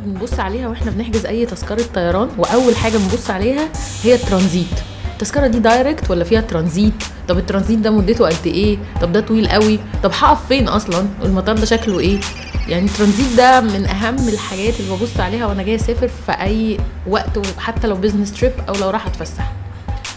بنبص 0.00 0.40
عليها 0.40 0.68
وإحنا 0.68 0.90
بنحجز 0.90 1.26
أي 1.26 1.46
تذكرة 1.46 1.84
طيران 1.94 2.28
وأول 2.38 2.76
حاجة 2.76 2.98
بنبص 2.98 3.30
عليها 3.30 3.68
هي 4.02 4.14
الترانزيت. 4.14 4.66
التذكرة 5.12 5.46
دي 5.46 5.58
direct 5.58 6.10
ولا 6.10 6.24
فيها 6.24 6.40
ترانزيت؟ 6.40 6.92
طب 7.28 7.38
الترانزيت 7.38 7.78
ده 7.78 7.90
مدته 7.90 8.26
قد 8.28 8.46
إيه؟ 8.46 8.78
طب 9.00 9.12
ده 9.12 9.20
طويل 9.20 9.48
قوي؟ 9.48 9.78
طب 10.02 10.10
هقف 10.14 10.46
فين 10.48 10.68
أصلا؟ 10.68 11.06
المطار 11.22 11.56
ده 11.58 11.64
شكله 11.64 12.00
إيه؟ 12.00 12.20
يعني 12.68 12.86
الترانزيت 12.86 13.36
ده 13.36 13.60
من 13.60 13.86
أهم 13.86 14.28
الحاجات 14.28 14.80
اللي 14.80 14.96
ببص 14.96 15.20
عليها 15.20 15.46
وأنا 15.46 15.62
جاية 15.62 15.76
أسافر 15.76 16.08
في 16.08 16.32
أي 16.32 16.78
وقت 17.06 17.38
وحتى 17.38 17.86
لو 17.86 17.96
business 17.96 18.32
trip 18.32 18.52
أو 18.68 18.74
لو 18.74 18.90
راح 18.90 19.06
أتفسح. 19.06 19.52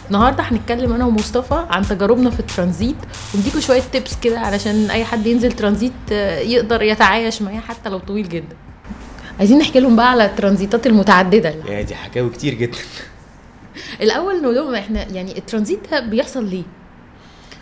النهارده 0.07 0.43
هنتكلم 0.43 0.93
أنا 0.93 1.05
ومصطفى 1.05 1.65
عن 1.69 1.87
تجاربنا 1.87 2.29
في 2.29 2.39
الترانزيت 2.39 2.95
ونديكوا 3.35 3.59
شوية 3.59 3.81
tips 3.91 4.15
كده 4.21 4.39
علشان 4.39 4.89
أي 4.91 5.05
حد 5.05 5.27
ينزل 5.27 5.51
ترانزيت 5.51 5.91
آه، 6.11 6.39
يقدر 6.39 6.81
يتعايش 6.81 7.41
معاه 7.41 7.59
حتى 7.59 7.89
لو 7.89 7.99
طويل 7.99 8.29
جدا. 8.29 8.55
عايزين 9.39 9.57
نحكي 9.57 9.79
لهم 9.79 9.95
بقى 9.95 10.11
على 10.11 10.25
الترانزيتات 10.25 10.87
المتعددة. 10.87 11.49
يعني 11.49 11.83
دي 11.83 11.95
حكاوي 11.95 12.29
كتير 12.29 12.53
جدا. 12.53 12.77
الأول 14.01 14.41
نقول 14.41 14.55
لهم 14.55 14.75
إحنا 14.75 15.07
يعني 15.11 15.37
الترانزيت 15.37 15.91
ده 15.91 15.99
بيحصل 15.99 16.45
ليه؟ 16.45 16.63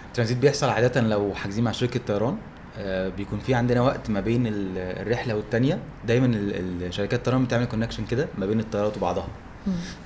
الترانزيت 0.07 0.37
بيحصل 0.37 0.69
عادة 0.69 1.01
لو 1.01 1.33
حاجزين 1.33 1.63
مع 1.63 1.71
شركة 1.71 1.99
طيران 2.07 2.37
آه، 2.77 3.09
بيكون 3.09 3.39
في 3.39 3.53
عندنا 3.53 3.81
وقت 3.81 4.09
ما 4.09 4.19
بين 4.19 4.47
ال- 4.47 4.77
الرحلة 4.77 5.35
والتانية. 5.35 5.79
دايما 6.07 6.25
ال- 6.25 6.83
الشركات 6.83 7.19
الطيران 7.19 7.45
بتعمل 7.45 7.65
connection 7.65 8.05
كده 8.05 8.27
ما 8.37 8.45
بين 8.45 8.59
الطيارات 8.59 8.97
وبعضها. 8.97 9.27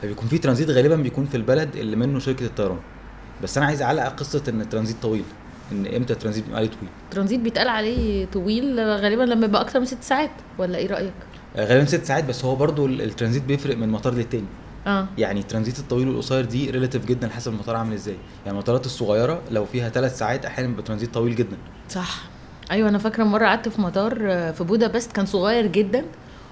فبيكون 0.01 0.27
في 0.27 0.37
ترانزيت 0.37 0.69
غالبا 0.69 0.95
بيكون 0.95 1.25
في 1.25 1.37
البلد 1.37 1.75
اللي 1.75 1.95
منه 1.95 2.19
شركة 2.19 2.45
الطيران. 2.45 2.77
بس 3.43 3.57
أنا 3.57 3.65
عايز 3.67 3.81
أعلق 3.81 4.03
قصة 4.03 4.43
إن 4.49 4.61
الترانزيت 4.61 4.95
طويل 5.01 5.23
إن 5.71 5.85
إمتى 5.95 6.13
الترانزيت 6.13 6.43
بيبقى 6.45 6.57
عليه 6.59 6.69
طويل؟ 6.69 6.89
الترانزيت 7.09 7.39
بيتقال 7.39 7.67
عليه 7.67 8.25
طويل 8.25 8.79
غالبا 8.79 9.23
لما 9.23 9.45
يبقى 9.45 9.61
أكتر 9.61 9.79
من 9.79 9.85
ست 9.85 10.03
ساعات 10.03 10.29
ولا 10.57 10.77
إيه 10.77 10.87
رأيك؟ 10.87 11.13
غالبا 11.57 11.85
ست 11.85 12.05
ساعات 12.05 12.23
بس 12.23 12.45
هو 12.45 12.55
برضو 12.55 12.85
ال- 12.85 13.01
الترانزيت 13.01 13.43
بيفرق 13.43 13.77
من 13.77 13.89
مطار 13.89 14.13
للتاني. 14.13 14.45
آه. 14.87 15.07
يعني 15.17 15.39
الترانزيت 15.39 15.79
الطويل 15.79 16.07
والقصير 16.07 16.45
دي 16.45 16.71
relative 16.71 17.05
جدا 17.05 17.29
حسب 17.29 17.51
المطار 17.51 17.75
عامل 17.75 17.93
إزاي. 17.93 18.15
يعني 18.45 18.57
المطارات 18.57 18.85
الصغيرة 18.85 19.41
لو 19.51 19.65
فيها 19.65 19.89
ثلاث 19.89 20.17
ساعات 20.17 20.45
أحيانا 20.45 20.69
بيبقى 20.69 20.83
ترانزيت 20.83 21.13
طويل 21.13 21.35
جدا. 21.35 21.57
صح. 21.89 22.23
أيوه 22.71 22.89
أنا 22.89 22.97
فاكرة 22.97 23.23
مرة 23.23 23.45
قعدت 23.45 23.69
في 23.69 23.81
مطار 23.81 24.17
آه، 24.21 24.51
في 24.51 24.63
بودابست 24.63 25.11
كان 25.11 25.25
صغير 25.25 25.67
جدا. 25.67 26.05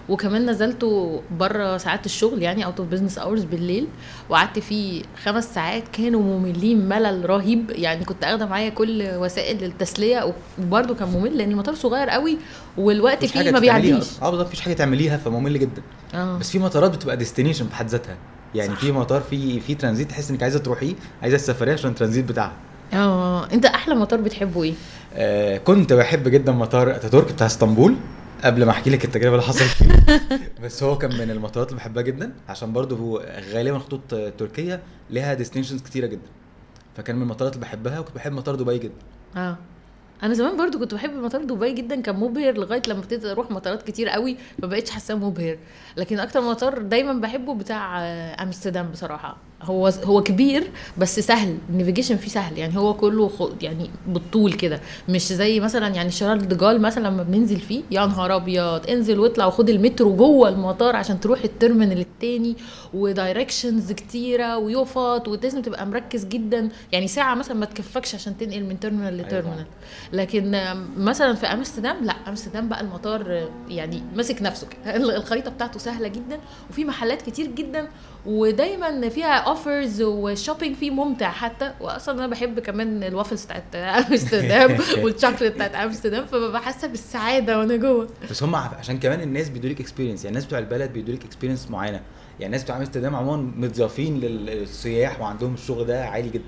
وكمان 0.09 0.49
نزلته 0.49 1.21
بره 1.39 1.77
ساعات 1.77 2.05
الشغل 2.05 2.41
يعني 2.41 2.65
out 2.65 2.79
of 2.79 2.87
business 2.89 3.17
hours 3.17 3.43
بالليل 3.43 3.87
وقعدت 4.29 4.59
فيه 4.59 5.03
خمس 5.23 5.53
ساعات 5.53 5.83
كانوا 5.93 6.21
مملين 6.21 6.89
ملل 6.89 7.29
رهيب. 7.29 7.69
يعني 7.69 8.05
كنت 8.05 8.23
أخدة 8.23 8.45
معايا 8.45 8.69
كل 8.69 9.03
وسائل 9.15 9.63
التسلية 9.63 10.33
وبرده 10.59 10.93
كان 10.95 11.07
ممل 11.07 11.37
لأن 11.37 11.51
المطار 11.51 11.75
صغير 11.75 12.09
قوي 12.09 12.37
والوقت 12.77 13.25
فيه 13.25 13.51
ما 13.51 13.59
بيعديش. 13.59 13.93
آه 14.21 14.29
بالظبط 14.29 14.47
مفيش 14.47 14.61
حاجة 14.61 14.73
تعمليها 14.73 15.17
فممل 15.17 15.59
جدا. 15.59 15.81
آه. 16.13 16.37
بس 16.37 16.49
في 16.49 16.59
مطارات 16.59 16.91
بتبقى 16.91 17.17
destination 17.17 17.67
في 17.67 17.75
حد 17.75 17.87
ذاتها. 17.87 18.15
يعني 18.55 18.75
صح. 18.75 18.79
في 18.79 18.91
مطار 18.91 19.21
في 19.21 19.59
في 19.59 19.75
ترانزيت 19.75 20.09
تحس 20.09 20.31
إنك 20.31 20.43
عايزة 20.43 20.59
تروحيه 20.59 20.93
عايزة 21.21 21.35
السفرية 21.35 21.73
عشان 21.73 21.89
الترانزيت 21.89 22.25
بتاعها. 22.25 22.53
آه 22.93 23.47
أنت 23.53 23.65
أحلى 23.65 23.95
مطار 23.95 24.21
بتحبه 24.21 24.63
إيه؟ 24.63 24.73
آه 25.13 25.57
كنت 25.57 25.93
بحب 25.93 26.27
جدا 26.27 26.51
مطار 26.51 26.91
أتاتورك 26.95 27.31
بتاع 27.31 27.47
اسطنبول. 27.47 27.95
قبل 28.43 28.65
ما 28.65 28.71
احكي 28.71 28.89
لك 28.89 29.05
التجربة 29.05 29.35
اللي 29.35 29.47
حصلت 29.47 29.61
فيه. 29.61 30.05
بس 30.63 30.83
هو 30.83 30.97
كان 30.97 31.17
من 31.17 31.31
المطارات 31.31 31.67
اللي 31.69 31.77
بحبها 31.77 32.03
جدا 32.03 32.33
عشان 32.49 32.73
برضه 32.73 32.97
هو 32.97 33.25
غالبا 33.53 33.79
خطوط 33.79 34.01
تركيا 34.37 34.81
ليها 35.09 35.33
destinations 35.33 35.81
كتيرة 35.81 36.07
جدا. 36.07 36.29
فكان 36.97 37.15
من 37.15 37.21
المطارات 37.21 37.53
اللي 37.53 37.65
بحبها 37.65 37.99
وكنت 37.99 38.15
بحب 38.15 38.31
مطار 38.31 38.55
دبي 38.55 38.77
جدا. 38.77 38.93
آه. 39.35 39.57
أنا 40.23 40.33
زمان 40.33 40.57
برضو 40.57 40.79
كنت 40.79 40.93
بحب 40.93 41.13
مطار 41.13 41.43
دبي 41.43 41.73
جدا 41.73 42.01
كان 42.01 42.15
مبهر 42.15 42.53
لغاية 42.53 42.81
لما 42.87 42.99
ابتديت 42.99 43.25
أروح 43.25 43.51
مطارات 43.51 43.83
كتير 43.83 44.09
قوي 44.09 44.37
ما 44.59 44.67
بقتش 44.67 44.89
حاساه 44.91 45.15
مبهر. 45.15 45.57
لكن 45.97 46.19
أكتر 46.19 46.41
مطار 46.41 46.81
دايما 46.81 47.13
بحبه 47.13 47.55
بتاع 47.55 48.01
آه، 48.01 48.43
أمستردام 48.43 48.91
بصراحة. 48.91 49.37
هو 49.63 49.87
هو 49.87 50.23
كبير 50.23 50.71
بس 50.97 51.19
سهل. 51.19 51.57
ال 51.69 51.74
navigation 51.74 52.17
فيه 52.17 52.29
سهل. 52.29 52.57
يعني 52.57 52.77
هو 52.77 52.93
كله 52.93 53.27
خ... 53.27 53.49
يعني 53.61 53.89
بالطول 54.07 54.53
كده. 54.53 54.81
مش 55.09 55.21
زي 55.33 55.59
مثلا 55.59 55.87
يعني 55.87 56.11
شارل 56.11 56.47
ديجال 56.47 56.81
مثلا 56.81 57.07
لما 57.07 57.23
بننزل 57.23 57.59
فيه 57.59 57.83
يا 57.91 58.05
نهار 58.05 58.35
أبيض 58.35 58.89
انزل 58.89 59.19
واطلع 59.19 59.45
وخد 59.45 59.69
المترو 59.69 60.15
جوه 60.15 60.49
المطار 60.49 60.95
عشان 60.95 61.19
تروح 61.19 61.43
ال 61.43 61.50
terminal 61.50 61.99
التاني 61.99 62.55
و 62.93 63.02
directions 63.02 63.91
كتيرة 63.91 64.57
ويفط 64.57 65.27
ولازم 65.27 65.61
تبقى 65.61 65.85
مركز 65.85 66.25
جدا. 66.25 66.69
يعني 66.91 67.07
ساعة 67.07 67.35
مثلا 67.35 67.57
ما 67.57 67.65
تكفكش 67.65 68.15
عشان 68.15 68.37
تنقل 68.37 68.63
من 68.63 68.79
terminal 68.79 69.13
أيوة. 69.13 69.27
ل 69.27 69.32
terminal 69.32 69.65
لكن 70.13 70.61
مثلا 70.97 71.33
في 71.33 71.45
أمستردام 71.45 72.05
لا. 72.05 72.13
أمستردام 72.27 72.69
بقى 72.69 72.81
المطار 72.81 73.49
يعني 73.69 74.03
ماسك 74.15 74.41
نفسه. 74.41 74.67
الخريطة 75.17 75.51
بتاعته 75.51 75.79
سهلة 75.79 76.07
جدا 76.07 76.39
وفي 76.69 76.85
محلات 76.85 77.21
كتير 77.21 77.47
جدا 77.47 77.87
ودايما 78.25 79.09
فيها 79.09 79.33
offers 79.37 80.01
وال 80.01 80.16
shopping 80.16 80.75
فيه 80.75 80.91
ممتع 80.91 81.29
حتى. 81.31 81.73
واصلا 81.81 82.19
أنا 82.19 82.27
بحب 82.27 82.59
كمان 82.59 83.03
الوافلز 83.03 83.45
بتاعت 83.45 83.75
أمستردام 83.75 84.77
والشوكليت 85.03 85.53
بتاعت 85.53 85.75
أمستردام 85.75 86.25
فببقى 86.25 86.61
حاسة 86.61 86.87
بالسعادة 86.87 87.59
وأنا 87.59 87.75
جوه. 87.75 88.07
بس 88.31 88.43
هم 88.43 88.55
عشان 88.55 88.99
كمان 88.99 89.21
الناس 89.21 89.49
بيدوا 89.49 89.69
لك 89.69 89.81
experience 89.81 90.19
يعني 90.25 90.29
الناس 90.29 90.45
بتوع 90.45 90.59
البلد 90.59 90.93
بيدوا 90.93 91.15
لك 91.15 91.25
experience 91.25 91.71
معينة. 91.71 92.01
يعني 92.39 92.45
الناس 92.45 92.63
بتوع 92.63 92.77
أمستردام 92.77 93.15
عموما 93.15 93.51
مضيافين 93.57 94.19
للسياح 94.19 95.21
وعندهم 95.21 95.53
الشغل 95.53 95.85
ده 95.85 96.05
عالي 96.05 96.29
جدا. 96.29 96.43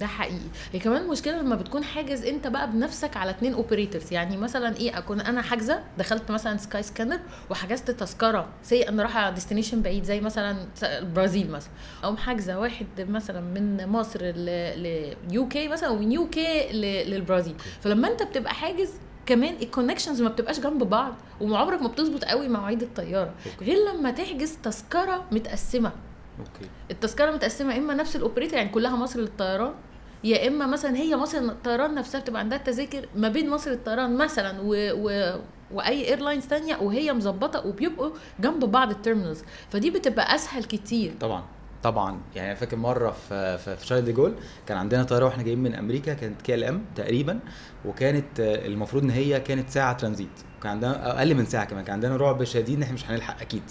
ده 0.00 0.06
حقيقي. 0.06 0.38
هي 0.72 0.78
كمان 0.78 1.08
مشكلة 1.08 1.40
لما 1.40 1.56
بتكون 1.56 1.84
حاجز 1.84 2.24
انت 2.24 2.46
بقى 2.46 2.70
بنفسك 2.70 3.16
على 3.16 3.30
اتنين 3.30 3.54
operators 3.54 4.12
يعني 4.12 4.36
مثلا 4.36 4.76
إيه 4.76 4.98
أكون 4.98 5.20
أنا 5.20 5.42
حاجزة 5.42 5.80
دخلت 5.98 6.30
مثلا 6.30 6.56
سكاي 6.56 6.82
سكانر 6.82 7.20
وحجزت 7.50 7.90
تذكرة 7.90 8.48
say 8.62 8.88
أنا 8.88 9.02
رايحة 9.02 9.30
destination 9.30 9.82
بعيد 9.82 10.04
زي 10.04 10.20
مثلا 10.20 10.66
البرازيل 10.82 11.50
مثلا. 11.50 11.70
أو 12.04 12.16
حاجزة 12.16 12.58
واحد 12.58 12.86
مثلا 12.98 13.40
من 13.40 13.86
مصر 13.88 14.20
ل 14.22 15.48
UK 15.48 15.68
مثلا 15.68 15.88
ومن 15.88 16.12
UK 16.12 16.72
للبرازيل. 17.04 17.54
فلما 17.80 18.08
انت 18.12 18.22
بتبقى 18.22 18.54
حاجز 18.54 18.90
كمان 19.26 19.54
ال 19.62 19.67
connections 19.67 20.22
ما 20.22 20.28
بتبقاش 20.28 20.60
جنب 20.60 20.82
بعض 20.82 21.14
وعمرك 21.40 21.82
ما 21.82 21.88
بتظبط 21.88 22.24
قوي 22.24 22.48
مواعيد 22.48 22.82
الطيارة. 22.82 23.34
غير 23.62 23.76
لما 23.88 24.10
تحجز 24.10 24.56
تذكرة 24.62 25.24
متقسمة. 25.32 25.92
okay. 26.38 26.70
التذكرة 26.90 27.30
متقسمة 27.30 27.76
إما 27.76 27.94
نفس 27.94 28.16
ال 28.16 28.21
operator 28.21 28.58
يعني 28.58 28.68
كلها 28.68 28.96
مصر 28.96 29.20
للطيران 29.20 29.72
يا 30.24 30.48
إما 30.48 30.66
مثلا 30.66 30.96
هي 30.96 31.16
مصر 31.16 31.38
للطيران 31.38 31.94
نفسها 31.94 32.20
بتبقى 32.20 32.40
عندها 32.40 32.58
تذاكر 32.58 33.08
ما 33.16 33.28
بين 33.28 33.50
مصر 33.50 33.70
للطيران 33.70 34.16
مثلا 34.16 34.60
و... 34.60 34.74
و... 34.74 35.34
وأي 35.70 36.08
airlines 36.08 36.46
تانية 36.46 36.76
وهي 36.76 37.12
مظبطة 37.12 37.66
وبيبقوا 37.66 38.10
جنب 38.40 38.64
بعض 38.64 38.90
ال 38.90 38.95
terminals 38.95 39.42
فدي 39.70 39.90
بتبقى 39.90 40.34
أسهل 40.34 40.64
كتير. 40.64 41.14
طبعا 41.20 41.44
طبعا. 41.82 42.20
يعني 42.34 42.56
فاكر 42.56 42.76
مرة 42.76 43.10
في 43.28 43.58
في, 43.58 43.86
شارل 43.86 44.04
دي 44.04 44.12
جول 44.12 44.34
كان 44.66 44.78
عندنا 44.78 45.02
طيارة 45.02 45.24
وإحنا 45.24 45.42
جايين 45.42 45.58
من 45.58 45.74
أمريكا 45.74 46.14
كانت 46.14 46.42
KLM 46.42 46.84
تقريبا 46.96 47.40
وكانت 47.84 48.40
المفروض 48.40 49.02
إن 49.02 49.10
هي 49.10 49.40
كانت 49.40 49.70
ساعة 49.70 49.92
ترانزيت. 49.92 50.28
كان 50.62 50.70
عندنا 50.70 51.18
أقل 51.18 51.34
من 51.34 51.46
ساعة 51.46 51.64
كمان 51.64 51.84
كان 51.84 51.92
عندنا 51.92 52.16
رعب 52.16 52.44
شديد 52.44 52.76
إن 52.76 52.82
إحنا 52.82 52.94
مش 52.94 53.10
هنلحق 53.10 53.40
أكيد. 53.40 53.62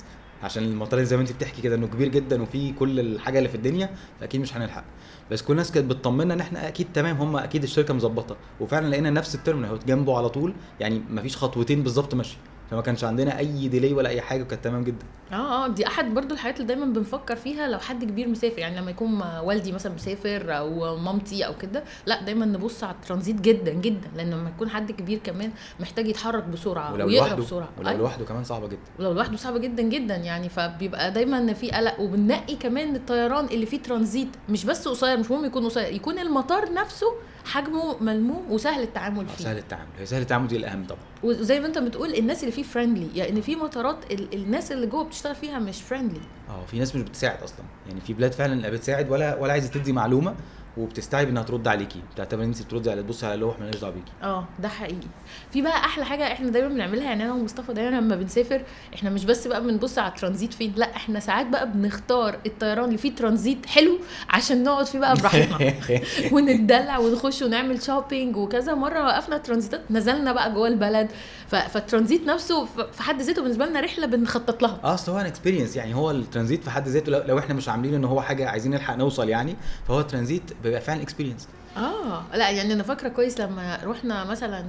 عشان 0.43 0.63
المطار 0.63 1.03
زي 1.03 1.15
ما 1.15 1.21
انت 1.21 1.31
بتحكي 1.31 1.61
كده 1.61 1.75
انه 1.75 1.87
كبير 1.87 2.07
جدا 2.07 2.41
وفيه 2.41 2.73
كل 2.73 2.99
الحاجة 2.99 3.37
اللي 3.37 3.49
في 3.49 3.55
الدنيا 3.55 3.89
فأكيد 4.19 4.41
مش 4.41 4.57
هنلحق. 4.57 4.83
بس 5.31 5.41
كل 5.41 5.53
الناس 5.53 5.71
كانت 5.71 5.89
بتطمنا 5.91 6.33
إن 6.33 6.39
إحنا 6.39 6.67
أكيد 6.67 6.87
تمام 6.93 7.17
هم 7.17 7.35
أكيد 7.35 7.63
الشركة 7.63 7.93
مظبطة. 7.93 8.37
وفعلا 8.59 8.87
لقينا 8.89 9.09
نفس 9.09 9.35
ال 9.35 9.39
terminal 9.39 9.69
هو 9.69 9.77
جنبه 9.87 10.17
على 10.17 10.29
طول 10.29 10.53
يعني 10.79 11.01
مفيش 11.09 11.37
خطوتين 11.37 11.83
بالظبط 11.83 12.15
ماشي 12.15 12.37
فما 12.71 12.81
كانش 12.81 13.03
عندنا 13.03 13.39
أي 13.39 13.67
delay 13.67 13.94
ولا 13.93 14.09
أي 14.09 14.21
حاجة 14.21 14.43
وكانت 14.43 14.63
تمام 14.63 14.83
جدا. 14.83 15.05
آه 15.31 15.65
آه 15.65 15.67
دي 15.67 15.87
أحد 15.87 16.13
برضو 16.13 16.33
الحاجات 16.33 16.55
اللي 16.55 16.67
دايما 16.67 16.85
بنفكر 16.85 17.35
فيها 17.35 17.67
لو 17.67 17.79
حد 17.79 18.03
كبير 18.03 18.27
مسافر. 18.27 18.59
يعني 18.59 18.77
لما 18.77 18.91
يكون 18.91 19.21
والدي 19.43 19.71
مثلا 19.71 19.93
مسافر 19.93 20.57
أو 20.57 20.97
مامتي 20.97 21.45
أو 21.45 21.57
كده 21.57 21.83
لا 22.05 22.21
دايما 22.21 22.45
نبص 22.45 22.83
على 22.83 22.95
الترانزيت 22.95 23.41
جدا 23.41 23.73
جدا. 23.73 24.07
لأن 24.15 24.29
لما 24.31 24.49
يكون 24.49 24.69
حد 24.69 24.91
كبير 24.91 25.19
كمان 25.23 25.51
محتاج 25.79 26.07
يتحرك 26.07 26.43
بسرعة 26.43 26.93
ولو 26.93 27.07
ويقرا 27.07 27.27
لوحده 27.27 27.43
بسرعة. 27.43 27.69
ولو 27.77 27.87
أيوة. 27.89 27.99
لوحده 28.01 28.25
كمان 28.25 28.43
صعبة 28.43 28.67
جدا. 28.67 28.79
ولو 28.99 29.11
لوحده 29.11 29.37
صعب 29.37 29.57
جدا 29.57 29.83
جدا 29.83 30.15
يعني. 30.15 30.49
فبيبقى 30.49 31.11
دايما 31.11 31.53
في 31.53 31.71
قلق. 31.71 31.99
وبننقي 31.99 32.55
كمان 32.55 32.95
الطيران 32.95 33.45
اللي 33.45 33.65
فيه 33.65 33.81
ترانزيت 33.81 34.29
مش 34.49 34.65
بس 34.65 34.87
قصير 34.87 35.17
مش 35.17 35.31
مهم 35.31 35.45
يكون 35.45 35.65
قصير 35.65 35.93
يكون 35.93 36.19
المطار 36.19 36.73
نفسه 36.73 37.07
حجمه 37.47 38.03
ملموم 38.03 38.51
وسهل 38.51 38.81
التعامل 38.83 39.27
فيه. 39.27 39.44
سهل 39.44 39.57
التعامل. 39.57 39.88
هي 39.99 40.05
سهل 40.05 40.21
التعامل 40.21 40.47
دي 40.47 40.55
الأهم 40.57 40.85
طبعا. 40.88 40.99
وزي 41.23 41.59
ما 41.59 41.67
انت 41.67 41.77
بتقول 41.77 42.13
الناس 42.15 42.39
اللي 42.44 42.51
فيه 42.51 42.63
friendly 42.63 43.07
يعني 43.15 43.41
في 43.41 43.55
مطارات 43.55 43.97
ال- 44.11 44.33
الناس 44.33 44.71
اللي 44.71 44.88
جوه 44.88 45.03
بتشتغل 45.03 45.35
فيها 45.35 45.59
مش 45.59 45.81
friendly 45.81 46.21
آه 46.49 46.65
في 46.65 46.79
ناس 46.79 46.95
مش 46.95 47.01
بتساعد 47.01 47.44
أصلا. 47.44 47.65
يعني 47.88 48.01
في 48.01 48.13
بلاد 48.13 48.31
فعلا 48.31 48.55
لا 48.55 48.69
بتساعد 48.69 49.11
ولا 49.11 49.35
ولا 49.35 49.51
عايزة 49.51 49.67
تدي 49.69 49.91
معلومة 49.94 50.35
وبتستعجب 50.77 51.29
إنها 51.29 51.44
ترد 51.44 51.68
عليكي. 51.68 52.00
بتعتبر 52.13 52.44
إن 52.44 52.47
انت 52.47 52.62
بتردي 52.62 52.91
على 52.91 53.03
تبصي 53.03 53.25
على 53.25 53.35
اللوح 53.35 53.59
مالهاش 53.59 53.75
دعوة 53.79 53.94
بيكي. 53.94 54.12
آه 54.24 54.45
ده 54.59 54.68
حقيقي. 54.68 55.07
في 55.53 55.62
بقى 55.62 55.77
أحلى 55.77 56.06
حاجة 56.06 56.31
إحنا 56.31 56.50
دايما 56.50 56.68
بنعملها 56.68 57.03
يعني 57.03 57.24
أنا 57.24 57.33
ومصطفى 57.33 57.74
دايما 57.74 57.95
لما 57.95 58.15
بنسافر 58.15 58.62
إحنا 58.94 59.09
مش 59.09 59.25
بس 59.25 59.47
بقى 59.47 59.63
بنبص 59.63 59.97
على 59.97 60.09
الترانزيت 60.12 60.53
فين 60.53 60.74
لأ 60.75 60.95
إحنا 60.95 61.19
ساعات 61.19 61.45
بقى 61.47 61.71
بنختار 61.71 62.38
الطيران 62.45 62.85
اللي 62.85 62.97
فيه 62.97 63.15
ترانزيت 63.15 63.65
حلو 63.65 64.00
عشان 64.29 64.63
نقعد 64.63 64.85
فيه 64.85 65.00
بقى 65.00 65.15
براحتنا. 65.15 65.74
ونتدلع 66.33 66.97
ونخش 66.97 67.41
ونعمل 67.41 67.83
shopping 67.83 68.35
وكذا. 68.38 68.73
مرة 68.73 69.03
وقفنا 69.06 69.38
ترانزيتات 69.38 69.81
نزلنا 69.91 70.33
بقى 70.33 70.53
جوه 70.53 70.68
البلد. 70.68 71.07
فالترانزيت 71.47 72.27
نفسه 72.27 72.65
في 72.65 73.03
حد 73.03 73.21
ذاته 73.21 73.41
بالنسبة 73.41 73.65
لنا 73.65 73.80
رحلة 73.80 74.06
بنخطط 74.07 74.62
لها. 74.62 74.80
آه 74.83 74.94
أصل 74.94 75.12
هو 75.12 75.18
experience 75.17 75.75
يعني 75.75 75.95
هو 75.95 76.12
الترانزيت 76.12 76.63
في 76.63 76.69
حد 76.69 76.88
ذاته 76.88 77.12
لو, 77.12 77.23
لو 77.27 77.39
إحنا 77.39 77.53
مش 77.53 77.69
عاملين 77.69 77.94
إن 77.94 78.06
هو 78.06 78.21
حاجة 78.21 78.50
عايزين 78.50 78.71
نلحق 78.71 78.95
نوصل 78.95 79.30
يعني 79.30 79.56
فهو 79.88 80.00
الترانزيت 80.00 80.41
بيبقى 80.67 80.81
فعلا 80.81 81.01
experience 81.01 81.47
آه 81.77 82.23
لا 82.33 82.49
يعني 82.49 82.73
أنا 82.73 82.83
فاكرة 82.83 83.09
كويس 83.09 83.39
لما 83.41 83.79
رحنا 83.83 84.23
مثلا 84.23 84.65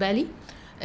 بالي 0.00 0.26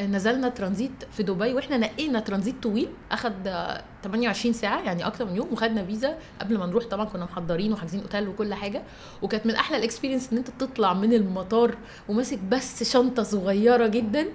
نزلنا 0.01 0.49
ترانزيت 0.49 0.91
في 1.11 1.23
دبي 1.23 1.53
وإحنا 1.53 1.77
نقينا 1.77 2.19
ترانزيت 2.19 2.63
طويل 2.63 2.89
أخد 3.11 3.47
آه، 3.47 3.83
28 4.03 4.53
ساعة 4.53 4.81
يعني 4.81 5.07
أكتر 5.07 5.25
من 5.25 5.35
يوم 5.35 5.47
وخدنا 5.53 5.85
فيزا 5.85 6.17
قبل 6.41 6.57
ما 6.57 6.65
نروح. 6.65 6.83
طبعا 6.83 7.05
كنا 7.05 7.25
محضرين 7.25 7.73
وحاجزين 7.73 8.01
أوتيل 8.01 8.27
وكل 8.27 8.53
حاجة 8.53 8.83
وكانت 9.21 9.45
من 9.45 9.55
أحلى 9.55 9.77
ال 9.77 9.82
experience 9.82 10.29
إن 10.31 10.37
أنت 10.37 10.49
تطلع 10.59 10.93
من 10.93 11.13
المطار 11.13 11.75
وماسك 12.09 12.39
بس 12.39 12.91
شنطة 12.93 13.23
صغيرة 13.23 13.87
جدا 13.87 14.25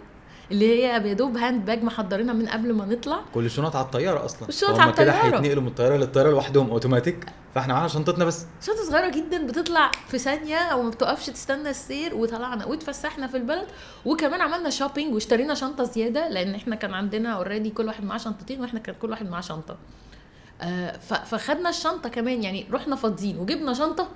اللي 0.50 0.68
هي 0.68 1.08
يا 1.08 1.12
دوب 1.12 1.36
hand 1.36 1.64
bag 1.64 1.82
محضرينها 1.82 2.34
من 2.34 2.48
قبل 2.48 2.72
ما 2.72 2.86
نطلع. 2.86 3.20
كل 3.34 3.46
الشنط 3.46 3.76
على 3.76 3.84
الطيارة 3.84 4.24
أصلا. 4.24 4.48
الشنط 4.48 4.78
على 4.78 4.92
كده 4.92 5.12
الطيارة. 5.12 5.36
هيتنقلوا 5.36 5.62
من 5.62 5.68
الطيارة 5.68 5.96
للطيارة 5.96 6.30
لوحدهم 6.30 6.70
اوتوماتيك 6.70 7.26
فإحنا 7.54 7.74
معانا 7.74 7.88
شنطتنا 7.88 8.24
بس. 8.24 8.46
شنطة 8.62 8.84
صغيرة 8.84 9.10
جدا 9.10 9.46
بتطلع 9.46 9.90
في 10.08 10.18
ثانية 10.18 10.56
أو 10.56 10.82
ما 10.82 10.90
بتوقفش 10.90 11.26
تستنى 11.26 11.70
السير 11.70 12.14
وطلعنا. 12.14 12.66
واتفسحنا 12.66 13.26
في 13.26 13.36
البلد. 13.36 13.66
وكمان 14.04 14.40
عملنا 14.40 14.70
shopping 14.70 15.14
واشترينا 15.14 15.54
شنطة 15.54 15.84
زيادة 15.84 16.28
لأن 16.28 16.54
إحنا 16.54 16.76
كان 16.76 16.94
عندنا 16.94 17.28
already 17.28 17.70
كل 17.70 17.86
واحد 17.86 18.04
معاه 18.04 18.18
شنطتين 18.18 18.60
وإحنا 18.60 18.80
كان 18.80 18.94
كل 19.02 19.10
واحد 19.10 19.30
معاه 19.30 19.40
شنطة. 19.40 19.76
آه 20.62 20.96
فخدنا 21.24 21.68
الشنطة 21.68 22.08
كمان 22.08 22.42
يعني 22.42 22.66
رحنا 22.72 22.96
فاضيين 22.96 23.38
وجبنا 23.38 23.74
شنطة 23.74 24.08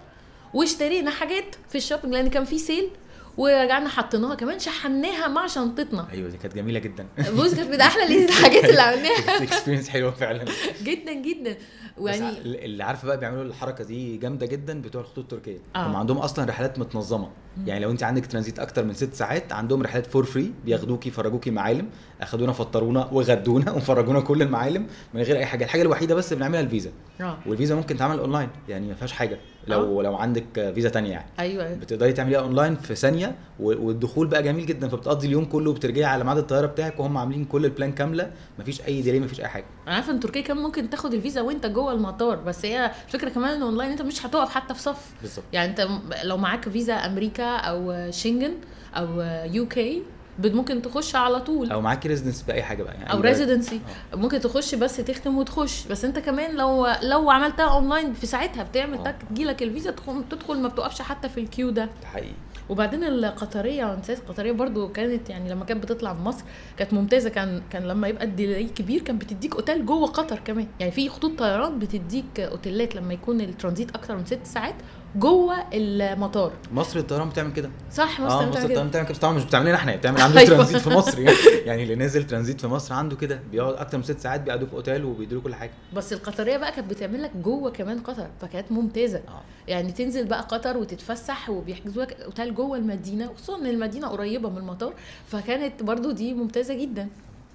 واشترينا 0.54 1.10
حاجات 1.10 1.54
في 1.68 1.78
ال 1.78 1.82
shopping 1.82 2.14
لأن 2.14 2.30
كان 2.30 2.44
في 2.44 2.58
sale 2.58 2.88
ورجعنا 3.36 3.88
حطيناها 3.88 4.34
كمان 4.34 4.58
شحناها 4.58 5.28
مع 5.28 5.46
شنطتنا. 5.46 6.06
أيوه 6.12 6.30
دي 6.30 6.36
كانت 6.36 6.54
جميلة 6.54 6.78
جدا. 6.78 7.06
بص 7.36 7.54
كانت 7.54 7.70
من 7.70 7.80
أحلى 7.80 8.24
الحاجات 8.24 8.64
اللي 8.64 8.80
عملناها. 8.82 9.42
experience 9.42 9.88
حلوة 9.88 10.10
فعلا. 10.10 10.44
جدا 10.82 11.12
جدا. 11.12 11.56
ويعني 11.98 12.38
اللي 12.64 12.84
عارفة 12.84 13.06
بقى 13.08 13.18
بيعملوا 13.18 13.42
الحركة 13.44 13.84
دي 13.84 14.16
جامدة 14.16 14.46
جدا 14.46 14.82
بتوع 14.82 15.00
الخطوط 15.00 15.18
التركية. 15.32 15.58
آه. 15.76 15.86
هم 15.86 15.96
عندهم 15.96 16.18
أصلا 16.18 16.44
رحلات 16.44 16.78
متنظمة. 16.78 17.30
يعني 17.66 17.84
لو 17.84 17.90
انت 17.90 18.02
عندك 18.02 18.26
ترانزيت 18.26 18.58
أكتر 18.58 18.84
من 18.84 18.92
ست 18.94 19.14
ساعات 19.14 19.52
عندهم 19.52 19.82
رحلات 19.82 20.06
for 20.06 20.24
free 20.24 20.52
بياخدوكي 20.64 21.08
يفرجوكي 21.08 21.50
معالم 21.50 21.86
اخدونا 22.20 22.52
فطرونا 22.52 23.08
وغدونا 23.12 23.72
وفرجونا 23.76 24.20
كل 24.20 24.42
المعالم 24.42 24.86
من 25.14 25.22
غير 25.22 25.36
أي 25.36 25.46
حاجة. 25.46 25.64
الحاجة 25.64 25.82
الوحيدة 25.82 26.14
بس 26.14 26.32
بنعملها 26.32 26.60
الفيزا. 26.60 26.90
آه. 27.20 27.38
والفيزا 27.46 27.74
ممكن 27.74 27.96
تعمل 27.96 28.18
اونلاين 28.18 28.48
يعني 28.68 28.86
ما 28.88 28.94
فيهاش 28.94 29.12
حاجة. 29.12 29.38
لو 29.66 30.02
لو 30.02 30.16
عندك 30.16 30.72
فيزا 30.74 30.88
تانية 30.88 31.10
يعني. 31.10 31.26
أيوه. 31.38 31.74
بتقدري 31.74 32.12
تعمليها 32.12 32.40
اونلاين 32.40 32.76
في 32.76 32.94
ثانية 32.94 33.34
والدخول 33.60 34.26
بقى 34.26 34.42
جميل 34.42 34.66
جدا. 34.66 34.88
فبتقضي 34.88 35.26
اليوم 35.26 35.44
كله 35.44 35.70
وبترجعي 35.70 36.04
على 36.04 36.24
ميعاد 36.24 36.38
الطيارة 36.38 36.66
بتاعك 36.66 37.00
وهم 37.00 37.16
عاملين 37.18 37.44
كل 37.44 37.64
ال 37.64 37.70
plan 37.70 37.92
كاملة. 37.92 38.30
مفيش 38.58 38.80
أي 38.80 39.02
delay 39.02 39.20
مفيش 39.20 39.40
أي 39.40 39.48
حاجة. 39.48 39.64
أنا 39.86 39.94
عارفة 39.94 40.12
إن 40.12 40.20
تركيا 40.20 40.40
كمان 40.42 40.62
ممكن 40.62 40.90
تاخد 40.90 41.14
الفيزا 41.14 41.40
وأنت 41.40 41.66
جوه 41.66 41.92
المطار. 41.92 42.36
بس 42.36 42.64
هي 42.64 42.90
الفكرة 43.06 43.28
كمان 43.28 43.54
إن 43.54 43.62
اونلاين 43.62 43.90
أنت 43.90 44.02
مش 44.02 44.26
هتقف 44.26 44.50
حتى 44.50 44.74
في 44.74 44.80
صف. 44.80 45.12
بالظبط. 45.22 45.44
يعني 45.52 45.70
أنت 45.70 45.88
لو 46.24 46.36
معاك 46.36 46.68
فيزا 46.68 46.94
أمريكا 46.94 47.41
أو 47.44 48.10
شنجن 48.10 48.52
أو 48.96 49.20
UK 49.52 50.02
ممكن 50.44 50.82
تخش 50.82 51.16
على 51.16 51.40
طول. 51.40 51.70
أو 51.72 51.80
معاكي 51.80 52.08
residence 52.08 52.42
بأي 52.42 52.62
حاجة 52.62 52.82
بقى 52.82 52.94
يعني 52.94 53.12
أو. 53.12 53.20
residency 53.20 53.80
ممكن 54.14 54.40
تخش 54.40 54.74
بس 54.74 54.96
تختم 54.96 55.38
وتخش. 55.38 55.86
بس 55.86 56.04
أنت 56.04 56.18
كمان 56.18 56.56
لو 56.56 56.88
لو 57.02 57.30
عملتها 57.30 57.74
اونلاين 57.74 58.12
في 58.12 58.26
ساعتها 58.26 58.62
بتعمل 58.62 58.98
آه. 58.98 59.02
تك 59.04 59.16
تجيلك 59.30 59.62
الفيزا 59.62 59.94
تدخل 60.30 60.60
ما 60.60 60.68
بتوقفش 60.68 61.02
حتى 61.02 61.28
في 61.28 61.40
ال 61.40 61.45
queue 61.45 61.70
ده. 61.70 61.88
حقيقي. 62.04 62.32
وبعدين 62.68 63.04
القطرية 63.04 63.94
نسيت 63.94 64.18
القطرية 64.18 64.52
برضو 64.52 64.88
كانت 64.88 65.30
يعني 65.30 65.50
لما 65.50 65.64
كانت 65.64 65.82
بتطلع 65.82 66.12
من 66.12 66.20
مصر 66.20 66.44
كانت 66.76 66.92
ممتازة. 66.92 67.30
كان 67.30 67.62
كان 67.70 67.82
لما 67.82 68.08
يبقى 68.08 68.24
الديلي 68.24 68.64
كبير 68.64 69.02
كان 69.02 69.18
بتديك 69.18 69.54
أوتيل 69.54 69.86
جوه 69.86 70.06
قطر 70.06 70.38
كمان. 70.44 70.66
يعني 70.80 70.92
في 70.92 71.08
خطوط 71.08 71.38
طيران 71.38 71.78
بتديك 71.78 72.40
أوتيلات 72.40 72.96
لما 72.96 73.14
يكون 73.14 73.40
الترانزيت 73.40 73.90
أكتر 73.90 74.16
من 74.16 74.24
ست 74.26 74.40
ساعات 74.44 74.74
جوه 75.16 75.54
المطار. 75.72 76.52
مصر 76.72 76.98
الطيران 76.98 77.28
بتعمل 77.28 77.52
كده. 77.52 77.70
صح 77.92 78.20
مصر 78.20 78.36
بتعمل 78.36 78.48
مصر. 78.50 78.58
الطيران 78.62 78.88
بتعمل 78.88 79.06
كده. 79.08 79.18
طبعا 79.18 79.32
مش 79.34 79.44
بتعمل 79.44 79.66
لنا 79.66 79.74
إحنا 79.74 79.96
بتعمل 79.96 80.20
عنده 80.22 80.40
أيوة. 80.40 80.50
ترانزيت 80.56 80.76
في 80.76 80.90
مصر 80.90 81.18
يعني. 81.20 81.36
يعني 81.66 81.82
اللي 81.82 81.94
نازل 81.94 82.26
ترانزيت 82.26 82.60
في 82.60 82.66
مصر 82.66 82.94
عنده 82.94 83.16
كده. 83.16 83.40
بيقعد 83.50 83.74
أكتر 83.74 83.98
من 83.98 84.04
ست 84.04 84.18
ساعات 84.18 84.40
بيقعدوا 84.40 84.66
في 84.66 84.74
أوتيل 84.74 85.04
وبيدوا 85.04 85.38
له 85.38 85.44
كل 85.44 85.54
حاجة. 85.54 85.70
بس 85.94 86.12
القطرية 86.12 86.56
بقى 86.56 86.72
كانت 86.72 86.90
بتعمل 86.90 87.22
لك 87.22 87.30
جوه 87.36 87.70
كمان 87.70 87.98
قطر 88.00 88.26
فكانت 88.40 88.72
ممتازة. 88.72 89.18
آه. 89.18 89.42
يعني 89.68 89.92
تنزل 89.92 90.26
بقى 90.26 90.42
قطر 90.42 90.76
وتتفسح 90.76 91.50
وبيحجزوا 91.50 92.02
لك 92.02 92.20
أوتيل 92.20 92.54
جوه 92.54 92.76
المدينة 92.76 93.30
خصوصا 93.34 93.58
إن 93.58 93.66
المدينة 93.66 94.08
قريبة 94.08 94.50
من 94.50 94.58
المطار 94.58 94.92
فكانت 95.26 95.82
برضو 95.82 96.10
دي 96.10 96.34
ممتازة 96.34 96.74
جدا. 96.74 97.08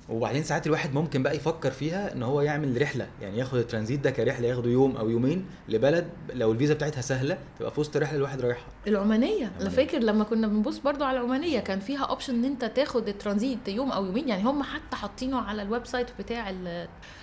وبعدين 0.09 0.43
ساعات 0.43 0.67
الواحد 0.67 0.93
ممكن 0.93 1.23
بقى 1.23 1.35
يفكر 1.35 1.71
فيها 1.71 2.13
إن 2.13 2.23
هو 2.23 2.41
يعمل 2.41 2.81
رحلة. 2.81 3.07
يعني 3.21 3.37
ياخد 3.37 3.57
الترانزيت 3.57 3.99
ده 3.99 4.11
كرحلة 4.11 4.47
ياخده 4.47 4.69
يوم 4.69 4.97
أو 4.97 5.09
يومين 5.09 5.45
لبلد 5.69 6.09
لو 6.33 6.51
الفيزا 6.51 6.73
بتاعتها 6.73 7.01
سهلة 7.01 7.37
تبقى 7.59 7.71
في 7.71 7.79
وسط 7.79 7.95
اللي 7.95 8.11
الواحد 8.15 8.41
رايحها. 8.41 8.67
العمانية. 8.87 9.51
أنا. 9.61 9.69
فاكر 9.69 9.97
لما 9.99 10.23
كنا 10.23 10.47
بنبص 10.47 10.77
برضو 10.77 11.03
على 11.03 11.19
العمانية 11.19 11.59
كان 11.59 11.79
فيها 11.79 12.05
option 12.05 12.35
إن 12.35 12.45
أنت 12.45 12.65
تاخد 12.65 13.07
الترانزيت 13.07 13.67
يوم 13.67 13.91
أو 13.91 14.05
يومين. 14.05 14.29
يعني 14.29 14.43
هم 14.43 14.63
حتى 14.63 14.95
حاطينه 14.95 15.37
على 15.41 15.61
ال 15.61 15.85
website 15.85 16.07
بتاع 16.19 16.49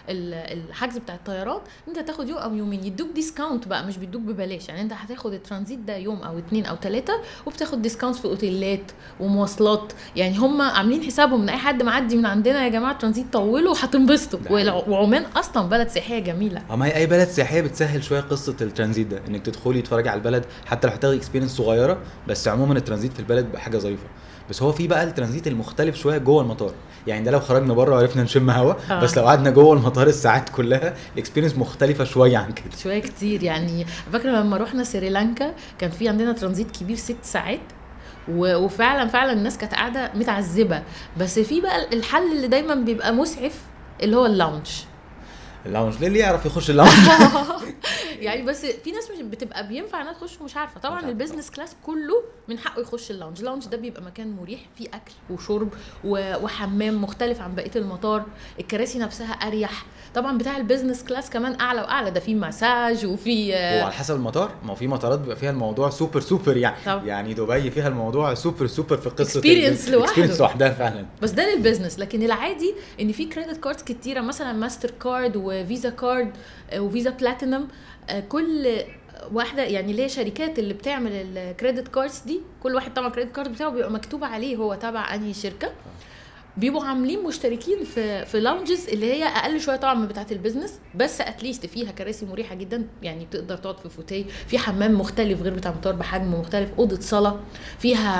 الحجز 0.08 0.98
بتاع 0.98 1.14
الطيران 1.14 1.60
إن 1.88 1.96
أنت 1.96 2.06
تاخد 2.06 2.28
يوم 2.28 2.38
أو 2.38 2.54
يومين 2.54 2.84
يدوك 2.84 3.08
discount 3.14 3.68
بقى 3.68 3.86
مش 3.86 3.98
بيدوك 3.98 4.22
ببلاش. 4.22 4.68
يعني 4.68 4.80
أنت 4.80 4.92
هتاخد 4.92 5.32
الترانزيت 5.32 5.78
ده 5.78 5.96
يوم 5.96 6.22
أو 6.22 6.38
اتنين 6.38 6.66
أو 6.66 6.76
تلاتة 6.76 7.12
وبتاخد 7.46 7.82
discount 7.82 8.16
في 8.16 8.24
أوتيلات 8.24 8.92
ومواصلات. 9.20 9.92
يعني 10.16 10.36
هم 10.38 10.62
عاملين 10.62 11.02
حسابهم 11.02 11.42
إن 11.42 11.48
أي 11.48 11.56
حد 11.56 11.82
معدي 11.82 12.16
من 12.16 12.26
عندنا 12.26 12.64
يا 12.64 12.68
جماعة 12.68 12.98
ترانزيت 12.98 13.32
طولوا 13.32 13.74
هتنبسطوا 13.80 14.40
وعمان 14.88 15.22
أصلا 15.22 15.68
بلد 15.68 15.88
سياحية 15.88 16.18
جميلة. 16.18 16.62
أما 16.70 16.86
هي 16.86 16.96
أي 16.96 17.06
بلد 17.06 17.28
سياحية 17.28 17.60
بتسهل 17.60 18.04
شوية 18.04 18.20
قصة 18.20 18.56
الترانزيت 18.60 19.06
ده 19.06 19.22
إنك 19.28 19.46
تدخلي 19.46 19.82
تتفرجي 19.82 20.08
على 20.08 20.18
البلد 20.18 20.44
حتى 20.66 20.86
لو 20.86 20.92
هتاخدي 20.94 21.16
experience 21.16 21.56
صغيرة 21.56 21.98
بس 22.28 22.48
عموما 22.48 22.78
الترانزيت 22.78 23.12
في 23.12 23.20
البلد 23.20 23.52
بقى 23.52 23.60
حاجة 23.60 23.78
ظريفة. 23.78 24.04
بس 24.50 24.62
هو 24.62 24.72
في 24.72 24.86
بقى 24.88 25.04
الترانزيت 25.04 25.46
المختلف 25.46 25.96
شوية 25.96 26.18
جوه 26.18 26.42
المطار. 26.42 26.72
يعني 27.06 27.24
ده 27.24 27.30
لو 27.30 27.40
خرجنا 27.40 27.74
بره 27.74 27.94
وعرفنا 27.94 28.22
نشم 28.22 28.50
هوا 28.50 28.74
آه. 28.90 29.00
بس 29.00 29.18
لو 29.18 29.24
قعدنا 29.24 29.50
جوه 29.50 29.76
المطار 29.76 30.06
الساعات 30.06 30.48
كلها 30.48 30.94
ال 31.14 31.18
experience 31.18 31.56
مختلفة 31.58 32.04
شوية 32.04 32.36
عن 32.38 32.52
كده. 32.52 32.70
شوية 32.82 32.98
كتير 32.98 33.42
يعني. 33.42 33.84
فاكرة 34.12 34.30
لما 34.30 34.56
رحنا 34.56 34.84
سريلانكا 34.84 35.54
كان 35.78 35.90
في 35.90 36.08
عندنا 36.08 36.32
ترانزيت 36.32 36.70
كبير 36.70 36.96
ست 36.96 37.16
ساعات 37.22 37.60
وفعلا 38.28 39.08
فعلا 39.08 39.32
الناس 39.32 39.58
كانت 39.58 39.74
قاعدة 39.74 40.10
متعذبة. 40.14 40.82
بس 41.20 41.38
في 41.38 41.60
بقى 41.60 41.92
الحل 41.92 42.32
اللي 42.32 42.48
دايما 42.48 42.74
بيبقى 42.74 43.12
مسعف 43.12 43.60
اللي 44.02 44.16
هو 44.16 44.26
ال 44.26 44.32
lounge 44.32 44.66
ال 45.66 45.70
lounge 45.70 45.94
ليه 46.00 46.06
اللي 46.06 46.18
يعرف 46.18 46.46
يخش 46.46 46.70
ال 46.70 46.73
lounge 46.73 46.92
يعني 48.20 48.42
بس 48.42 48.66
في 48.66 48.92
ناس 48.92 49.10
مش 49.10 49.22
بتبقى 49.22 49.68
بينفع 49.68 50.02
إنها 50.02 50.12
تخش 50.12 50.40
ومش 50.40 50.56
عارفة. 50.56 50.80
طبعا 50.80 51.08
ال 51.08 51.13
business 51.13 51.50
class 51.50 51.76
كله 51.86 52.22
من 52.48 52.58
حقه 52.58 52.82
يخش 52.82 53.10
ال 53.10 53.14
lounge 53.14 53.38
ال 53.38 53.42
lounge 53.42 53.66
ده 53.68 53.76
بيبقى 53.76 54.02
مكان 54.02 54.36
مريح 54.36 54.60
فيه 54.78 54.86
أكل 54.88 55.12
وشرب 55.30 55.68
و- 56.04 56.44
وحمام 56.44 57.02
مختلف 57.02 57.40
عن 57.40 57.54
بقية 57.54 57.70
المطار. 57.76 58.24
الكراسي 58.60 58.98
نفسها 58.98 59.32
أريح. 59.32 59.86
طبعا 60.14 60.38
بتاع 60.38 60.56
ال 60.56 60.61
business 60.61 61.04
class 61.04 61.30
كمان 61.30 61.60
أعلى 61.60 61.80
وأعلى. 61.80 62.10
ده 62.10 62.20
فيه 62.20 62.34
مساج 62.34 63.06
وفي 63.06 63.50
وعلى 63.52 63.92
حسب 63.92 64.14
المطار. 64.14 64.50
ما 64.64 64.70
هو 64.70 64.74
في 64.74 64.86
مطارات 64.86 65.18
بيبقى 65.18 65.36
فيها 65.36 65.50
الموضوع 65.50 65.90
super 65.90 66.20
super 66.20 66.56
يعني. 66.56 66.76
طبعا. 66.86 67.04
يعني 67.04 67.34
دبي 67.34 67.70
فيها 67.70 67.88
الموضوع 67.88 68.34
super 68.34 68.66
super 68.66 68.96
في 68.96 69.08
قصة 69.08 69.40
experience 69.40 69.88
لوحده. 69.90 70.04
experience 70.10 70.40
لوحدها 70.40 70.70
فعلا. 70.70 71.06
بس 71.22 71.30
ده 71.30 71.54
لل 71.54 71.62
business. 71.62 71.98
لكن 71.98 72.22
العادي 72.22 72.74
إن 73.00 73.12
في 73.12 73.24
credit 73.24 73.56
cards 73.64 73.82
كتيرة. 73.82 74.20
مثلا 74.20 74.52
Master 74.52 74.90
Card 74.90 75.36
و 75.62 75.68
Visa 75.68 75.90
Card 75.90 76.30
آه، 76.70 76.80
و 76.80 76.86
Visa 76.86 77.10
Platinum 77.10 77.68
آه، 78.10 78.20
كل 78.20 78.76
واحدة 79.32 79.62
يعني 79.62 79.90
اللي 79.90 80.02
هي 80.04 80.08
شركات 80.08 80.58
اللي 80.58 80.74
بتعمل 80.74 81.12
ال 81.12 81.23
credit 81.23 81.88
cards 81.88 82.18
دي 82.18 82.40
كل 82.62 82.74
واحد 82.74 82.94
طبعا 82.94 83.08
ال 83.08 83.12
credit 83.12 83.36
card 83.36 83.52
بتاعه 83.52 83.70
بيبقى 83.70 83.90
مكتوب 83.90 84.24
عليه 84.24 84.56
هو 84.56 84.74
تبع 84.74 85.14
أنهي 85.14 85.34
شركة. 85.34 85.70
بيبقوا 86.56 86.84
عاملين 86.84 87.24
مشتركين 87.24 87.84
في 87.84 88.24
في 88.26 88.40
lounges 88.40 88.88
اللي 88.88 89.12
هي 89.12 89.24
أقل 89.24 89.60
شوية 89.60 89.76
طبعا 89.76 89.94
من 89.94 90.06
بتاعة 90.06 90.26
ال 90.32 90.37
business 90.37 90.78
بس 90.94 91.20
at 91.20 91.33
least 91.33 91.66
فيها 91.66 91.90
كراسي 91.92 92.26
مريحة 92.26 92.54
جدا. 92.54 92.86
يعني 93.02 93.24
بتقدر 93.24 93.56
تقعد 93.56 93.78
في 93.78 93.88
فوتيه 93.88 94.24
في 94.46 94.58
حمام 94.58 95.00
مختلف 95.00 95.42
غير 95.42 95.54
بتاع 95.54 95.70
المطار 95.70 95.92
بحجم 95.94 96.34
مختلف 96.34 96.68
أوضة 96.78 97.00
صلاة. 97.00 97.36
فيها 97.78 98.12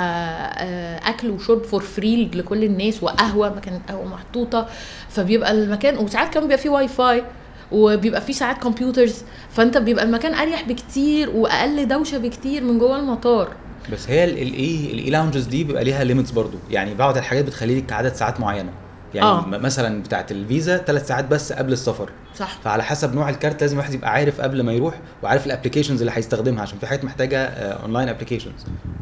آه، 0.64 1.10
أكل 1.10 1.30
وشرب 1.30 1.62
for 1.62 1.82
free 1.82 2.30
لكل 2.34 2.64
الناس 2.64 3.02
وقهوة 3.02 3.54
مكان 3.54 3.78
قهوة 3.88 4.04
محطوطة. 4.04 4.68
فبيبقى 5.08 5.50
المكان 5.52 5.98
وساعات 5.98 6.28
كمان 6.34 6.44
بيبقى 6.46 6.58
فيه 6.58 6.70
واي 6.70 6.88
فاي 6.88 7.24
وبيبقى 7.72 8.20
فيه 8.20 8.32
ساعات 8.32 8.58
computers 8.58 9.22
فأنت 9.50 9.78
بيبقى 9.78 10.04
المكان 10.04 10.34
أريح 10.34 10.68
بكتير 10.68 11.30
وأقل 11.30 11.88
دوشة 11.88 12.18
بكتير 12.18 12.64
من 12.64 12.78
جوه 12.78 12.98
المطار. 12.98 13.56
بس 13.92 14.10
هي 14.10 14.24
الايه 14.24 14.92
الاي 14.92 15.10
lounges 15.10 15.44
دي 15.44 15.64
بيبقى 15.64 15.84
ليها 15.84 16.04
limits 16.04 16.30
برضو. 16.30 16.56
يعني 16.70 16.94
بعض 16.94 17.16
الحاجات 17.16 17.44
بتخلي 17.44 17.78
لك 17.80 17.92
عدد 17.92 18.14
ساعات 18.14 18.40
معينة. 18.40 18.70
يعني 19.14 19.26
آه. 19.28 19.46
مثلا 19.46 20.02
بتاعه 20.02 20.26
الفيزا 20.30 20.76
ثلاث 20.78 21.06
ساعات 21.08 21.24
بس 21.24 21.52
قبل 21.52 21.72
السفر. 21.72 22.10
صح. 22.36 22.58
فعلى 22.64 22.82
حسب 22.84 23.14
نوع 23.14 23.28
ال 23.28 23.35
card 23.35 23.60
لازم 23.60 23.74
الواحد 23.76 23.94
يبقى 23.94 24.10
عارف 24.10 24.40
قبل 24.40 24.62
ما 24.62 24.72
يروح 24.72 24.94
وعارف 25.22 25.46
ال 25.46 25.50
applications 25.50 26.00
اللي 26.02 26.12
هيستخدمها 26.14 26.62
عشان 26.62 26.78
في 26.78 26.86
حاجات 26.86 27.04
محتاجة 27.04 27.44
online 27.46 28.08
applications 28.08 28.52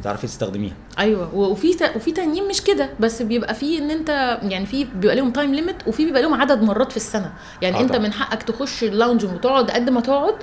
تعرفي 0.02 0.26
تستخدميها. 0.26 0.74
أيوه. 0.98 1.34
وفي 1.34 1.74
ت- 1.74 1.96
وفي 1.96 2.12
تانيين 2.12 2.48
مش 2.48 2.62
كده 2.62 2.90
بس 3.00 3.22
بيبقى 3.22 3.54
في 3.54 3.78
إن 3.78 3.90
أنت 3.90 4.38
يعني 4.42 4.66
في 4.66 4.84
بيبقى 4.84 5.16
لهم 5.16 5.30
time 5.32 5.54
limit 5.54 5.76
وفي 5.86 6.04
بيبقى 6.04 6.22
لهم 6.22 6.34
عدد 6.40 6.62
مرات 6.62 6.90
في 6.90 6.96
السنة. 6.96 7.32
يعني 7.62 7.76
آه 7.76 7.80
أنت 7.80 7.88
طبعا. 7.92 8.02
من 8.02 8.12
حقك 8.12 8.42
تخش 8.42 8.84
ال 8.84 8.90
lounge 8.90 9.24
وتقعد 9.24 9.70
قد 9.70 9.90
ما 9.90 10.00
تقعد 10.00 10.34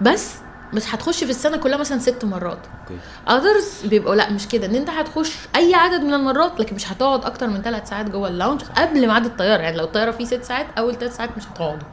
بس 0.00 0.34
بس 0.74 0.88
هتخش 0.88 1.24
في 1.24 1.30
السنة 1.30 1.56
كلها 1.56 1.78
مثلا 1.78 1.98
ست 1.98 2.24
مرات. 2.24 2.58
Okay. 2.82 3.00
Others 3.28 3.86
بيبقوا 3.86 4.14
لا 4.14 4.30
مش 4.30 4.48
كده 4.48 4.66
إن 4.66 4.74
أنت 4.74 4.90
هتخش 4.90 5.32
أي 5.56 5.74
عدد 5.74 6.00
من 6.00 6.14
المرات 6.14 6.60
لكن 6.60 6.74
مش 6.76 6.92
هتقعد 6.92 7.24
أكتر 7.24 7.46
من 7.46 7.62
ثلاث 7.62 7.88
ساعات 7.88 8.10
جوه 8.10 8.28
ال 8.28 8.33
lounge 8.33 8.62
قبل 8.76 9.06
ميعاد 9.06 9.24
الطيارة. 9.24 9.62
يعني 9.62 9.76
لو 9.76 9.84
الطيارة 9.84 10.10
فيه 10.10 10.24
ست 10.24 10.44
ساعات 10.44 10.66
أول 10.78 10.94
ثلاث 10.94 11.16
ساعات 11.16 11.30
مش 11.36 11.42
هتقعدوا. 11.48 11.88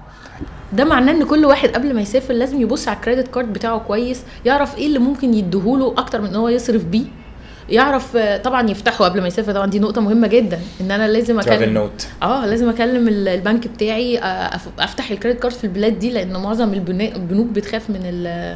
ده 0.73 0.83
معناه 0.83 1.13
إن 1.13 1.25
كل 1.25 1.45
واحد 1.45 1.69
قبل 1.69 1.93
ما 1.95 2.01
يسافر 2.01 2.33
لازم 2.33 2.61
يبص 2.61 2.87
على 2.87 2.97
ال 2.97 3.01
credit 3.01 3.27
card 3.27 3.53
بتاعه 3.53 3.79
كويس 3.79 4.21
يعرف 4.45 4.77
إيه 4.77 4.87
اللي 4.87 4.99
ممكن 4.99 5.33
يديهوله 5.33 5.93
أكتر 5.97 6.21
من 6.21 6.27
إن 6.27 6.35
هو 6.35 6.49
يصرف 6.49 6.83
بيه. 6.83 7.05
يعرف 7.69 8.17
طبعا 8.17 8.69
يفتحه 8.69 9.05
قبل 9.05 9.21
ما 9.21 9.27
يسافر. 9.27 9.51
طبعا 9.53 9.65
دي 9.65 9.79
نقطة 9.79 10.01
مهمة 10.01 10.27
جدا 10.27 10.59
إن 10.81 10.91
أنا 10.91 11.07
لازم 11.07 11.39
أكلم 11.39 11.73
note 11.73 12.07
آه 12.23 12.45
لازم 12.45 12.69
أكلم 12.69 13.07
ال- 13.07 13.27
البنك 13.27 13.67
بتاعي 13.67 14.19
آه، 14.19 14.59
أفتح 14.79 15.11
ال 15.11 15.15
credit 15.15 15.39
card 15.41 15.53
في 15.53 15.63
البلاد 15.63 15.99
دي 15.99 16.09
لأن 16.09 16.33
معظم 16.33 16.73
البنوك 16.73 17.47
بتخاف 17.47 17.89
من 17.89 18.01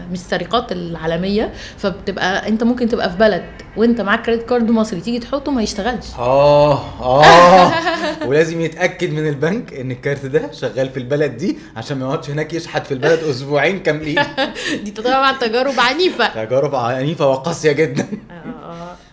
من 0.07 0.13
السرقات 0.13 0.71
العالمية. 0.71 1.51
فبتبقى 1.77 2.47
أنت 2.47 2.63
ممكن 2.63 2.89
تبقى 2.89 3.09
في 3.11 3.17
بلد 3.17 3.43
وأنت 3.77 4.01
معاك 4.01 4.21
كريدت 4.25 4.49
كارد 4.49 4.71
مصري 4.71 5.01
تيجي 5.01 5.19
تحطه 5.19 5.51
ما 5.51 5.63
يشتغلش. 5.63 6.05
آه 6.19 6.79
آه. 7.01 7.71
ولازم 8.27 8.61
يتأكد 8.61 9.11
من 9.13 9.27
البنك 9.27 9.73
إن 9.73 9.91
الكارت 9.91 10.25
ده 10.25 10.51
شغال 10.51 10.89
في 10.89 10.97
البلد 10.97 11.37
دي 11.37 11.57
عشان 11.75 11.97
ما 11.99 12.05
يقعدش 12.05 12.29
هناك 12.29 12.53
يشحت 12.53 12.85
في 12.85 12.93
البلد 12.93 13.19
أسبوعين 13.19 13.79
كاملين. 13.79 14.15
دي 14.83 14.91
طبعا 14.91 15.31
تجارب 15.37 15.73
عنيفة. 15.79 16.45
تجارب 16.45 16.75
عنيفة 16.75 17.29
وقاسية 17.29 17.71
جدا. 17.71 18.05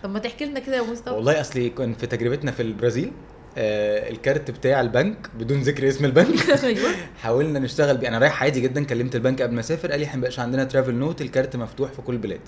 طب 0.03 0.09
ما 0.09 0.19
تحكي 0.19 0.45
لنا 0.45 0.59
كده 0.59 0.75
يا 0.77 0.81
مصطفى. 0.91 1.09
والله 1.09 1.41
أصلي 1.41 1.69
كان 1.69 1.93
في 1.93 2.07
تجربتنا 2.07 2.51
في 2.51 2.61
البرازيل 2.61 3.11
آه 3.57 4.09
الكارت 4.09 4.51
بتاع 4.51 4.81
البنك 4.81 5.29
بدون 5.39 5.61
ذكر 5.61 5.87
اسم 5.87 6.05
البنك. 6.05 6.49
أيوه. 6.63 6.89
حاولنا 7.21 7.59
نشتغل 7.59 7.97
بيه. 7.97 8.07
أنا 8.07 8.17
رايح 8.17 8.43
عادي 8.43 8.61
جدا 8.61 8.83
كلمت 8.85 9.15
البنك 9.15 9.41
قبل 9.41 9.53
ما 9.53 9.59
أسافر 9.59 9.91
قال 9.91 9.99
لي 9.99 10.05
إحنا 10.05 10.17
مبقاش 10.17 10.39
عندنا 10.39 10.63
travel 10.63 10.93
note 10.95 11.21
ال 11.21 11.28
card 11.28 11.55
مفتوح 11.55 11.91
في 11.91 12.01
كل 12.01 12.13
البلاد 12.13 12.41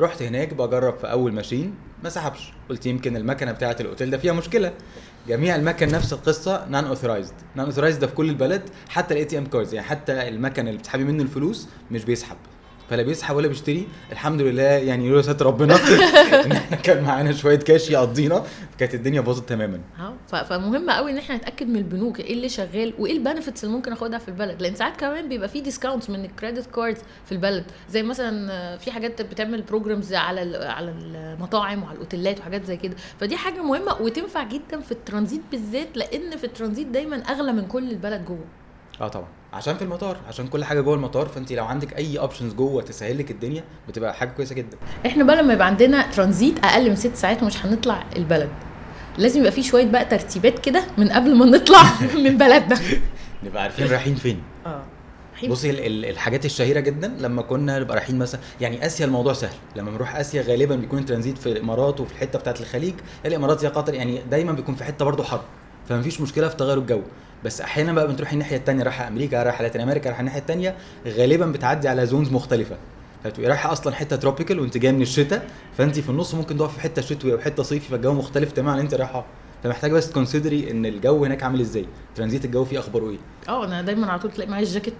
رحت 0.00 0.22
هناك 0.22 0.54
بجرب 0.54 0.96
في 0.96 1.10
أول 1.10 1.32
machine 1.32 1.74
ما 2.04 2.08
سحبش. 2.08 2.52
قلت 2.70 2.86
يمكن 2.86 3.16
المكنة 3.16 3.52
بتاعة 3.52 3.76
الأوتيل 3.80 4.10
ده 4.10 4.18
فيها 4.18 4.32
مشكلة. 4.32 4.72
جميع 5.28 5.56
المكن 5.56 5.88
نفس 5.88 6.12
القصة 6.12 6.66
non 6.70 6.84
authorized 6.84 7.34
non 7.54 7.66
authorized 7.66 8.00
ده 8.00 8.06
في 8.06 8.14
كل 8.14 8.28
البلد 8.28 8.62
حتى 8.88 9.14
ال 9.14 9.24
ATM 9.24 9.46
cards 9.46 9.74
يعني 9.74 9.86
حتى 9.86 10.28
المكن 10.28 10.68
اللي 10.68 10.78
بتسحبي 10.78 11.04
منه 11.04 11.22
الفلوس 11.22 11.68
مش 11.90 12.04
بيسحب. 12.04 12.36
فلا 12.90 13.02
بيسحب 13.02 13.36
ولا 13.36 13.48
بيشتري 13.48 13.88
الحمد 14.12 14.40
لله 14.40 14.62
يعني 14.62 15.08
لولا 15.08 15.22
ستر 15.22 15.46
ربنا. 15.46 15.76
إن 16.44 16.52
إحنا 16.52 16.76
كان 16.76 17.04
معانا 17.04 17.32
شوية 17.32 17.58
كاش 17.58 17.90
يقضينا. 17.90 18.44
كانت 18.78 18.94
الدنيا 18.94 19.20
باظت 19.20 19.48
تماما. 19.48 19.80
آه 20.32 20.42
فمهم 20.42 20.90
قوي 20.90 21.10
إن 21.10 21.18
إحنا 21.18 21.36
نتأكد 21.36 21.68
من 21.68 21.76
البنوك 21.76 22.20
إيه 22.20 22.32
اللي 22.32 22.48
شغال 22.48 22.94
وإيه 22.98 23.12
ال 23.12 23.18
benefits 23.18 23.64
اللي 23.64 23.74
ممكن 23.76 23.92
آخدها 23.92 24.18
في 24.18 24.28
البلد. 24.28 24.62
لأن 24.62 24.74
ساعات 24.74 24.96
كمان 24.96 25.28
بيبقى 25.28 25.48
في 25.48 25.60
discounts 25.60 26.10
من 26.10 26.24
ال 26.24 26.30
credit 26.30 26.66
cards 26.66 27.00
في 27.26 27.32
البلد. 27.32 27.64
زي 27.90 28.02
مثلا 28.02 28.76
في 28.76 28.92
حاجات 28.92 29.22
بتعمل 29.22 29.62
programs 29.62 30.14
على 30.14 30.56
على 30.66 30.90
المطاعم 30.90 31.82
وعلى 31.82 31.94
الأوتيلات 31.94 32.40
وحاجات 32.40 32.64
زي 32.64 32.76
كده. 32.76 32.96
فدي 33.20 33.36
حاجة 33.36 33.62
مهمة 33.62 34.02
وتنفع 34.02 34.42
جدا 34.42 34.80
في 34.80 34.92
الترانزيت 34.92 35.42
بالذات 35.50 35.88
لأن 35.96 36.36
في 36.36 36.44
الترانزيت 36.44 36.86
دايما 36.86 37.16
أغلى 37.16 37.52
من 37.52 37.66
كل 37.66 37.90
البلد 37.90 38.24
جوه. 38.24 38.44
آه 39.00 39.08
طبعا. 39.08 39.28
عشان 39.54 39.76
في 39.76 39.82
المطار 39.82 40.16
عشان 40.28 40.46
كل 40.48 40.64
حاجة 40.64 40.80
جوه 40.80 40.94
المطار 40.94 41.26
فانت 41.28 41.52
لو 41.52 41.64
عندك 41.64 41.96
أي 41.98 42.18
options 42.18 42.52
جوه 42.54 42.82
تسهل 42.82 43.18
لك 43.18 43.30
الدنيا 43.30 43.64
بتبقى 43.88 44.14
حاجة 44.14 44.28
كويسة 44.28 44.54
جدا. 44.54 44.76
إحنا 45.06 45.24
بقى 45.24 45.36
لما 45.42 45.52
يبقى 45.52 45.66
عندنا 45.66 46.10
ترانزيت 46.10 46.64
أقل 46.64 46.90
من 46.90 46.96
ست 46.96 47.16
ساعات 47.16 47.42
ومش 47.42 47.66
هنطلع 47.66 48.04
البلد. 48.16 48.48
لازم 49.18 49.40
يبقى 49.40 49.52
في 49.52 49.62
شوية 49.62 49.84
بقى 49.86 50.04
ترتيبات 50.04 50.58
كده 50.58 50.84
من 50.98 51.08
قبل 51.08 51.34
ما 51.36 51.46
نطلع 51.46 51.82
من 52.24 52.38
بلدنا. 52.38 52.78
نبقى 53.44 53.62
عارفين 53.62 53.86
رايحين 53.86 54.14
فين. 54.14 54.42
آه. 54.66 54.82
بصي 55.48 55.70
ال- 55.70 55.86
ال- 55.86 56.04
الحاجات 56.04 56.44
الشهيرة 56.44 56.80
جدا 56.80 57.08
لما 57.20 57.42
كنا 57.42 57.78
نبقى 57.78 57.96
رايحين 57.96 58.18
مثلا 58.18 58.40
يعني 58.60 58.86
آسيا 58.86 59.06
الموضوع 59.06 59.32
سهل. 59.32 59.54
لما 59.76 59.90
بنروح 59.90 60.16
آسيا 60.16 60.42
غالبا 60.42 60.76
بيكون 60.76 60.98
الترانزيت 60.98 61.38
في 61.38 61.46
الإمارات 61.52 62.00
وفي 62.00 62.12
الحتة 62.12 62.38
بتاعت 62.38 62.60
الخليج. 62.60 62.94
الإمارات 63.26 63.62
يا 63.62 63.68
قطر 63.68 63.94
يعني 63.94 64.20
دايما 64.30 64.52
بيكون 64.52 64.74
في 64.74 64.84
حتة 64.84 65.04
برضه 65.04 65.24
حر. 65.24 65.40
فمفيش 65.88 66.20
مشكلة 66.20 66.48
في 66.48 66.56
تغير 66.56 66.78
الجو. 66.78 67.00
بس 67.44 67.60
أحيانا 67.60 67.92
بقى 67.92 68.08
بتروح 68.12 68.32
الناحية 68.32 68.56
الثانية 68.56 68.82
رايحة 68.82 69.08
أمريكا 69.08 69.42
رايحة 69.42 69.62
Latin 69.62 69.80
America 69.80 70.06
رايحة 70.08 70.20
الناحية 70.20 70.40
الثانية 70.40 70.74
غالبا 71.06 71.46
بتعدي 71.46 71.88
على 71.88 72.06
zones 72.06 72.32
مختلفة. 72.32 72.76
فتبقي 73.24 73.48
رايحة 73.48 73.72
أصلا 73.72 73.94
حتة 73.94 74.16
tropical 74.16 74.60
وأنت 74.60 74.78
جاية 74.78 74.92
من 74.92 75.02
الشتاء 75.02 75.48
فأنت 75.78 75.98
في 75.98 76.08
النص 76.08 76.34
ممكن 76.34 76.56
تقف 76.56 76.74
في 76.74 76.80
حتة 76.80 77.02
شتوي 77.02 77.32
أو 77.32 77.38
حتة 77.38 77.62
صيفي 77.62 77.88
فالجو 77.88 78.12
مختلف 78.12 78.52
تماما 78.52 78.72
عن 78.72 78.78
أنت 78.78 78.94
رايحه 78.94 79.24
فمحتاجه 79.64 79.92
بس 79.92 80.10
ت 80.10 80.16
consider 80.16 80.64
ي 80.64 80.70
إن 80.70 80.86
الجو 80.86 81.24
هناك 81.24 81.42
عامل 81.42 81.60
إزاي. 81.60 81.86
ترانزيت 82.14 82.44
الجو 82.44 82.64
فيه 82.64 82.78
أخباره 82.78 83.10
إيه؟ 83.10 83.18
آه 83.48 83.64
أنا 83.64 83.82
دايما 83.82 84.06
على 84.06 84.20
طول 84.20 84.30
تلاقي 84.32 84.50
معايا 84.50 84.64
الجاكيت. 84.64 84.94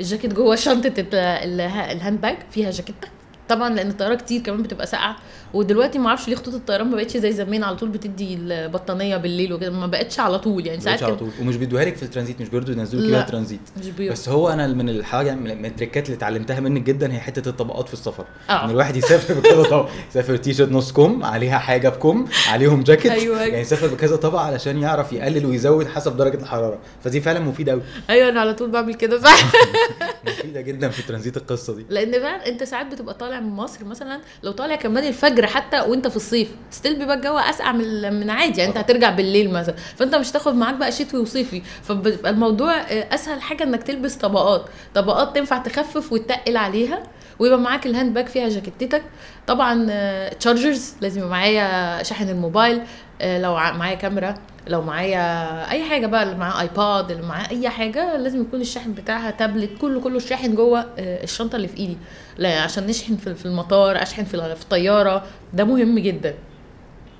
الجاكيت 0.00 0.32
جوه 0.32 0.56
شنطة 0.56 0.92
ال- 1.00 1.14
ال- 1.14 1.60
ال 1.60 1.72
hand 1.72 2.20
bag 2.20 2.36
فيها 2.50 2.70
جاكيته 2.70 3.08
طبعا 3.48 3.74
لأن 3.74 3.88
الطيارة 3.90 4.14
كتير 4.14 4.40
كمان 4.40 4.62
بتبقى 4.62 4.86
ساقعة 4.86 5.16
ودلوقتي 5.54 5.98
ما 5.98 6.08
أعرفش 6.08 6.28
ليه 6.28 6.36
خطوط 6.36 6.54
الطيران 6.54 6.86
ما 6.86 6.96
بقتش 6.96 7.16
زي 7.16 7.32
زمان 7.32 7.64
على 7.64 7.76
طول 7.76 7.88
بتدي 7.88 8.34
البطانية 8.34 9.16
بالليل 9.16 9.52
وكده 9.52 9.70
ما 9.70 9.86
بقتش 9.86 10.20
على 10.20 10.38
طول. 10.38 10.66
يعني 10.66 10.80
ساعات 10.80 11.02
على 11.02 11.16
طول. 11.16 11.30
ومش 11.40 11.56
بيدوها 11.56 11.84
لك 11.84 11.96
في 11.96 12.02
الترانزيت 12.02 12.40
مش 12.40 12.48
بيرضوا 12.48 12.74
ينزلوا. 12.74 13.08
كده 13.08 13.22
ترانزيت. 13.22 13.60
مش 13.78 13.88
بس 13.88 14.28
هو 14.28 14.48
أنا 14.48 14.66
من 14.66 14.88
الحاجة 14.88 15.34
من 15.34 15.66
ال 15.66 15.72
trick 15.72 16.00
ات 16.00 16.06
اللي 16.06 16.16
اتعلمتها 16.16 16.60
منك 16.60 16.82
جدا 16.82 17.12
هي 17.12 17.20
حتة 17.20 17.48
الطبقات 17.48 17.86
في 17.88 17.94
السفر. 17.94 18.24
آه. 18.50 18.64
إن 18.64 18.70
الواحد 18.70 18.96
يسافر 18.96 19.34
بكذا 19.34 19.62
طبقه 19.62 19.88
يسافر 20.10 20.36
تي 20.36 20.54
شيرت 20.54 20.72
نص 20.72 20.92
كم 20.92 21.24
عليها 21.24 21.58
حاجة 21.58 21.88
بكم 21.88 22.26
عليهم 22.48 22.82
جاكيت. 22.82 23.12
أيوة. 23.12 23.42
يعني 23.42 23.60
يسافر 23.60 23.86
بكذا 23.86 24.16
طبقة 24.16 24.40
علشان 24.40 24.82
يعرف 24.82 25.12
يقلل 25.12 25.46
ويزود 25.46 25.86
حسب 25.86 26.16
درجة 26.16 26.36
الحرارة. 26.42 26.78
فدي 27.04 27.20
فعلا 27.20 27.40
مفيدة 27.40 27.72
قوي 27.72 27.82
أيوه 28.10 28.28
أنا 28.28 28.40
على 28.40 28.54
طول 28.54 28.70
بعمل 28.70 28.94
كده 28.94 29.20
فعلا. 29.20 29.50
مفيدة 30.28 30.60
جدا 30.60 30.88
في 30.88 31.02
ترانزيت 31.02 31.36
القصة 31.36 31.74
دي. 31.74 31.86
لأن 31.90 32.12
فعلا 32.12 32.46
أنت 32.46 32.64
ساعات 32.64 32.86
بتبقى 32.86 33.14
طالع 33.14 33.37
من 33.40 33.50
مصر 33.50 33.84
مثلا 33.84 34.20
لو 34.42 34.52
طالع 34.52 34.76
كمان 34.76 35.06
الفجر 35.06 35.46
حتى 35.46 35.80
وأنت 35.80 36.08
في 36.08 36.16
الصيف 36.16 36.48
still 36.70 36.98
بيبقى 36.98 37.16
الجو 37.16 37.38
أسقع 37.38 37.72
من 37.72 38.14
من 38.20 38.30
عادي 38.30 38.58
يعني 38.60 38.70
أنت 38.70 38.78
هترجع 38.78 39.10
بالليل 39.10 39.50
مثلا. 39.50 39.74
فأنت 39.96 40.14
مش 40.14 40.30
هتاخد 40.30 40.54
معاك 40.54 40.74
بقى 40.74 40.92
شتوي 40.92 41.20
وصيفي. 41.20 41.62
فبيبقى 41.82 42.30
الموضوع 42.30 42.74
آه، 42.74 43.14
أسهل 43.14 43.40
حاجة 43.42 43.62
إنك 43.64 43.82
تلبس 43.82 44.14
طبقات. 44.14 44.64
طبقات 44.94 45.34
تنفع 45.36 45.58
تخفف 45.58 46.12
وتتقل 46.12 46.56
عليها 46.56 47.02
ويبقى 47.38 47.58
معاك 47.58 47.86
ال 47.86 47.92
hand 47.92 48.14
bag 48.14 48.26
فيها 48.26 48.48
جاكيتتك. 48.48 49.02
طبعا 49.46 49.86
chargers 50.28 50.94
لازم 51.00 51.18
يبقى 51.18 51.30
معايا 51.30 52.02
شاحن 52.02 52.28
الموبايل 52.28 52.82
آه، 53.20 53.38
لو 53.38 53.54
معايا 53.54 53.94
كاميرا. 53.94 54.34
لو 54.68 54.82
معايا 54.82 55.70
أي 55.70 55.84
حاجة 55.84 56.06
بقى 56.06 56.22
اللي 56.22 56.34
معاه 56.34 56.60
iPad 56.60 57.10
اللي 57.10 57.22
معاه 57.22 57.50
أي 57.50 57.68
حاجة 57.68 58.16
لازم 58.16 58.40
يكون 58.40 58.60
الشاحن 58.60 58.92
بتاعها 58.92 59.30
تابلت 59.30 59.70
كله 59.80 60.00
كله 60.00 60.16
الشاحن 60.16 60.54
جوه 60.54 60.80
آه، 60.80 61.24
الشنطة 61.24 61.56
اللي 61.56 61.68
في 61.68 61.76
إيدي. 61.76 61.96
لا 62.38 62.60
عشان 62.60 62.86
نشحن 62.86 63.16
في 63.16 63.46
المطار 63.46 64.02
أشحن 64.02 64.24
في 64.24 64.34
الطيارة. 64.34 65.24
ده 65.54 65.64
مهم 65.64 65.98
جدا. 65.98 66.34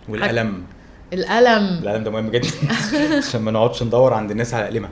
والقلم. 0.08 0.64
القلم. 1.12 1.80
القلم 1.82 2.04
ده 2.04 2.10
مهم 2.10 2.30
جدا. 2.30 2.48
عشان 3.28 3.40
ما 3.42 3.50
نقعدش 3.50 3.82
ندور 3.82 4.14
عند 4.14 4.30
الناس 4.30 4.54
على 4.54 4.66
قلمها 4.66 4.90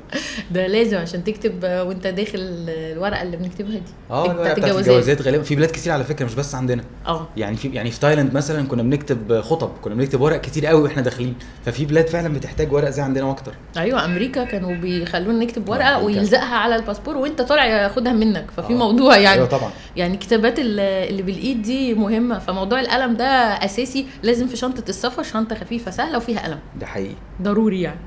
ده 0.51 0.67
لازم 0.67 0.99
عشان 0.99 1.25
تكتب 1.25 1.65
آه، 1.65 1.85
وانت 1.85 2.07
داخل 2.07 2.39
الورقة 2.69 3.23
اللي 3.23 3.37
بنكتبها 3.37 3.73
دي. 3.79 3.83
آه 4.11 4.33
بتاعت 4.33 4.59
الجوازات. 4.59 4.79
الجوازات 4.89 5.23
غالبا. 5.23 5.43
في 5.43 5.57
بلاد 5.57 5.71
كتير 5.71 5.93
على 5.93 6.05
فكرة 6.05 6.25
مش 6.27 6.35
بس 6.35 6.55
عندنا. 6.55 6.83
آه. 7.07 7.29
يعني 7.37 7.57
في 7.57 7.69
يعني 7.69 7.91
في 7.91 8.01
تايلاند 8.01 8.35
مثلا 8.35 8.67
كنا 8.69 8.83
بنكتب 8.83 9.41
خطب 9.41 9.71
كنا 9.83 9.95
بنكتب 9.95 10.21
ورق 10.21 10.41
كتير 10.41 10.67
قوي 10.67 10.83
وإحنا 10.83 11.03
داخلين. 11.03 11.35
ففي 11.67 11.85
بلاد 11.85 12.07
فعلا 12.09 12.29
بتحتاج 12.35 12.73
ورق 12.73 12.89
زي 12.91 13.03
عندنا 13.03 13.25
وأكتر 13.25 13.53
أيوه 13.77 14.05
أمريكا 14.05 14.45
كانوا 14.45 14.75
بيخلونا 14.75 15.45
نكتب 15.45 15.69
ورقة 15.69 15.89
أمريكا. 15.97 16.07
ويلزقها 16.19 16.55
على 16.57 16.77
الباسبور 16.77 17.17
وانت 17.17 17.43
طالع 17.43 17.65
ياخدها 17.67 18.13
منك. 18.13 18.47
ففي 18.57 18.73
آه. 18.73 18.77
موضوع 18.77 19.17
يعني. 19.17 19.37
أيوه 19.37 19.47
طبعا. 19.47 19.71
يعني 19.97 20.17
كتابات 20.17 20.59
ال- 20.59 20.81
اللي 20.81 21.23
بالإيد 21.23 21.63
دي 21.63 21.95
مهمة. 21.95 22.39
فموضوع 22.39 22.81
القلم 22.81 23.17
ده 23.17 23.25
أساسي. 23.65 24.07
لازم 24.23 24.47
في 24.47 24.57
شنطة 24.57 24.83
السفر 24.89 25.23
شنطة 25.23 25.57
خفيفة 25.57 25.91
سهلة. 25.91 26.06
سهله 26.07 26.17
وفيها 26.19 26.45
قلم 26.45 26.59
ده 26.81 26.87
حقيقي. 26.87 27.15
ضروري 27.43 27.81
يعني. 27.83 28.01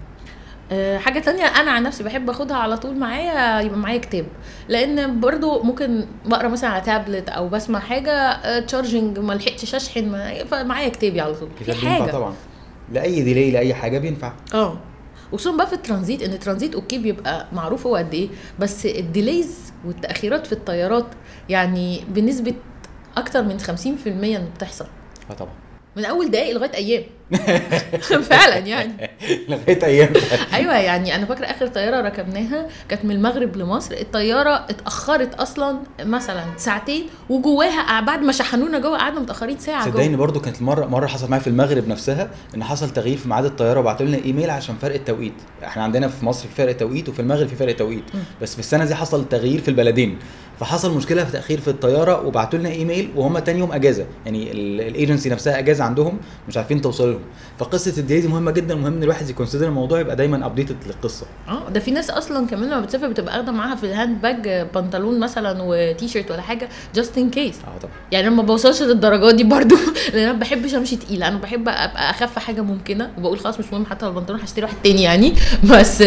آه، 0.72 0.98
حاجة 0.98 1.20
تانية 1.20 1.44
أنا 1.46 1.72
عن 1.72 1.84
نفسي 1.84 2.03
بحب 2.03 2.29
أخدها 2.29 2.58
على 2.58 2.77
طول 2.77 2.96
معايا 2.98 3.62
يبقى 3.62 3.77
معايا 3.77 3.98
كتاب. 3.98 4.25
لأن 4.68 5.20
برضو 5.20 5.63
ممكن 5.63 6.06
بقرأ 6.25 6.48
مثلا 6.48 6.70
على 6.70 6.82
تابلت 6.82 7.29
أو 7.29 7.50
بسمع 7.50 7.79
حاجة 7.79 8.60
charging 8.59 9.19
ما 9.20 9.34
لحقتش 9.34 9.75
أشحن 9.75 10.34
فمعايا 10.51 10.89
كتابي 10.89 11.22
على 11.22 11.34
طول. 11.34 11.50
في 11.65 11.74
حاجة. 11.88 12.12
طبعا. 12.12 12.34
لأي 12.91 13.22
delay 13.24 13.51
لأي 13.51 13.74
حاجة 13.74 14.00
بينفع. 14.00 14.34
آه. 14.53 14.77
وخصوصا 15.32 15.58
بقى 15.58 15.68
في 15.68 15.74
الترانزيت 15.74 16.24
إن 16.24 16.34
الترانزيت 16.34 16.75
okay 16.75 16.98
بيبقى 16.98 17.48
معروف 17.53 17.88
هو 17.88 17.96
قد 17.96 18.13
إيه 18.13 18.29
بس 18.60 18.86
ال 18.86 18.98
delays 18.98 19.74
والتأخيرات 19.86 20.46
في 20.48 20.53
الطيارات 20.53 21.06
يعني 21.50 22.01
بنسبة 22.10 22.53
أكتر 23.18 23.44
من 23.44 23.60
50% 23.60 23.63
انه 24.08 24.50
بتحصل. 24.56 24.86
آه 25.32 25.34
طبعا. 25.34 25.51
من 25.96 26.06
أول 26.06 26.32
دقايق 26.32 26.56
لغاية 26.56 26.74
أيام. 26.74 27.03
فعلا 28.29 28.57
يعني. 28.57 29.09
لغاية 29.50 29.86
أيام 29.86 30.13
أيوه 30.53 30.77
يعني 30.77 31.15
أنا 31.15 31.25
فاكرة 31.25 31.45
آخر 31.45 31.67
طيارة 31.67 32.01
ركبناها 32.01 32.67
كانت 32.89 33.05
من 33.05 33.12
المغرب 33.12 33.57
لمصر. 33.57 33.93
الطيارة 33.93 34.55
اتأخرت 34.69 35.36
أصلا 35.36 35.79
مثلا 36.03 36.43
ساعتين 36.57 37.05
وجواها 37.29 38.01
بعد 38.01 38.21
ما 38.21 38.31
شحنونا 38.31 38.79
جوه 38.79 38.98
قعدنا 38.98 39.19
متأخرين 39.19 39.59
ساعة 39.59 39.86
صدقني 39.86 40.15
برضو 40.15 40.39
كانت 40.39 40.62
مره 40.62 40.86
مرة 40.86 41.07
حصل 41.07 41.29
معايا 41.29 41.43
في 41.43 41.50
المغرب 41.50 41.88
نفسها 41.88 42.29
إن 42.55 42.63
حصل 42.63 42.89
تغيير 42.89 43.17
في 43.17 43.29
ميعاد 43.29 43.45
الطيارة 43.45 43.79
وبعتوا 43.79 44.05
لنا 44.05 44.17
إيميل 44.25 44.50
عشان 44.50 44.75
فرق 44.81 44.95
التوقيت. 44.95 45.33
إحنا 45.63 45.83
عندنا 45.83 46.07
في 46.07 46.25
مصر 46.25 46.48
في 46.48 46.55
فرق 46.55 46.77
توقيت 46.77 47.09
وفي 47.09 47.19
المغرب 47.19 47.48
في 47.48 47.55
فرق 47.55 47.75
توقيت. 47.75 48.03
بس 48.41 48.53
في 48.53 48.59
السنة 48.59 48.86
دي 48.86 48.95
حصل 48.95 49.29
تغيير 49.29 49.62
في 49.62 49.67
البلدين. 49.67 50.19
فحصل 50.59 50.93
مشكلة 50.97 51.23
في 51.23 51.31
تأخير 51.31 51.59
في 51.59 51.67
الطيارة 51.67 52.25
وبعتوا 52.27 52.59
لنا 52.59 52.69
إيميل 52.69 53.09
وهم 53.15 53.39
تاني 53.39 53.59
يوم 53.59 53.71
أجازة. 53.71 54.05
يعني 54.25 54.51
الايجنسي 54.51 55.29
نفسها 55.29 55.59
أجازة 55.59 55.83
عندهم 55.83 56.17
مش 56.47 56.57
عارفين 56.57 56.81
توصل 56.81 57.11
لهم. 57.11 57.19
فقصة 57.59 57.93
ال 57.98 58.01
delay 58.01 58.21
دي 58.21 58.27
مهمة 58.27 58.51
جدا 58.51 58.75
مهم 58.75 58.93
إن 58.93 59.03
الواحد 59.03 59.29
ي 59.29 59.34
consider 59.34 59.67
الموضوع 59.67 59.99
يبقى 59.99 60.15
دايما 60.15 60.45
updated 60.45 60.75
للقصة. 60.87 61.25
آه 61.47 61.69
ده 61.69 61.79
في 61.79 61.91
ناس 61.91 62.09
أصلا 62.09 62.47
كمان 62.47 62.69
لما 62.69 62.79
بتسافر 62.81 63.07
بتبقى 63.07 63.39
أخدة 63.39 63.51
معاها 63.51 63.75
في 63.75 63.83
ال 63.83 63.91
hand 63.91 64.21
bag 64.21 64.67
بنطلون 64.75 65.19
مثلا 65.19 65.57
وتي 65.63 66.07
شيرت 66.07 66.31
ولا 66.31 66.41
حاجة 66.41 66.69
just 66.95 67.17
in 67.17 67.29
case 67.29 67.55
آه 67.55 67.79
طبعا. 67.79 67.91
يعني 68.11 68.27
أنا 68.27 68.35
ما 68.35 68.43
بوصلش 68.43 68.81
للدرجات 68.81 69.35
دي 69.35 69.43
برضو 69.43 69.75
لأن 70.13 70.23
أنا 70.23 70.33
ما 70.33 70.39
بحبش 70.39 70.73
أمشي 70.75 70.95
تقيلة. 70.95 71.27
أنا 71.27 71.37
بحب 71.37 71.61
أبقى 71.69 72.09
أخف 72.09 72.39
حاجة 72.39 72.61
ممكنة 72.61 73.09
وبقول 73.17 73.39
خلاص 73.39 73.59
مش 73.59 73.65
مهم 73.73 73.85
حتى 73.85 74.05
لو 74.05 74.11
البنطلون 74.11 74.39
هشتري 74.41 74.65
واحد 74.65 74.75
تاني 74.83 75.03
يعني. 75.03 75.33
بس 75.71 76.03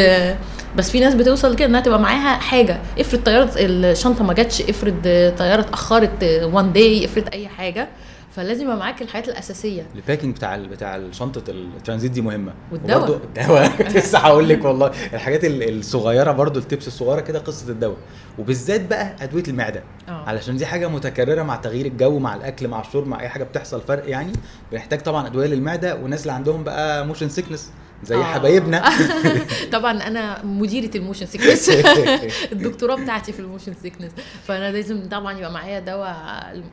بس 0.76 0.90
في 0.90 1.00
ناس 1.00 1.14
بتوصل 1.14 1.56
كده 1.56 1.68
إنها 1.68 1.80
تبقى 1.80 2.00
معاها 2.00 2.38
حاجة. 2.38 2.80
افرض 2.98 3.20
طيارة 3.22 3.50
الشنطة 3.56 4.24
ما 4.24 4.32
جاتش 4.34 4.62
افرض 4.62 5.02
طيارة 5.38 5.60
اتأخرت 5.60 6.24
one 6.42 6.72
day 6.72 7.04
افرض 7.04 7.24
أي 7.32 7.48
حاجة. 7.48 7.88
فلازم 8.36 8.64
يبقى 8.64 8.76
معاك 8.76 9.02
الحاجات 9.02 9.28
الأساسية. 9.28 9.86
ال 9.94 9.99
packing 10.00 10.36
بتاع 10.36 10.54
ال- 10.54 10.68
بتاع 10.68 11.00
شنطة 11.10 11.42
الترانزيت 11.50 12.10
دي 12.10 12.20
مهمة. 12.20 12.52
والدواء. 12.72 13.20
الدواء. 13.38 13.82
لسه 13.96 14.18
هقول 14.18 14.48
لك 14.48 14.64
والله. 14.64 14.86
الحاجات 15.14 15.44
ال- 15.44 15.78
الصغيرة 15.78 16.32
برضو 16.32 16.58
ال 16.58 16.64
tips 16.64 16.86
الصغيرة 16.86 17.20
كده 17.20 17.38
قصة 17.38 17.68
الدواء. 17.70 17.96
وبالذات 18.38 18.80
بقى 18.86 19.16
أدوية 19.20 19.42
المعدة. 19.48 19.82
آه. 20.08 20.24
علشان 20.26 20.56
دي 20.56 20.66
حاجة 20.66 20.88
متكررة 20.88 21.42
مع 21.42 21.56
تغيير 21.56 21.86
الجو 21.86 22.18
مع 22.18 22.34
الأكل 22.34 22.68
مع 22.68 22.80
الشرب 22.80 23.06
مع 23.06 23.20
أي 23.20 23.28
حاجة 23.28 23.44
بتحصل 23.44 23.80
فرق 23.80 24.08
يعني. 24.10 24.32
بنحتاج 24.72 25.00
طبعا 25.00 25.26
أدوية 25.26 25.46
للمعدة. 25.46 25.94
والناس 25.94 26.22
اللي 26.22 26.32
عندهم 26.32 26.64
بقى 26.64 27.06
motion 27.06 27.28
sickness 27.28 27.70
زي 28.04 28.16
آه. 28.16 28.22
حبايبنا. 28.22 28.82
طبعا 29.72 30.02
أنا 30.02 30.44
مديرة 30.44 30.96
ال 30.96 31.00
motion 31.00 31.26
sickness 31.26 31.70
الدكتوراه 32.52 32.96
بتاعتي 32.96 33.32
في 33.32 33.40
ال 33.40 33.45
motion 33.45 33.74
sickness 33.82 34.10
فأنا 34.44 34.72
لازم 34.72 35.08
طبعا 35.08 35.38
يبقى 35.38 35.52
معايا 35.52 35.80
دواء 35.80 36.16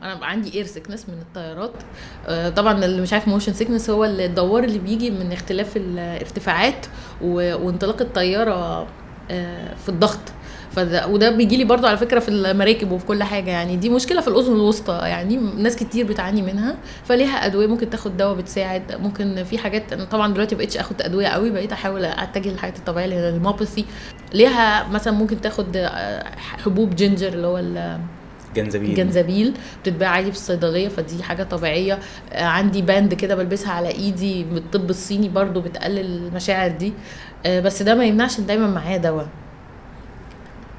أنا 0.02 0.26
عندي 0.26 0.54
air 0.54 0.66
sickness 0.66 1.08
من 1.08 1.14
الطيارات. 1.14 1.72
آه، 2.26 2.48
طبعا 2.48 2.84
اللي 2.84 3.02
مش 3.02 3.12
عارف 3.12 3.28
motion 3.28 3.52
sickness 3.52 3.90
هو 3.90 4.04
الدوار 4.04 4.64
اللي 4.64 4.78
بيجي 4.78 5.10
من 5.10 5.32
اختلاف 5.32 5.76
الارتفاعات 5.76 6.86
وانطلاق 7.22 8.00
الطيارة 8.00 8.86
آه، 9.30 9.74
في 9.74 9.88
الضغط. 9.88 10.18
فده 10.72 11.06
وده 11.06 11.30
بيجي 11.30 11.56
لي 11.56 11.64
برضو 11.64 11.86
على 11.86 11.96
فكرة 11.96 12.18
في 12.18 12.28
المراكب 12.28 12.92
وفي 12.92 13.06
كل 13.06 13.22
حاجة 13.22 13.50
يعني. 13.50 13.76
دي 13.76 13.88
مشكلة 13.90 14.20
في 14.20 14.28
الأذن 14.28 14.52
الوسطى 14.52 15.00
يعني. 15.02 15.36
ناس 15.36 15.76
كتير 15.76 16.06
بتعاني 16.06 16.42
منها 16.42 16.76
فليها 17.04 17.46
أدوية 17.46 17.66
ممكن 17.66 17.90
تاخد 17.90 18.16
دواء 18.16 18.34
بتساعد. 18.34 18.82
ممكن 19.00 19.44
في 19.44 19.58
حاجات 19.58 19.92
أنا 19.92 20.04
طبعا 20.04 20.32
دلوقتي 20.32 20.54
بقيتش 20.54 20.76
آخد 20.76 21.02
أدوية 21.02 21.26
قوي 21.26 21.50
بقيت 21.50 21.72
أحاول 21.72 22.04
أتجه 22.04 22.48
للحاجات 22.48 22.76
الطبيعية 22.76 23.04
اللي 23.04 23.16
هي 23.16 23.28
المابثي 23.28 23.84
ليها 24.34 24.88
مثلا 24.88 25.12
ممكن 25.12 25.40
تاخد 25.40 25.76
آه، 25.76 26.24
حبوب 26.36 26.96
ginger 26.96 27.28
اللي 27.28 27.46
هو 27.46 27.62
جنزبيل. 28.56 28.90
الجنزبيل 28.90 29.54
بتتباع 29.82 30.08
عادي 30.08 30.32
في 30.32 30.36
الصيدلية 30.36 30.88
فدي 30.88 31.22
حاجة 31.22 31.42
طبيعية. 31.42 31.98
آه، 32.32 32.44
عندي 32.44 32.82
band 32.82 33.14
كده 33.14 33.34
بلبسها 33.34 33.72
على 33.72 33.88
إيدي 33.88 34.44
بالطب 34.44 34.90
الصيني 34.90 35.28
برضو 35.28 35.60
بتقلل 35.60 35.98
المشاعر 36.26 36.70
دي. 36.70 36.92
آه، 37.46 37.60
بس 37.60 37.82
ده 37.82 37.94
ما 37.94 38.04
يمنعش 38.04 38.40
دايما 38.40 38.66
معايا 38.66 38.96
دواء. 38.96 39.28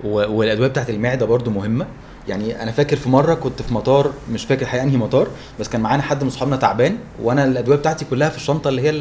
والأدوية 0.04 0.68
بتاعت 0.68 0.90
المعدة 0.90 1.26
برضو 1.26 1.52
مهمة. 1.52 1.86
يعني 2.28 2.64
أنا 2.64 2.72
فاكر 2.72 2.96
في 2.96 3.10
مرة 3.10 3.34
كنت 3.34 3.62
في 3.62 3.74
مطار 3.74 4.12
مش 4.32 4.46
فاكر 4.46 4.66
حقيقه 4.66 4.84
أنهي 4.84 4.98
مطار 4.98 5.28
بس 5.60 5.70
كان 5.70 5.82
معانا 5.82 6.02
حد 6.04 6.22
من 6.24 6.30
اصحابنا 6.30 6.56
تعبان 6.56 6.98
وأنا 7.24 7.46
الأدوية 7.46 7.76
بتاعتي 7.78 8.06
كلها 8.06 8.30
في 8.30 8.38
الشنطة 8.38 8.68
اللي 8.70 8.82
هي 8.82 8.92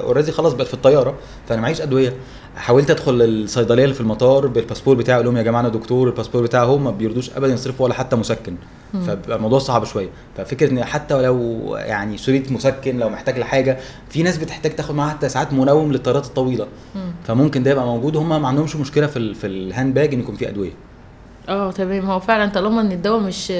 already 0.00 0.32
خلاص 0.32 0.52
بقت 0.52 0.66
في 0.66 0.74
الطيارة 0.74 1.14
فأنا 1.48 1.60
معيش 1.60 1.80
أدوية. 1.80 2.12
حاولت 2.56 2.90
أدخل 2.90 3.22
الصيدلية 3.22 3.84
اللي 3.84 3.94
في 3.94 4.00
المطار 4.00 4.46
بالباسبور 4.46 4.96
بتاعي 4.96 5.16
أقول 5.16 5.26
لهم 5.26 5.36
يا 5.36 5.42
جماعة 5.42 5.60
أنا 5.60 5.68
دكتور 5.68 6.08
الباسبور 6.08 6.42
بتاعي 6.42 6.62
اهو 6.64 6.78
ما 6.78 6.90
بيرضوش 6.90 7.30
ابدا 7.30 7.54
يصرفوا 7.54 7.84
ولا 7.84 7.94
حتى 7.94 8.16
مسكن. 8.16 8.54
فبيبقى 9.00 9.36
الموضوع 9.36 9.58
صعب 9.58 9.84
شوية. 9.84 10.08
ففكرة 10.36 10.70
إن 10.70 10.84
حتى 10.84 11.22
لو 11.22 11.60
يعني 11.76 12.18
شريط 12.18 12.50
مسكن 12.52 12.98
لو 12.98 13.08
محتاج 13.08 13.38
لحاجة 13.38 13.78
في 14.08 14.22
ناس 14.22 14.36
بتحتاج 14.38 14.74
تاخد 14.74 14.94
معاها 14.94 15.10
حتى 15.10 15.28
ساعات 15.28 15.52
منوم 15.52 15.92
للطيارات 15.92 16.26
الطويلة. 16.26 16.66
مم. 16.94 17.12
فممكن 17.24 17.62
ده 17.62 17.70
يبقى 17.70 17.84
موجود. 17.86 18.16
وهم 18.16 18.42
ما 18.42 18.48
عندهمش 18.48 18.76
مشكلة 18.76 19.06
في 19.06 19.18
ال 19.18 19.34
في 19.34 19.46
ال 19.46 19.56
hand 19.56 19.94
bag 19.94 20.14
إن 20.14 20.20
يكون 20.20 20.34
في 20.34 20.48
أدوية. 20.48 20.72
آه 21.48 21.70
تمام. 21.72 22.10
هو 22.10 22.20
فعلا 22.20 22.50
طالما 22.52 22.80
إن 22.80 22.92
الدواء 22.92 23.20
مش 23.20 23.50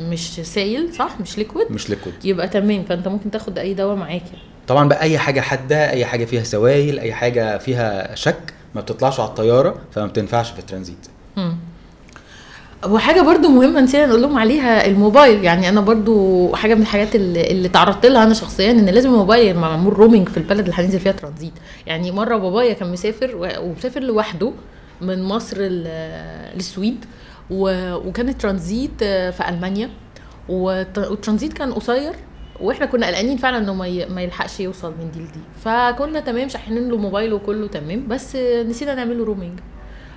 مش 0.00 0.40
سائل 0.40 0.94
صح؟ 0.94 1.20
مش 1.20 1.38
liquid 1.38 1.72
مش 1.72 1.90
liquid 1.90 2.14
يبقى 2.24 2.48
تمام. 2.48 2.84
فأنت 2.84 3.08
ممكن 3.08 3.30
تاخد 3.30 3.58
أي 3.58 3.74
دواء 3.74 3.96
معاك 3.96 4.22
يعني. 4.26 4.42
طبعا 4.68 4.88
بقى 4.88 5.00
أي 5.02 5.18
حاجة 5.18 5.40
حادة 5.40 5.90
أي 5.90 6.04
حاجة 6.04 6.24
فيها 6.24 6.42
سوائل 6.42 6.98
أي 6.98 7.12
حاجة 7.12 7.58
فيها 7.58 8.14
شك 8.14 8.54
ما 8.74 8.80
بتطلعش 8.80 9.20
على 9.20 9.28
الطيارة 9.28 9.74
فما 9.92 10.06
بتنفعش 10.06 10.50
في 10.50 10.58
الترانزيت. 10.58 11.06
وحاجة 12.86 13.20
برضو 13.20 13.48
مهمة 13.48 13.80
نسينا 13.80 14.06
نقول 14.06 14.22
لهم 14.22 14.38
عليها 14.38 14.86
الموبايل. 14.86 15.44
يعني 15.44 15.68
أنا 15.68 15.80
برضو 15.80 16.54
حاجة 16.54 16.74
من 16.74 16.82
الحاجات 16.82 17.14
اللي, 17.14 17.50
اللي 17.50 17.68
تعرضت 17.68 18.06
لها 18.06 18.22
أنا 18.22 18.34
شخصيا 18.34 18.70
إن 18.70 18.86
لازم 18.86 19.10
الموبايل 19.10 19.56
معمول 19.56 19.92
roaming 19.92 20.28
في 20.28 20.36
البلد 20.36 20.60
اللي 20.60 20.72
هننزل 20.74 21.00
فيها 21.00 21.12
ترانزيت. 21.12 21.52
يعني 21.86 22.12
مرة 22.12 22.36
بابايا 22.36 22.72
كان 22.72 22.92
مسافر 22.92 23.30
ومسافر 23.60 24.00
لوحده 24.00 24.52
من 25.00 25.22
مصر 25.22 25.58
للسويد 25.58 27.04
وكان 27.50 28.28
الترانزيت 28.28 28.90
آه، 29.02 29.30
في 29.30 29.48
ألمانيا. 29.48 29.90
والت- 30.48 30.98
والترانزيت 30.98 31.52
كان 31.52 31.72
قصير 31.72 32.12
وإحنا 32.60 32.86
كنا 32.86 33.06
قلقانين 33.06 33.36
فعلا 33.36 33.58
إنه 33.58 33.74
ما 34.14 34.22
يلحقش 34.22 34.60
يوصل 34.60 34.90
من 35.00 35.10
دي 35.10 35.18
لدي 35.20 35.40
فكنا 35.64 36.20
تمام 36.20 36.48
شاحنين 36.48 36.88
له 36.88 36.96
موبايله 36.96 37.34
وكله 37.36 37.66
تمام 37.66 38.08
بس 38.08 38.36
نسينا 38.36 38.94
نعمل 38.94 39.18
له 39.18 39.24
roaming 39.24 39.58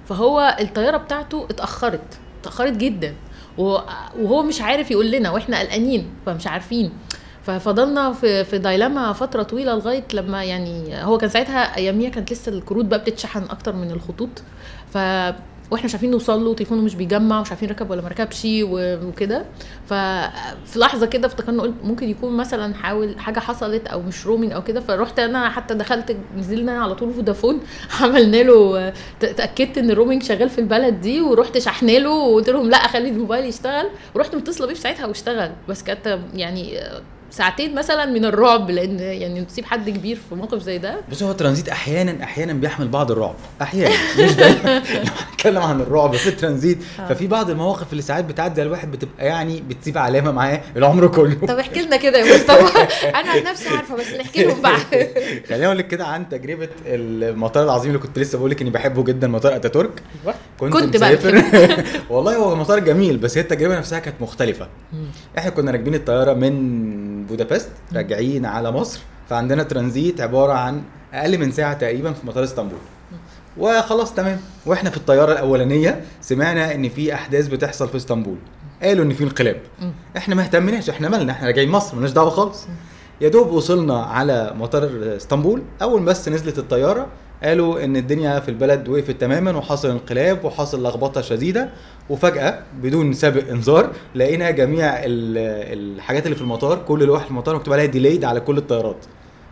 فهو 0.05 0.57
الطيارة 0.59 0.97
بتاعته 0.97 1.45
اتأخرت. 1.49 2.19
اتاخرت 2.41 2.73
جدا. 2.77 3.15
وهو- 3.57 4.43
مش 4.43 4.61
عارف 4.61 4.91
يقول 4.91 5.11
لنا 5.11 5.31
وإحنا 5.31 5.59
قلقانين 5.59 6.09
فمش 6.25 6.47
عارفين. 6.47 6.91
ففضلنا 7.45 8.13
في 8.13 8.43
في 8.43 8.57
dilemma 8.57 9.13
فترة 9.13 9.43
طويلة 9.43 9.75
لغاية 9.75 10.03
لما 10.13 10.43
يعني 10.43 11.03
هو 11.03 11.17
كان 11.17 11.29
ساعتها 11.29 11.75
أياميها 11.75 12.09
كانت 12.09 12.31
لسه 12.31 12.51
الكروت 12.51 12.85
بقى 12.85 12.99
بتتشحن 12.99 13.43
أكتر 13.43 13.75
من 13.75 13.91
الخطوط. 13.91 14.29
ف 14.93 14.97
وإحنا 15.71 15.85
مش 15.85 15.93
عارفين 15.93 16.11
نوصل 16.11 16.45
له 16.45 16.53
تليفونه 16.53 16.81
مش 16.81 16.95
بيجمع 16.95 17.39
ومش 17.39 17.49
عارفين 17.49 17.69
ركب 17.69 17.89
ولا 17.89 18.01
ما 18.01 18.07
ركبش 18.09 18.41
وكده. 18.45 19.45
ففي 19.85 20.79
لحظة 20.79 21.05
كده 21.05 21.27
افتكرنا 21.27 21.61
قلت 21.61 21.73
ممكن 21.83 22.09
يكون 22.09 22.37
مثلا 22.37 22.73
حاول 22.73 23.19
حاجة 23.19 23.39
حصلت 23.39 23.87
أو 23.87 24.01
مش 24.01 24.25
roaming 24.25 24.53
أو 24.53 24.63
كده. 24.63 24.79
فرحت 24.81 25.19
أنا 25.19 25.49
حتى 25.49 25.73
دخلت 25.73 26.17
نزلنا 26.37 26.83
على 26.83 26.95
طول 26.95 27.13
فودافون. 27.13 27.59
عملنا 28.01 28.37
له 28.37 28.89
ت- 28.89 29.23
اتاكدت 29.23 29.77
إن 29.77 29.91
ال 29.91 29.95
roaming 29.95 30.23
شغال 30.23 30.49
في 30.49 30.61
البلد 30.61 31.01
دي 31.01 31.21
ورحت 31.21 31.57
شحنه 31.57 31.93
له 31.97 32.09
وقلت 32.09 32.49
لهم 32.49 32.69
لا 32.69 32.87
خلي 32.87 33.09
الموبايل 33.09 33.45
يشتغل. 33.45 33.85
ورحت 34.15 34.35
متصلة 34.35 34.67
بيه 34.67 34.73
في 34.73 34.81
ساعتها 34.81 35.05
واشتغل. 35.05 35.51
بس 35.69 35.83
كانت 35.83 36.19
يعني 36.33 36.79
ساعتين 37.31 37.75
مثلا 37.75 38.05
من 38.05 38.25
الرعب 38.25 38.69
لأن 38.69 38.99
يعني 38.99 39.45
تسيب 39.45 39.65
حد 39.65 39.89
كبير 39.89 40.19
في 40.29 40.35
موقف 40.35 40.61
زي 40.61 40.77
ده. 40.77 40.95
بص 41.11 41.23
هو 41.23 41.31
الترانزيت 41.31 41.69
أحيانا 41.69 42.23
أحيانا 42.23 42.53
بيحمل 42.53 42.87
بعض 42.87 43.11
الرعب. 43.11 43.35
أحيانا 43.61 43.95
مش 44.19 44.31
دايما. 44.31 44.79
لو 45.05 45.11
هنتكلم 45.29 45.61
عن 45.61 45.81
الرعب 45.81 46.15
في 46.15 46.29
الترانزيت 46.29 46.77
آه. 46.99 47.07
ففي 47.07 47.27
بعض 47.27 47.49
المواقف 47.49 47.91
اللي 47.91 48.01
ساعات 48.01 48.25
بتعدي 48.25 48.61
على 48.61 48.67
الواحد 48.67 48.91
بتبقى 48.91 49.25
يعني 49.25 49.63
بتسيب 49.69 49.97
علامة 49.97 50.31
معاه 50.31 50.61
العمر 50.77 51.07
كله. 51.07 51.35
طب 51.47 51.59
احكي 51.59 51.81
لنا 51.81 51.97
كده 51.97 52.17
يا 52.19 52.35
مصطفى. 52.35 52.87
أنا 53.19 53.31
عن 53.31 53.43
نفسي 53.43 53.69
عارفة 53.69 53.95
بس 53.95 54.13
نحكي 54.19 54.43
لهم 54.43 54.61
بقى 54.61 54.77
خليني 55.49 55.65
أقول 55.65 55.77
لك 55.77 55.87
كده 55.87 56.05
عن 56.05 56.29
تجربة 56.29 56.69
المطار 56.85 57.63
العظيم 57.63 57.91
اللي 57.91 58.01
كنت 58.01 58.19
لسه 58.19 58.37
بقول 58.37 58.51
لك 58.51 58.61
إني 58.61 58.69
بحبه 58.69 59.03
جدا 59.03 59.27
مطار 59.27 59.55
أتاتورك. 59.55 60.01
كنت, 60.59 60.73
كنت 60.73 60.97
بقى. 60.97 61.13
مسافر. 61.13 61.83
والله 62.09 62.35
هو 62.35 62.55
مطار 62.55 62.79
جميل 62.79 63.17
بس 63.17 63.37
هي 63.37 63.41
التجربة 63.41 63.77
نفسها 63.77 63.99
كانت 63.99 64.21
مختلفة. 64.21 64.67
إحنا 65.37 65.49
كنا 65.49 65.71
راكبين 65.71 65.95
الطيارة 65.95 66.33
من 66.33 67.20
بودابست 67.31 67.69
راجعين 67.93 68.45
على 68.45 68.71
مصر. 68.71 68.99
فعندنا 69.29 69.63
ترانزيت 69.63 70.21
عبارة 70.21 70.53
عن 70.53 70.81
أقل 71.13 71.37
من 71.37 71.51
ساعة 71.51 71.73
تقريبا 71.73 72.13
في 72.13 72.27
مطار 72.27 72.43
اسطنبول. 72.43 72.79
وخلاص 73.57 74.13
تمام. 74.13 74.39
وإحنا 74.65 74.89
في 74.89 74.97
الطيارة 74.97 75.31
الأولانية 75.31 76.01
سمعنا 76.21 76.75
إن 76.75 76.89
في 76.89 77.13
أحداث 77.13 77.47
بتحصل 77.47 77.89
في 77.89 77.97
اسطنبول. 77.97 78.37
قالوا 78.83 79.05
إن 79.05 79.13
في 79.13 79.23
انقلاب. 79.23 79.57
إحنا 80.17 80.35
ما 80.35 80.41
اهتمناش 80.41 80.89
إحنا 80.89 81.09
مالنا 81.09 81.31
إحنا 81.31 81.47
راجعين 81.47 81.69
مصر 81.69 81.95
مالناش 81.95 82.11
دعوة 82.11 82.29
خالص. 82.29 82.67
يا 83.21 83.29
دوب 83.29 83.51
وصلنا 83.51 84.03
على 84.03 84.53
مطار 84.55 84.89
اسطنبول. 85.17 85.61
أول 85.81 86.03
بس 86.03 86.29
نزلت 86.29 86.57
الطيارة 86.57 87.07
قالوا 87.43 87.83
إن 87.83 87.95
الدنيا 87.97 88.39
في 88.39 88.49
البلد 88.49 88.89
وقفت 88.89 89.11
تماما 89.21 89.57
وحصل 89.57 89.89
انقلاب 89.89 90.45
وحصل 90.45 90.87
لخبطة 90.87 91.21
شديدة 91.21 91.69
وفجأة 92.09 92.59
بدون 92.83 93.13
سابق 93.13 93.49
انذار 93.49 93.89
لقينا 94.15 94.51
جميع 94.51 94.85
ال- 94.97 95.37
الحاجات 95.95 96.25
اللي 96.25 96.35
في 96.35 96.41
المطار 96.41 96.77
كل 96.87 97.03
لوحة 97.03 97.27
المطار 97.27 97.55
مكتوب 97.55 97.73
عليها 97.73 97.85
ديليد 97.85 98.25
على 98.25 98.39
كل 98.39 98.57
الطيارات. 98.57 99.05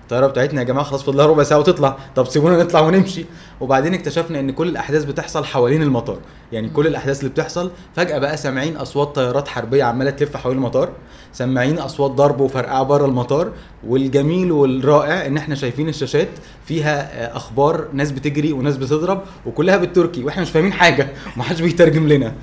الطيارة 0.10 0.28
بتاعتنا 0.28 0.62
يا 0.62 0.66
جماعة 0.66 0.86
خلاص 0.86 1.04
فاضلها 1.04 1.26
ربع 1.26 1.44
ساعة 1.44 1.60
وتطلع. 1.60 1.98
طب 2.16 2.28
سيبونا 2.28 2.64
نطلع 2.64 2.80
ونمشي. 2.82 3.26
وبعدين 3.62 3.94
اكتشفنا 3.94 4.40
إن 4.40 4.52
كل 4.52 4.68
الأحداث 4.68 5.04
بتحصل 5.04 5.46
حوالين 5.46 5.82
المطار. 5.82 6.18
يعني 6.52 6.70
كل 6.70 6.88
الأحداث 6.88 7.20
اللي 7.20 7.30
بتحصل 7.30 7.72
فجأة 7.96 8.18
بقى 8.18 8.38
سامعين 8.38 8.78
أصوات 8.78 9.16
طيارات 9.16 9.48
حربية 9.48 9.84
عمالة 9.84 10.10
تلف 10.12 10.38
حوالين 10.38 10.58
المطار. 10.58 10.90
سامعين 11.34 11.80
أصوات 11.80 12.12
ضرب 12.12 12.42
وفرقعة 12.42 12.84
بره 12.84 13.06
المطار. 13.06 13.52
والجميل 13.88 14.52
والرائع 14.52 15.26
إن 15.26 15.38
إحنا 15.38 15.56
شايفين 15.56 15.90
الشاشات 15.90 16.30
فيها 16.66 17.24
آه، 17.24 17.38
أخبار 17.38 17.88
ناس 17.94 18.12
بتجري 18.12 18.52
وناس 18.52 18.78
بتضرب 18.78 19.22
وكلها 19.46 19.78
بالتركي 19.78 20.24
وإحنا 20.24 20.42
مش 20.42 20.50
فاهمين 20.50 20.74
حاجة. 20.74 21.10
ومحدش 21.36 21.62
بيترجم 21.62 22.08
لنا. 22.08 22.34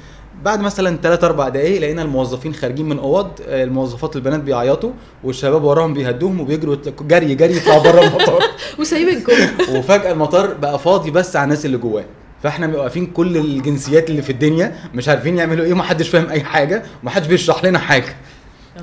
بعد 0.45 0.61
مثلا 0.61 0.97
3 1.03 1.27
4 1.27 1.49
دقايق 1.49 1.81
لقينا 1.81 2.03
الموظفين 2.03 2.55
خارجين 2.55 2.89
من 2.89 2.99
أوض 2.99 3.31
الموظفات 3.41 4.17
البنات 4.17 4.41
بيعيطوا 4.41 4.91
والشباب 5.25 5.65
وراهم 5.65 5.95
بيهدوهم 5.95 6.41
وبيجروا 6.41 6.77
جري 7.01 7.35
جري 7.35 7.57
يطلعوا 7.57 7.83
بره 7.83 8.01
المطار. 8.01 8.43
وسايبينكم. 8.79 9.33
وفجأة 9.77 10.13
المطار 10.13 10.55
بقى 10.55 10.79
فاضي 10.79 11.11
بس 11.11 11.37
على 11.37 11.45
الناس 11.45 11.67
اللي 11.67 11.77
جواه. 11.79 12.05
فإحنا 12.43 12.77
واقفين 12.77 13.07
كل 13.07 13.37
الجنسيات 13.37 14.11
اللي 14.11 14.23
في 14.23 14.31
الدنيا 14.31 14.77
مش 14.95 15.09
عارفين 15.09 15.39
يعملوا 15.39 15.65
إيه 15.65 15.73
ومحدش 15.73 16.09
فاهم 16.09 16.29
أي 16.29 16.41
حاجة 16.41 16.83
ومحدش 17.03 17.27
بيشرح 17.27 17.65
لنا 17.65 17.79
حاجة. 17.79 18.17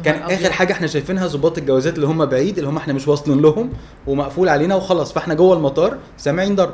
كان 0.06 0.22
آخر 0.32 0.52
حاجة 0.52 0.74
إحنا 0.74 0.88
شايفينها 0.88 1.28
ظباط 1.28 1.58
الجوازات 1.58 1.96
اللي 1.96 2.08
هم 2.08 2.26
بعيد 2.26 2.58
اللي 2.58 2.70
هم 2.70 2.78
إحنا 2.78 2.94
مش 2.94 3.08
واصلين 3.08 3.42
لهم 3.42 3.70
ومقفول 4.08 4.50
علينا 4.50 4.76
وخلاص. 4.76 5.14
فإحنا 5.14 5.34
جوه 5.34 5.58
المطار 5.58 5.98
سامعين 6.18 6.56
ضرب. 6.56 6.74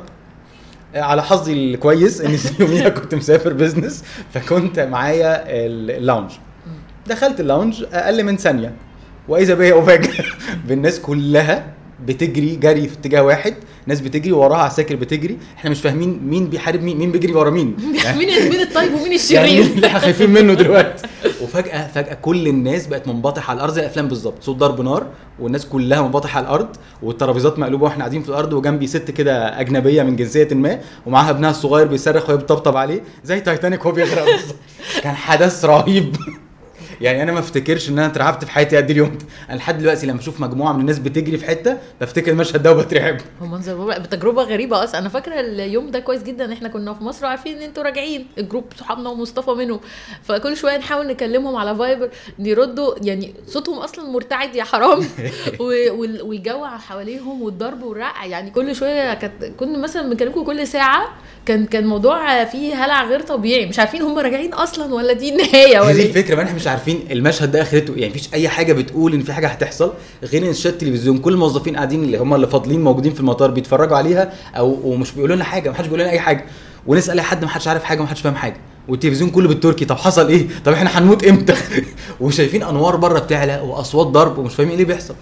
على 0.94 1.22
حظي 1.22 1.52
الكويس 1.52 2.20
إن 2.20 2.36
يوميها 2.60 2.88
كنت 2.88 3.14
مسافر 3.14 3.52
business 3.52 4.04
فكنت 4.34 4.80
معايا 4.80 5.42
ال- 5.66 5.90
ال 5.90 5.96
lounge 5.96 6.30
دخلت 7.06 7.40
ال 7.40 7.46
lounge 7.46 7.84
أقل 7.92 8.24
من 8.24 8.36
ثانية 8.36 8.72
وإذا 9.28 9.54
بيا 9.54 9.78
افاجئ 9.78 10.22
بالناس 10.68 11.00
كلها 11.00 11.66
بتجري 12.06 12.56
جري 12.56 12.88
في 12.88 12.94
اتجاه 12.94 13.22
واحد 13.22 13.54
ناس 13.86 14.00
بتجري 14.00 14.32
وراها 14.32 14.58
عساكر 14.58 14.96
بتجري 14.96 15.38
إحنا 15.56 15.70
مش 15.70 15.80
فاهمين 15.80 16.20
مين 16.22 16.46
بيحارب 16.50 16.82
مين 16.82 16.98
مين 16.98 17.12
بيجري 17.12 17.32
ورا 17.32 17.50
مين. 17.50 17.76
مين 18.18 18.28
مين 18.50 18.60
الطيب 18.60 18.94
ومين 18.94 19.02
يعني 19.02 19.14
الشرير؟ 19.14 19.64
اللي 19.64 19.86
إحنا 19.86 19.98
خايفين 19.98 20.30
منه 20.30 20.54
دلوقتي؟ 20.62 21.08
وفجأة 21.42 21.86
فجأة 21.86 22.14
كل 22.14 22.48
الناس 22.48 22.86
بقت 22.86 23.08
منبطحة 23.08 23.50
على 23.50 23.56
الأرض 23.56 23.72
زي 23.74 23.80
الافلام 23.80 24.08
بالظبط 24.08 24.42
صوت 24.42 24.56
ضرب 24.56 24.80
نار 24.80 25.06
والناس 25.40 25.66
كلها 25.66 26.02
منبطحة 26.02 26.36
على 26.38 26.46
الأرض 26.46 26.68
والترابيزات 27.02 27.58
مقلوبة 27.58 27.84
وإحنا 27.84 27.98
قاعدين 27.98 28.22
في 28.22 28.28
الأرض 28.28 28.52
وجنبي 28.52 28.86
ست 28.86 29.10
كده 29.10 29.60
أجنبية 29.60 30.02
من 30.02 30.16
جنسية 30.16 30.48
ما 30.52 30.80
ومعاها 31.06 31.30
ابنها 31.30 31.50
الصغير 31.50 31.86
بيصرخ 31.86 32.28
وهي 32.28 32.38
بتطبطب 32.38 32.76
عليه 32.76 33.00
زي 33.24 33.40
تايتانيك 33.40 33.84
وهو 33.86 33.94
بيغرق. 33.94 34.26
كان 35.02 35.14
حدث 35.14 35.64
رهيب. 35.64 36.16
يعني 37.00 37.22
أنا 37.22 37.32
ما 37.32 37.38
افتكرش 37.38 37.88
ان 37.88 37.98
أنا 37.98 38.06
اترعبت 38.06 38.44
في 38.44 38.50
حياتي 38.50 38.76
قد 38.76 38.90
اليوم 38.90 39.08
ده. 39.18 39.26
أنا 39.50 39.56
لحد 39.56 39.78
دلوقتي 39.78 40.06
لما 40.06 40.20
أشوف 40.20 40.40
مجموعة 40.40 40.72
من 40.72 40.80
الناس 40.80 40.98
بتجري 40.98 41.38
في 41.38 41.46
حتة 41.46 41.76
بفتكر 42.00 42.32
المشهد 42.32 42.62
ده 42.62 42.72
وبترعب. 42.72 43.16
هو 43.42 43.46
منظر 43.46 43.98
بتجربة 43.98 44.42
غريبة 44.42 44.84
أصلا. 44.84 45.00
أنا 45.00 45.08
فاكرة 45.08 45.40
اليوم 45.40 45.90
ده 45.90 45.98
كويس 45.98 46.22
جدا 46.22 46.52
إحنا 46.52 46.68
كنا 46.68 46.94
في 46.94 47.04
مصر 47.04 47.26
وعارفين 47.26 47.56
إن 47.56 47.62
أنتوا 47.62 47.82
راجعين. 47.82 48.26
ال 48.38 48.42
group 48.42 48.64
صحابنا 48.78 49.08
ومصطفى 49.08 49.50
منهم. 49.50 49.80
فكل 50.22 50.56
شوية 50.56 50.76
نحاول 50.76 51.06
نكلمهم 51.06 51.56
على 51.56 51.76
فايبر 51.76 52.10
يردوا 52.38 52.94
يعني 53.02 53.34
صوتهم 53.46 53.78
أصلا 53.78 54.10
مرتعد 54.10 54.54
يا 54.54 54.64
حرام. 54.64 55.04
والجو 55.60 56.64
حواليهم 56.66 57.42
والضرب 57.42 57.82
والرقع. 57.82 58.24
يعني 58.24 58.50
كل 58.50 58.76
شوية 58.76 59.14
كانت 59.14 59.44
كنا 59.44 59.78
مثلا 59.78 60.08
بنكلمكم 60.08 60.44
كل 60.44 60.66
ساعة. 60.66 61.08
كان 61.46 61.66
كان 61.66 61.86
موضوع 61.86 62.44
فيه 62.44 62.84
هلع 62.84 63.04
غير 63.04 63.20
طبيعي. 63.20 63.66
مش 63.66 63.78
عارفين 63.78 64.02
هم 64.02 64.18
راجعين 64.18 64.54
أصلا 64.54 64.94
ولا 64.94 65.12
دي 65.12 65.28
النهاية 65.32 65.80
ولا 65.80 65.92
دي 65.92 66.02
إيه. 66.02 66.08
الفكرة 66.08 66.34
ما 66.36 66.42
إحنا 66.42 66.54
مش 66.56 66.66
عارفين 66.66 66.89
المشهد 67.10 67.52
ده 67.52 67.62
آخرته. 67.62 67.94
يعني 67.96 68.10
مفيش 68.10 68.28
أي 68.34 68.48
حاجة 68.48 68.72
بتقول 68.72 69.14
إن 69.14 69.22
في 69.22 69.32
حاجة 69.32 69.48
هتحصل 69.48 69.92
غير 70.22 70.48
إن 70.48 70.52
شاشات 70.54 70.72
التلفزيون 70.72 71.18
كل 71.18 71.32
الموظفين 71.32 71.76
قاعدين 71.76 72.04
اللي 72.04 72.18
هم 72.18 72.34
اللي 72.34 72.46
فاضلين 72.46 72.80
موجودين 72.84 73.12
في 73.12 73.20
المطار 73.20 73.50
بيتفرجوا 73.50 73.96
عليها 73.96 74.32
أو 74.56 74.78
ومش 74.84 75.12
بيقولوا 75.12 75.36
لنا 75.36 75.44
حاجة 75.44 75.70
ما 75.70 75.76
حدش 75.76 75.86
بيقول 75.86 76.00
لنا 76.00 76.10
أي 76.10 76.20
حاجة. 76.20 76.44
ونسأل 76.86 77.18
أي 77.18 77.24
حد 77.24 77.42
ما 77.44 77.50
حدش 77.50 77.68
عارف 77.68 77.84
حاجة 77.84 78.00
ما 78.00 78.06
حدش 78.06 78.20
فاهم 78.20 78.34
حاجة. 78.34 78.56
والتلفزيون 78.88 79.30
كله 79.30 79.48
بالتركي 79.48 79.84
طب 79.84 79.96
حصل 79.96 80.28
إيه؟ 80.28 80.48
طب 80.64 80.72
إحنا 80.72 80.98
هنموت 80.98 81.24
إمتى؟ 81.24 81.54
وشايفين 82.20 82.62
أنوار 82.62 82.96
بره 82.96 83.18
بتعلى 83.18 83.60
وأصوات 83.64 84.06
ضرب 84.06 84.38
ومش 84.38 84.54
فاهمين 84.54 84.74
إيه 84.76 84.82
اللي 84.82 84.94
بيحصل. 84.94 85.14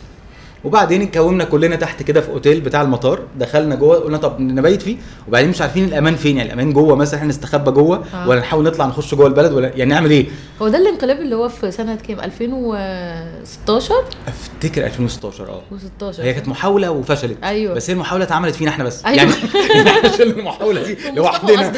وبعدين 0.65 1.03
اتكومنا 1.03 1.45
كلنا 1.45 1.77
تحت 1.77 2.03
كده 2.03 2.21
في 2.21 2.29
أوتيل 2.31 2.61
بتاع 2.61 2.83
المطار 2.83 3.21
دخلنا 3.39 3.75
جوه 3.75 3.97
قلنا 3.97 4.19
طب 4.19 4.41
نبيت 4.41 4.83
فيه 4.83 4.97
وبعدين 5.29 5.51
مش 5.51 5.61
عارفين 5.61 5.85
الأمان 5.85 6.17
فين 6.17 6.37
يعني 6.37 6.49
الأمان 6.49 6.73
جوه 6.73 6.97
مثلا 6.97 7.19
إحنا 7.19 7.29
نستخبى 7.29 7.71
جوه 7.71 8.05
آه. 8.15 8.29
ولا 8.29 8.41
نحاول 8.41 8.65
نطلع 8.65 8.87
نخش 8.87 9.15
جوه 9.15 9.27
البلد 9.27 9.53
ولا 9.53 9.69
يعني 9.69 9.91
نعمل 9.91 10.11
إيه؟ 10.11 10.27
هو 10.63 10.69
ده 10.69 10.79
الانقلاب 10.79 11.21
اللي 11.21 11.37
هو 11.37 11.49
في 11.49 11.71
سنة 11.71 11.97
كام؟ 11.97 12.21
2016 12.21 13.95
أفتكر 14.29 14.87
2016 14.87 15.49
آه. 15.49 15.63
و16 15.73 16.21
هي 16.21 16.35
كانت 16.35 16.49
محاولة 16.49 16.91
وفشلت 16.91 17.37
أيوة. 17.45 17.75
بس 17.75 17.91
هي 17.91 17.95
المحاولة 17.95 18.25
اتعملت 18.25 18.55
فينا 18.55 18.71
إحنا 18.71 18.85
بس. 18.85 19.05
أيوة. 19.05 19.17
يعني 19.17 19.33
يعني 19.75 19.91
إحنا 19.91 20.09
شلنا 20.17 20.35
المحاولة 20.39 20.83
دي 20.83 20.97
لوحدنا. 21.17 21.73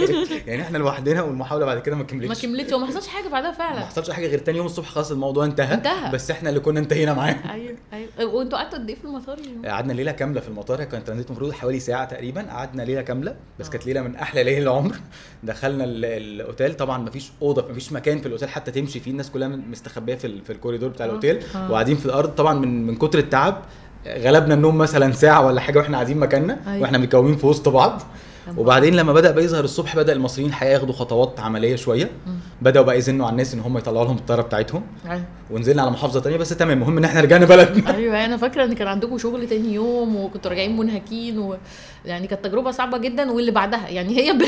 يعني 0.46 0.62
إحنا 0.62 0.78
لوحدنا 0.78 1.22
والمحاولة 1.22 1.66
بعد 1.66 1.78
كده 1.78 1.96
ما 1.96 2.04
كملتش. 2.04 2.28
ما 2.28 2.34
كملتش 2.34 2.72
وما 2.72 2.86
حصلش 2.86 3.06
حاجة 3.06 3.28
بعدها 3.28 3.50
ما 3.50 3.56
فعلا 3.56 3.80
حصلش 3.86 4.10
حاجة 4.10 4.26
غير 4.26 4.38
تاني 4.38 4.58
يوم 4.58 4.66
الصبح 4.66 4.88
خلاص 4.88 5.10
الموضوع 5.10 5.44
انتهى 5.44 5.74
انتهى. 5.74 6.12
بس 6.12 6.30
إحنا 6.30 6.48
اللي 6.48 6.60
كنا 6.60 6.80
انتهينا 6.80 7.14
معاه 7.14 7.36
أيوه 7.52 7.74
أيوه. 7.92 8.08
وانتوا 8.24 8.58
قعدتوا 8.58 8.78
قد 8.78 8.88
إيه 8.88 8.96
في 8.96 9.04
المطار؟ 9.04 9.38
قعدنا 9.64 9.92
ليلة 9.92 10.12
كاملة 10.12 10.40
في 10.40 10.48
المطار 10.48 10.84
كان 10.84 11.04
ترانزيت 11.04 11.26
المفروض 11.26 11.52
حوالي 11.52 11.80
ساعة 11.80 12.04
تقريبا 12.04 12.42
قعدنا 12.42 12.82
ليلة 12.82 13.02
كاملة 13.02 13.36
بس 13.60 13.66
آه. 13.66 13.70
كانت 13.70 13.86
ليلة 13.86 14.02
من 14.02 14.16
أحلى 14.16 14.44
ليالي 14.44 14.62
العمر 14.62 14.96
دخلنا 15.42 15.84
ال- 15.84 16.04
الأوتيل 16.04 16.74
طبعا 16.74 16.98
مفيش 16.98 17.30
أوضة 17.42 17.68
مفيش 17.70 17.92
مكان 17.92 18.18
في 18.20 18.26
الأوتيل 18.26 18.48
حتى 18.48 18.70
تمشي 18.70 19.00
فيه 19.00 19.10
الناس 19.10 19.30
كلها 19.30 19.48
مستخبية 19.48 20.14
في, 20.14 20.40
في 20.42 20.52
الكوريدور 20.52 20.88
بتاع 20.88 21.06
آه. 21.06 21.08
الأوتيل 21.08 21.40
آه. 21.56 21.70
وقاعدين 21.70 21.96
في 21.96 22.06
الأرض 22.06 22.28
طبعا 22.28 22.54
من 22.58 22.86
من 22.86 22.96
كتر 22.96 23.18
التعب 23.18 23.62
غلبنا 24.06 24.54
النوم 24.54 24.78
مثلا 24.78 25.12
ساعة 25.12 25.46
ولا 25.46 25.60
حاجة 25.60 25.78
وإحنا 25.78 25.96
قاعدين 25.96 26.18
مكاننا 26.18 26.58
أيوة. 26.66 26.82
وإحنا 26.82 26.98
متكومين 26.98 27.36
في 27.36 27.46
وسط 27.46 27.68
بعض 27.68 28.02
وبعدين 28.56 28.94
لما 28.96 29.12
بدأ 29.12 29.30
بيظهر 29.30 29.64
الصبح 29.64 29.96
بدأ 29.96 30.12
المصريين 30.12 30.48
الحقيقة 30.48 30.72
ياخدوا 30.72 30.94
خطوات 30.94 31.40
عملية 31.40 31.76
شوية. 31.76 32.10
بدأوا 32.62 32.84
بقى 32.84 32.98
يزنوا 32.98 33.26
على 33.26 33.32
الناس 33.32 33.54
إن 33.54 33.60
هم 33.60 33.78
يطلعوا 33.78 34.04
لهم 34.04 34.16
الطيارة 34.16 34.42
بتاعتهم 34.42 34.82
أيوة. 35.06 35.22
ونزلنا 35.50 35.82
على 35.82 35.90
محافظة 35.90 36.20
تانية 36.20 36.36
بس 36.36 36.48
تمام 36.48 36.78
المهم 36.82 36.98
إن 36.98 37.04
إحنا 37.04 37.20
رجعنا 37.20 37.46
بلدنا 37.46 37.94
أيوه 37.96 38.24
أنا 38.24 38.36
فاكرة 38.36 38.64
إن 38.64 38.72
كان 38.72 38.88
عندكم 38.88 39.18
شغل 39.18 39.48
تاني 39.48 39.74
يوم 39.74 40.16
وكنتوا 40.16 40.50
راجعين 40.50 40.76
منهكين 40.76 41.38
و... 41.38 41.56
يعني 42.06 42.26
كانت 42.26 42.44
تجربة 42.44 42.70
صعبة 42.70 42.98
جدا 42.98 43.30
واللي 43.30 43.50
بعدها 43.50 43.88
يعني 43.88 44.18
هي 44.18 44.32
ب... 44.32 44.38
ب- 44.38 44.46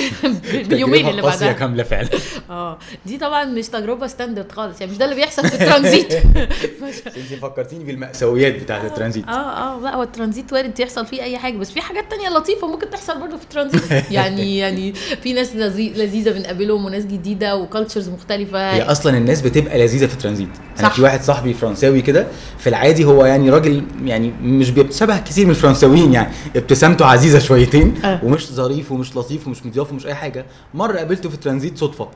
باليومين 0.69 0.95
تجربة 0.99 1.11
اللي 1.11 1.23
بعدها. 1.23 1.53
كاملة 1.53 1.83
فعلا. 1.83 2.09
آه 2.51 2.79
دي 3.07 3.19
طبعا 3.19 3.45
مش 3.45 3.69
تجربة 3.69 4.07
ستاندرد 4.07 4.53
خالص 4.53 4.81
يعني 4.81 4.93
مش 4.93 4.99
ده 4.99 5.05
اللي 5.05 5.17
بيحصل 5.17 5.49
في 5.49 5.55
الترانزيت. 5.55 6.13
انت 7.17 7.35
فكرتيني 7.43 7.85
بالمأساويات 7.85 8.63
بتاعت 8.63 8.85
الترانزيت. 8.85 9.29
آه 9.29 9.33
آه 9.77 9.81
لا 9.81 9.95
هو 9.95 10.03
الترانزيت 10.03 10.53
وارد 10.53 10.81
يحصل 10.81 11.07
فيه 11.07 11.23
أي 11.23 11.39
حاجة 11.39 11.57
بس 11.57 11.71
في 11.71 11.81
حاجات 11.81 12.05
تانية 12.11 12.29
لطيفة 12.39 12.67
ممكن 12.67 12.91
تحصل 12.91 13.21
برضه 13.21 13.37
في 13.37 13.43
الترانزيت. 13.43 13.83
يعني 14.11 14.59
يعني 14.59 14.93
في 14.93 15.33
ناس 15.33 15.53
لذي- 15.57 15.93
لذيذة 15.97 16.31
بنقابلهم 16.31 16.85
وناس 16.85 17.05
جديدة 17.07 17.57
وكالتشرز 17.57 18.09
مختلفة. 18.09 18.73
هي 18.75 18.83
أصلا 18.83 19.19
الناس 19.19 19.41
بتبقى 19.43 19.79
لذيذة 19.79 20.07
في 20.07 20.15
الترانزيت. 20.15 20.49
أنا. 20.81 20.89
في 20.89 21.03
واحد 21.03 21.23
صاحبي 21.23 21.55
فرنساوي 21.55 22.03
كده 22.03 22.27
في 22.59 22.69
العادي 22.69 23.05
هو 23.05 23.25
يعني 23.27 23.51
راجل 23.51 23.83
يعني 24.05 24.33
مش 24.43 24.71
بيتشبه 24.71 25.19
كتير 25.19 25.45
من 25.45 25.51
الفرنساويين 25.51 26.13
يعني 26.13 26.29
ابتسامته 26.57 27.07
عزيزة 27.07 27.39
شويتين 27.49 28.05
آه. 28.05 28.25
ومش 28.25 28.53
ظريف 28.53 28.93
ومش 28.93 29.17
لطيف 29.17 29.47
ومش 29.47 29.67
مضياف 29.67 29.93
ومش 29.93 30.07
أي 30.07 30.15
حاجة 30.15 30.47
مرة 30.75 30.97
قابلته 30.97 31.29
في 31.29 31.35
الترانزيت 31.35 31.79
صدفة 31.79 32.09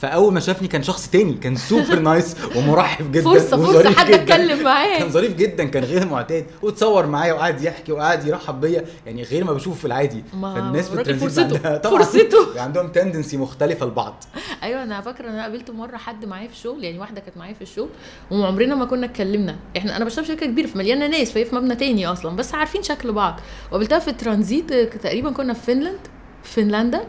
فأول 0.00 0.32
ما 0.32 0.40
شافني 0.40 0.68
كان 0.68 0.82
شخص 0.82 1.08
تاني 1.10 1.34
كان 1.34 1.56
super 1.56 1.98
nice 1.98 2.36
ومرحب 2.56 3.12
جدا 3.12 3.24
فرصة 3.24 3.56
فرصة 3.56 3.90
حد. 3.90 4.10
أتكلم 4.10 4.64
معاه 4.64 4.98
كان 4.98 5.08
ظريف 5.10 5.36
جدا 5.36 5.64
كان 5.64 5.84
غير 5.84 6.06
معتاد 6.06 6.46
وتصور 6.62 7.06
معايا 7.06 7.32
وقعد 7.32 7.62
يحكي 7.62 7.92
وقعد 7.92 8.26
يرحب 8.26 8.60
بيا 8.60 8.84
يعني 9.06 9.22
غير 9.22 9.44
ما 9.44 9.52
بشوفه 9.52 9.78
في 9.78 9.84
العادي 9.84 10.24
فالناس 10.42 10.88
في 10.88 10.94
الترانزيت 10.94 11.28
فرصته. 11.30 11.42
عندها 11.42 11.76
طبعا 11.76 11.98
فرصته. 12.02 12.46
عندهم 12.60 12.88
tendency 12.92 13.36
مختلفة 13.36 13.86
لبعض 13.86 14.24
أيوه 14.62 14.82
أنا 14.82 15.00
فاكرة 15.00 15.28
إن 15.28 15.32
أنا 15.32 15.42
قابلت 15.42 15.70
مرة 15.70 15.96
حد 15.96 16.24
معايا 16.24 16.48
في 16.48 16.54
الشغل 16.54 16.84
يعني 16.84 16.98
واحدة 16.98 17.20
كانت 17.20 17.36
معايا 17.36 17.54
في 17.54 17.62
الشغل 17.62 17.88
وعمرنا 18.30 18.74
ما 18.74 18.84
كنا 18.84 19.06
اتكلمنا 19.06 19.56
إحنا 19.76 19.96
أنا 19.96 20.04
بشتغل 20.04 20.24
في 20.24 20.32
شركة 20.32 20.46
كبيرة 20.46 20.66
فمليانة 20.66 21.06
ناس 21.06 21.32
فهي 21.32 21.44
في 21.44 21.54
مبنى 21.54 21.74
تاني 21.76 22.06
أصلا 22.06 22.36
بس 22.36 22.54
عارفين 22.54 22.82
شكل 22.82 23.12
بعض 23.12 23.40
وقابلتها 23.70 23.98
في 23.98 24.08
الترانزيت 24.08 24.72
تقريبا 24.74 25.30
كنا 25.30 25.54
في 25.54 25.60
فنلاند 25.60 25.98
في 26.42 26.50
فنلندا 26.62 27.00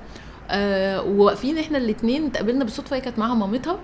آه 0.52 1.02
وواقفين 1.02 1.58
إحنا 1.58 1.78
الاثنين 1.78 2.26
اتقابلنا 2.26 2.64
بالصدفة 2.64 2.96
هي 2.96 3.02
كانت 3.02 3.20
معاها 3.20 3.34
مامتها 3.34 3.80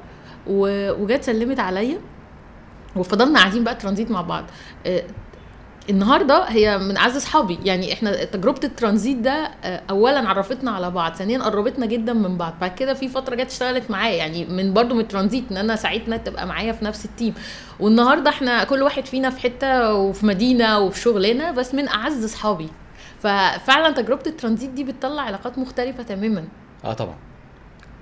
وجت 0.47 1.23
سلمت 1.23 1.60
عليا. 1.60 1.97
وفضلنا 2.95 3.39
قاعدين 3.39 3.63
بقى 3.63 3.75
ترانزيت 3.75 4.12
مع 4.12 4.21
بعض. 4.21 4.43
آه 4.86 5.03
النهارده 5.89 6.43
هي 6.43 6.77
من 6.77 6.97
أعز 6.97 7.15
أصحابي. 7.15 7.60
يعني 7.65 7.93
إحنا 7.93 8.23
تجربة 8.23 8.60
الترانزيت 8.63 9.17
ده 9.17 9.51
آه، 9.63 9.82
اولا 9.89 10.30
عرفتنا 10.30 10.71
على 10.71 10.91
بعض 10.91 11.13
ثانيا 11.15 11.39
قربتنا 11.39 11.86
جدا 11.86 12.13
من 12.13 12.38
بعض. 12.38 12.53
بعد 12.62 12.75
كده 12.75 12.93
في 12.93 13.08
فترة 13.08 13.36
جت 13.36 13.49
اشتغلت 13.51 13.91
معايا. 13.91 14.15
يعني 14.15 14.45
من 14.45 14.73
برضو 14.73 14.93
من 14.95 14.99
الترانزيت 14.99 15.43
إن 15.51 15.58
أنا 15.58 15.75
ساعتنا 15.75 16.17
تبقى 16.17 16.47
معايا 16.47 16.71
في 16.71 16.86
نفس 16.86 17.06
التيم. 17.06 17.34
والنهاردة 17.80 18.30
إحنا 18.30 18.63
كل 18.63 18.82
واحد 18.84 19.06
فينا 19.06 19.30
في 19.30 19.39
حتة 19.41 19.93
وفي 19.93 20.25
مدينة 20.25 20.80
وفي 20.80 20.99
شغلنا 20.99 21.51
بس 21.51 21.73
من 21.73 21.88
أعز 21.88 22.23
أصحابي. 22.23 22.69
ففعلا 23.19 23.91
تجربة 23.91 24.23
الترانزيت 24.27 24.69
دي 24.69 24.84
بتطلع 24.84 25.21
علاقات 25.21 25.58
مختلفة 25.58 26.03
تماما. 26.03 26.47
آه 26.86 26.93
طبعا. 26.93 27.15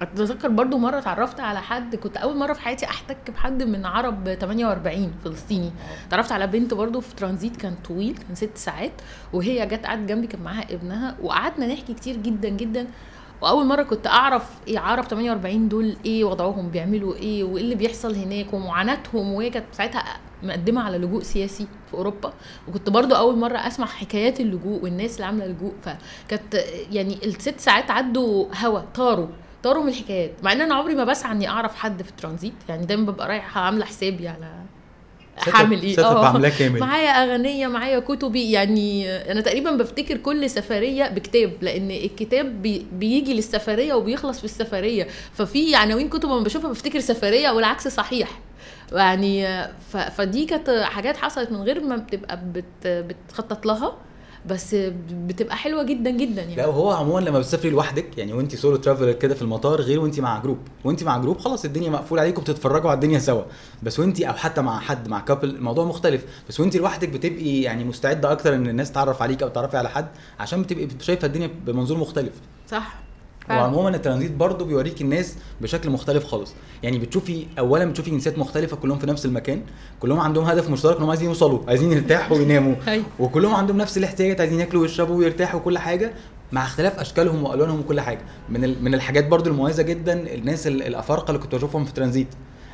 أتذكر 0.01 0.49
برضو 0.49 0.77
مرة 0.77 0.97
اتعرفت 0.97 1.39
على 1.39 1.61
حد 1.61 1.95
كنت 1.95 2.17
أول 2.17 2.37
مرة 2.37 2.53
في 2.53 2.61
حياتي 2.61 2.85
أحتك 2.85 3.31
بحد 3.31 3.63
من 3.63 3.85
عرب 3.85 4.33
48 4.33 5.13
فلسطيني. 5.23 5.71
اتعرفت 6.07 6.31
على 6.31 6.47
بنت 6.47 6.73
برضو 6.73 7.01
في 7.01 7.15
ترانزيت 7.15 7.57
كان 7.57 7.75
طويل 7.87 8.17
كان 8.17 8.35
ست 8.35 8.57
ساعات 8.57 8.91
وهي 9.33 9.65
جت 9.65 9.85
قعدت 9.85 10.09
جنبي 10.09 10.27
كان 10.27 10.41
معاها 10.41 10.73
ابنها 10.73 11.15
وقعدنا 11.21 11.67
نحكي 11.67 11.93
كتير 11.93 12.15
جدا 12.15 12.49
جدا. 12.49 12.87
وأول 13.41 13.65
مرة 13.65 13.83
كنت 13.83 14.07
أعرف 14.07 14.49
إيه 14.67 14.79
عرب 14.79 15.03
48 15.03 15.69
دول 15.69 15.95
إيه 16.05 16.23
وضعهم 16.23 16.69
بيعملوا 16.69 17.15
إيه 17.15 17.43
وإيه 17.43 17.63
اللي 17.63 17.75
بيحصل 17.75 18.15
هناك 18.15 18.53
ومعاناتهم 18.53 19.33
وهي 19.33 19.49
كانت 19.49 19.65
ساعتها 19.71 20.03
مقدمة 20.43 20.81
على 20.83 20.97
لجوء 20.97 21.23
سياسي 21.23 21.67
في 21.87 21.93
أوروبا. 21.93 22.33
وكنت 22.67 22.89
برضو 22.89 23.15
أول 23.15 23.37
مرة 23.37 23.57
أسمع 23.57 23.85
حكايات 23.85 24.39
اللجوء 24.39 24.83
والناس 24.83 25.15
اللي 25.15 25.25
عاملة 25.25 25.45
لجوء. 25.47 25.73
فكانت 25.81 26.53
يعني 26.91 27.25
الست 27.25 27.59
ساعات 27.59 27.91
عدوا 27.91 28.45
هوا 28.65 28.79
طاروا 28.79 29.27
طاروا 29.63 29.83
من 29.83 29.89
الحكايات. 29.89 30.31
مع 30.43 30.51
إن 30.51 30.61
أنا 30.61 30.75
عمري 30.75 30.95
ما 30.95 31.03
بسعى 31.03 31.31
إني 31.31 31.49
أعرف 31.49 31.75
حد 31.75 32.01
في 32.03 32.09
الترانزيت. 32.09 32.53
يعني 32.69 32.85
دايما 32.85 33.11
ببقى 33.11 33.27
رايحة 33.27 33.61
عاملة 33.61 33.85
حسابي 33.85 34.27
على 34.27 34.47
هعمل 35.39 35.81
إيه؟ 35.81 35.95
كامل. 36.49 36.79
معايا 36.79 37.09
أغنية 37.09 37.67
معايا 37.67 37.99
كتبي 37.99 38.51
يعني 38.51 39.11
أنا 39.31 39.41
تقريبا 39.41 39.71
بفتكر 39.71 40.17
كل 40.17 40.49
سفرية 40.49 41.07
بكتاب 41.09 41.51
لأن 41.61 41.91
الكتاب 41.91 42.61
بي 42.61 42.85
بيجي 42.91 43.33
للسفرية 43.33 43.93
وبيخلص 43.93 44.37
في 44.39 44.45
السفرية. 44.45 45.07
ففي 45.33 45.75
عناوين 45.75 46.09
كتب 46.09 46.29
لما 46.29 46.39
بشوفها 46.43 46.69
بفتكر 46.71 46.99
سفرية 46.99 47.49
والعكس 47.49 47.87
صحيح. 47.87 48.29
يعني 48.91 49.47
فدي 50.17 50.45
كانت 50.45 50.69
حاجات 50.69 51.17
حصلت 51.17 51.51
من 51.51 51.61
غير 51.61 51.83
ما 51.83 51.95
بتبقى 51.95 52.39
بت 52.53 52.87
بتخطط 52.87 53.65
لها. 53.65 53.97
بس 54.49 54.75
بتبقى 55.11 55.55
حلوة 55.55 55.83
جدا 55.83 56.09
جدا 56.09 56.41
يعني. 56.41 56.55
لا 56.55 56.67
وهو 56.67 56.91
عموما 56.91 57.19
لما 57.19 57.39
بتسافري 57.39 57.69
لوحدك 57.69 58.17
يعني 58.17 58.33
وانت 58.33 58.55
solo 58.55 58.75
traveler 58.75 59.11
كده 59.11 59.35
في 59.35 59.41
المطار 59.41 59.81
غير 59.81 59.99
وانت 59.99 60.19
مع 60.19 60.39
group 60.39 60.57
وانت 60.83 61.03
مع 61.03 61.17
group 61.17 61.37
خلاص 61.37 61.65
الدنيا 61.65 61.89
مقفول 61.89 62.19
عليكم 62.19 62.41
بتتفرجوا 62.41 62.89
على 62.89 62.95
الدنيا 62.95 63.19
سوا. 63.19 63.43
بس 63.83 63.99
وانت 63.99 64.21
أو 64.21 64.33
حتى 64.33 64.61
مع 64.61 64.79
حد 64.79 65.07
مع 65.07 65.19
couple 65.19 65.49
الموضوع 65.49 65.85
مختلف. 65.85 66.25
بس 66.49 66.59
وانت 66.59 66.75
لوحدك 66.75 67.09
بتبقي 67.09 67.61
يعني 67.61 67.83
مستعدة 67.83 68.31
أكتر 68.31 68.55
إن 68.55 68.67
الناس 68.67 68.91
تعرف 68.91 69.21
عليك 69.21 69.43
أو 69.43 69.49
تعرفي 69.49 69.77
على 69.77 69.89
حد 69.89 70.07
عشان 70.39 70.61
بتبقي 70.61 70.87
شايفة 71.01 71.25
الدنيا 71.25 71.49
بمنظور 71.65 71.97
مختلف. 71.97 72.33
صح. 72.67 73.04
فعلا. 73.47 73.61
وعموما 73.61 73.89
الترانزيت 73.89 74.31
برضه 74.31 74.65
بيوريك 74.65 75.01
الناس 75.01 75.35
بشكل 75.61 75.89
مختلف 75.89 76.23
خالص. 76.25 76.53
يعني 76.83 76.97
بتشوفي 76.97 77.45
اولا 77.59 77.85
بتشوفي 77.85 78.11
جنسيات 78.11 78.37
مختلفة 78.39 78.77
كلهم 78.77 78.99
في 78.99 79.07
نفس 79.07 79.25
المكان 79.25 79.61
كلهم 79.99 80.19
عندهم 80.19 80.45
هدف 80.45 80.69
مشترك 80.69 80.97
إنهم 80.97 81.09
عايزين 81.09 81.27
يوصلوا 81.27 81.59
عايزين 81.67 81.91
يرتاحوا 81.91 82.37
ويناموا. 82.37 82.75
أيوة. 82.87 83.05
وكلهم 83.19 83.53
عندهم 83.55 83.77
نفس 83.77 83.97
الاحتياجات 83.97 84.39
عايزين 84.39 84.59
ياكلوا 84.59 84.81
ويشربوا 84.81 85.15
ويرتاحوا 85.15 85.59
وكل 85.59 85.77
حاجة 85.77 86.13
مع 86.51 86.63
اختلاف 86.65 86.99
أشكالهم 86.99 87.43
وألوانهم 87.43 87.79
وكل 87.79 88.01
حاجة. 88.01 88.21
من 88.49 88.83
من 88.83 88.93
الحاجات 88.93 89.27
برضو 89.27 89.49
المميزة 89.49 89.83
جدا 89.83 90.33
الناس 90.35 90.67
ال- 90.67 90.83
الأفارقة 90.83 91.27
اللي 91.31 91.41
كنت 91.41 91.55
بشوفهم 91.55 91.85
في 91.85 91.93
ترانزيت 91.93 92.27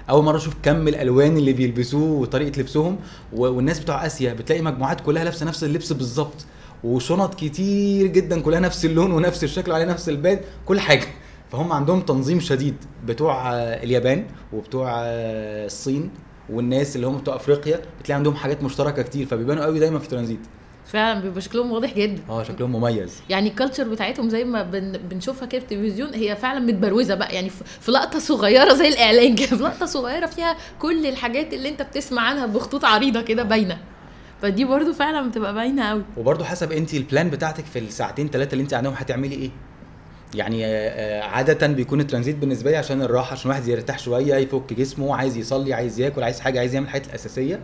أول 0.09 0.23
مرة 0.23 0.37
أشوف 0.37 0.53
كم 0.63 0.87
الألوان 0.87 1.37
اللي 1.37 1.53
بيلبسوه 1.53 2.19
وطريقة 2.21 2.59
لبسهم 2.59 2.97
والناس 3.33 3.79
بتوع 3.79 4.05
آسيا 4.05 4.33
بتلاقي 4.33 4.61
مجموعات 4.61 5.01
كلها 5.01 5.23
لابسة 5.23 5.45
نفس 5.45 5.63
اللبس 5.63 5.93
بالظبط. 5.93 6.45
وشنط 6.83 7.35
كتير 7.35 8.07
جدا 8.07 8.41
كلها 8.41 8.59
نفس 8.59 8.85
اللون 8.85 9.11
ونفس 9.11 9.43
الشكل 9.43 9.71
وعليها 9.71 9.87
نفس 9.87 10.09
الباد 10.09 10.41
كل 10.65 10.79
حاجة. 10.79 11.07
فهم 11.51 11.71
عندهم 11.71 12.01
تنظيم 12.01 12.39
شديد 12.39 12.75
بتوع 13.05 13.53
اليابان 13.53 14.25
وبتوع 14.53 14.91
الصين 14.95 16.11
والناس 16.49 16.95
اللي 16.95 17.07
هم 17.07 17.17
بتوع 17.17 17.35
أفريقيا. 17.35 17.81
بتلاقي 17.99 18.17
عندهم 18.17 18.35
حاجات 18.35 18.63
مشتركة 18.63 19.01
كتير 19.01 19.25
فبيبانوا 19.25 19.63
قوي 19.63 19.79
دايما 19.79 19.99
في 19.99 20.07
ترانزيت. 20.07 20.39
فعلا 20.85 21.21
بيبقى 21.21 21.41
شكلهم 21.41 21.71
واضح 21.71 21.93
جدا. 21.93 22.21
آه 22.29 22.43
شكلهم 22.43 22.71
مميز. 22.71 23.21
يعني 23.29 23.49
ال 23.49 23.53
culture 23.53 23.83
بتاعتهم 23.89 24.29
زي 24.29 24.43
ما 24.43 24.63
بن 24.63 24.91
بنشوفها 24.91 25.45
كده 25.45 25.61
في 25.65 25.75
التلفزيون 25.75 26.13
هي 26.13 26.35
فعلا 26.35 26.59
متبروزة 26.59 27.15
بقى. 27.15 27.35
يعني 27.35 27.49
في 27.49 27.63
في 27.81 27.91
لقطة 27.91 28.19
صغيرة 28.19 28.73
زي 28.73 28.87
الإعلان 28.87 29.35
كده 29.35 29.47
في 29.47 29.63
لقطة 29.63 29.85
صغيرة 29.85 30.25
فيها 30.25 30.57
كل 30.79 31.05
الحاجات 31.05 31.53
اللي 31.53 31.69
أنت 31.69 31.81
بتسمع 31.81 32.21
عنها 32.21 32.45
بخطوط 32.45 32.85
عريضة 32.85 33.21
كده 33.21 33.43
باينة. 33.43 33.77
فدي 34.41 34.65
برضو 34.65 34.93
فعلا 34.93 35.29
بتبقى 35.29 35.53
باينة 35.53 35.89
قوي 35.89 36.03
وبرضه 36.17 36.45
حسب 36.45 36.71
انت 36.71 36.93
ال 36.93 37.00
plan 37.00 37.29
بتاعتك 37.29 37.65
في 37.65 37.79
الساعتين 37.79 38.27
ثلاثة 38.29 38.51
اللي 38.53 38.61
انت 38.63 38.71
قاعدهم 38.73 38.93
هتعملي 38.97 39.35
إيه. 39.35 39.49
يعني 40.35 40.65
آه، 40.65 40.69
آه، 40.69 41.23
عادة 41.23 41.67
بيكون 41.67 41.99
الترانزيت 42.01 42.35
بالنسبة 42.35 42.71
لي 42.71 42.77
عشان 42.77 43.01
الراحة 43.01 43.31
عشان 43.31 43.51
الواحد 43.51 43.67
يرتاح 43.67 43.99
شوية 43.99 44.35
يفك 44.35 44.73
جسمه 44.73 45.15
عايز 45.15 45.37
يصلي 45.37 45.73
عايز 45.73 45.99
ياكل 45.99 46.23
عايز 46.23 46.39
حاجة 46.39 46.59
عايز 46.59 46.73
يعمل 46.73 46.85
الحاجات 46.85 47.07
الأساسية. 47.07 47.59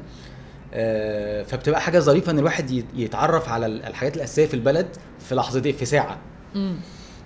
آه، 0.74 1.44
فبتبقى 1.44 1.82
حاجة 1.82 2.00
ظريفة 2.00 2.32
إن 2.32 2.40
الواحد 2.40 2.72
يت- 2.72 2.86
يتعرف 2.96 3.50
على 3.50 3.66
ال- 3.66 3.84
الحاجات 3.86 4.16
الأساسية 4.18 4.46
في 4.46 4.54
البلد 4.54 4.88
في 5.20 5.36
لحظتين 5.36 5.74
في 5.76 5.86
ساعة. 5.86 6.18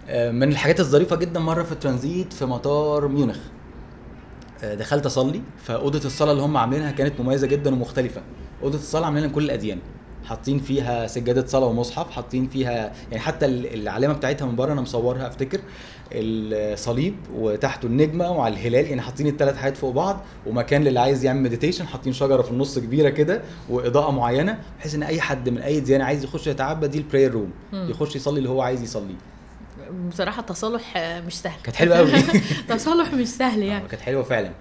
آه، 0.10 0.32
من 0.32 0.50
الحاجات 0.52 0.80
الظريفة 0.80 1.16
جدا 1.16 1.40
مرة 1.40 1.64
في 1.64 1.72
الترانزيت 1.72 2.34
في 2.34 2.46
مطار 2.46 3.08
ميونخ. 3.08 3.38
دخلت 4.64 5.06
أصلي 5.06 5.42
فأوضة 5.64 6.02
الصلاة 6.06 6.32
اللي 6.32 6.44
هم 6.44 6.58
عاملينها 6.58 6.92
كانت 6.92 7.20
مميزة 7.22 7.48
جدا 7.48 7.74
ومختلفة. 7.74 8.22
أوضة 8.64 8.78
الصلاة 8.78 9.06
عاملينها 9.06 9.30
لكل 9.30 9.44
الأديان. 9.44 9.80
حاطين 10.26 10.60
فيها 10.60 11.08
سجادة 11.08 11.46
صلاة 11.48 11.66
ومصحف 11.66 12.12
حاطين 12.12 12.48
فيها 12.48 12.94
يعني 13.12 13.20
حتى 13.24 13.46
ال- 13.46 13.74
العلامة 13.74 14.14
بتاعتها 14.14 14.46
من 14.46 14.56
بره 14.56 14.74
أنا 14.74 14.82
مصورها 14.82 15.28
أفتكر. 15.28 15.60
الصليب 16.14 17.16
وتحته 17.36 17.86
النجمة 17.86 18.32
وعلى 18.32 18.54
الهلال 18.54 18.86
يعني 18.86 19.02
حاطين 19.02 19.28
الثلاث 19.28 19.58
حاجات 19.58 19.78
فوق 19.78 19.94
بعض. 19.94 20.22
ومكان 20.48 20.84
للي 20.84 21.00
عايز 21.00 21.26
يعمل 21.26 21.42
meditation 21.42 21.88
حاطين 21.88 22.14
شجرة 22.14 22.42
في 22.42 22.52
النص 22.52 22.80
كبيرة 22.80 23.10
كده 23.10 23.42
وإضاءة 23.70 24.12
معينة 24.12 24.60
بحيث 24.80 24.96
إن 24.96 25.04
أي 25.04 25.22
حد 25.22 25.50
من 25.50 25.58
أي 25.58 25.80
ديانه 25.80 26.04
عايز 26.04 26.24
يخش 26.24 26.48
يتعبد 26.48 26.90
دي 26.92 26.98
ال 26.98 27.03
prayer 27.03 27.32
room. 27.32 27.52
يخش 27.74 28.16
يصلي 28.16 28.38
اللي 28.38 28.50
هو 28.50 28.62
عايز 28.62 28.82
يصليه 28.84 29.16
بصراحة 30.10 30.42
تصالح 30.42 30.94
آه، 30.98 31.22
مش 31.22 31.34
سهل. 31.42 31.62
كانت 31.64 31.76
حلوة 31.76 31.98
قوي 31.98 32.12
تصالح 32.70 33.14
مش 33.14 33.28
سهل 33.28 33.64
يعني. 33.64 33.88
كانت 33.88 34.02
حلوة 34.02 34.24
فعلا. 34.24 34.52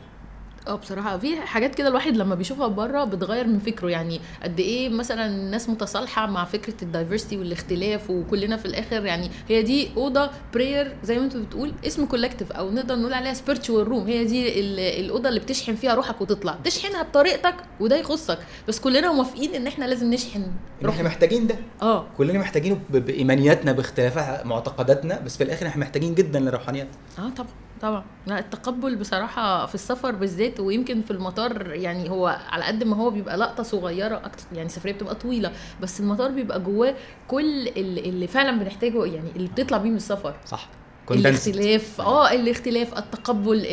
آه 0.69 0.75
بصراحة 0.75 1.19
في 1.19 1.37
حاجات 1.41 1.75
كده 1.75 1.89
الواحد 1.89 2.17
لما 2.17 2.35
بيشوفها 2.35 2.67
بره 2.67 3.05
بتغير 3.05 3.47
من 3.47 3.59
فكره. 3.59 3.89
يعني 3.91 4.21
قد 4.43 4.61
إيه 4.61 4.89
مثلا 4.89 5.27
الناس 5.27 5.69
متصالحة 5.69 6.27
مع 6.27 6.45
فكرة 6.45 6.75
ال 6.83 6.88
diversity 6.88 7.37
والاختلاف 7.37 8.11
وكلنا 8.11 8.57
في 8.57 8.67
الآخر 8.67 9.07
يعني 9.07 9.31
هي 9.49 9.63
دي 9.63 9.89
أوضة 9.97 10.31
prayer 10.55 10.97
زي 11.05 11.19
ما 11.19 11.25
أنت 11.25 11.37
بتقول 11.37 11.73
اسم 11.87 12.05
collective 12.07 12.53
أو 12.53 12.71
نقدر 12.71 12.97
نقول 12.97 13.13
عليها 13.13 13.35
spiritual 13.35 13.89
room 13.89 14.07
هي 14.07 14.25
دي 14.25 14.61
ال- 14.61 15.05
الأوضة 15.05 15.29
اللي 15.29 15.41
بتشحن 15.41 15.75
فيها 15.75 15.95
روحك 15.95 16.21
وتطلع. 16.21 16.57
تشحنها 16.65 17.03
بطريقتك 17.03 17.55
وده 17.81 17.97
يخصك. 17.97 18.39
بس 18.69 18.81
كلنا 18.81 19.13
موافقين 19.13 19.55
إن 19.55 19.67
إحنا 19.67 19.85
لازم 19.85 20.11
نشحن 20.15 20.41
إحنا 20.41 20.53
روحنا. 20.89 21.03
محتاجين 21.03 21.47
ده. 21.47 21.57
آه. 21.83 22.07
كلنا 22.19 22.39
محتاجينه 22.39 22.81
بإيمانياتنا 22.91 23.73
باختلاف 23.73 24.47
معتقداتنا. 24.47 25.21
بس 25.21 25.37
في 25.37 25.45
الآخر 25.45 25.67
إحنا 25.67 25.81
محتاجين 25.81 26.15
جدا 26.15 26.41
للروحانيات 26.41 26.89
آه 27.19 27.29
طبعا. 27.37 27.49
طبعا. 27.83 28.05
لا 28.27 28.39
التقبل 28.39 28.97
بصراحة 28.97 29.67
في 29.67 29.75
السفر 29.75 30.11
بالذات 30.13 30.61
ويمكن 30.61 31.03
في 31.03 31.11
المطار 31.11 31.71
يعني 31.71 32.11
هو 32.11 32.39
على 32.51 32.65
قد 32.65 32.85
ما 32.85 32.97
هو 32.97 33.11
بيبقى 33.11 33.37
لقطة 33.37 33.63
صغيرة 33.63 34.17
أكتر 34.17 34.45
يعني 34.53 34.67
السفرية 34.67 34.93
بتبقى 34.93 35.15
طويلة 35.15 35.53
بس 35.81 36.01
المطار 36.01 36.31
بيبقى 36.31 36.61
جواه 36.61 36.95
كل 37.29 37.69
اللي, 37.69 38.27
فعلا 38.27 38.59
بنحتاجه 38.59 39.05
يعني 39.05 39.31
اللي 39.37 39.49
بتطلع 39.49 39.79
بيه 39.79 39.91
من 39.91 39.97
السفر. 39.97 40.35
صح. 40.47 40.69
الاختلاف 41.11 42.01
آه 42.01 42.31
الاختلاف 42.33 42.99
التقبل 42.99 43.67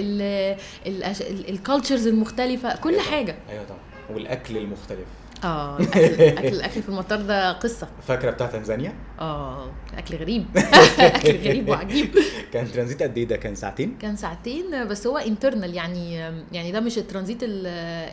ال 1.50 1.56
cultures 1.56 2.08
المختلفة 2.08 2.76
كل 2.76 3.00
حاجة. 3.00 3.36
أيوه 3.50 3.64
طبعا. 3.64 3.80
والأكل 4.10 4.58
المختلف. 4.58 5.08
آه 5.44 5.78
الاكل 5.80 6.48
الاكل, 6.48 6.82
في 6.82 6.90
المطار 6.90 7.22
ده 7.22 7.52
قصة. 7.52 7.88
فاكرة 8.08 8.32
بتاع 8.32 8.48
تنزانيا؟ 8.48 8.94
آه 9.20 9.72
أكل 9.98 10.16
غريب. 10.16 10.46
أكل 11.00 11.38
غريب 11.38 11.70
وعجيب. 11.70 12.16
كان 12.54 12.72
ترانزيت 12.72 13.04
قد 13.04 13.18
إيه 13.18 13.28
ده؟ 13.28 13.36
كان 13.36 13.56
ساعتين؟ 13.56 13.98
كان 14.02 14.16
ساعتين 14.16 14.88
بس 14.88 15.08
هو 15.08 15.18
internal 15.18 15.74
يعني 15.74 16.14
يعني 16.52 16.72
ده 16.72 16.80
مش 16.80 16.98
الترانزيت 16.98 17.44
ال- 17.44 17.68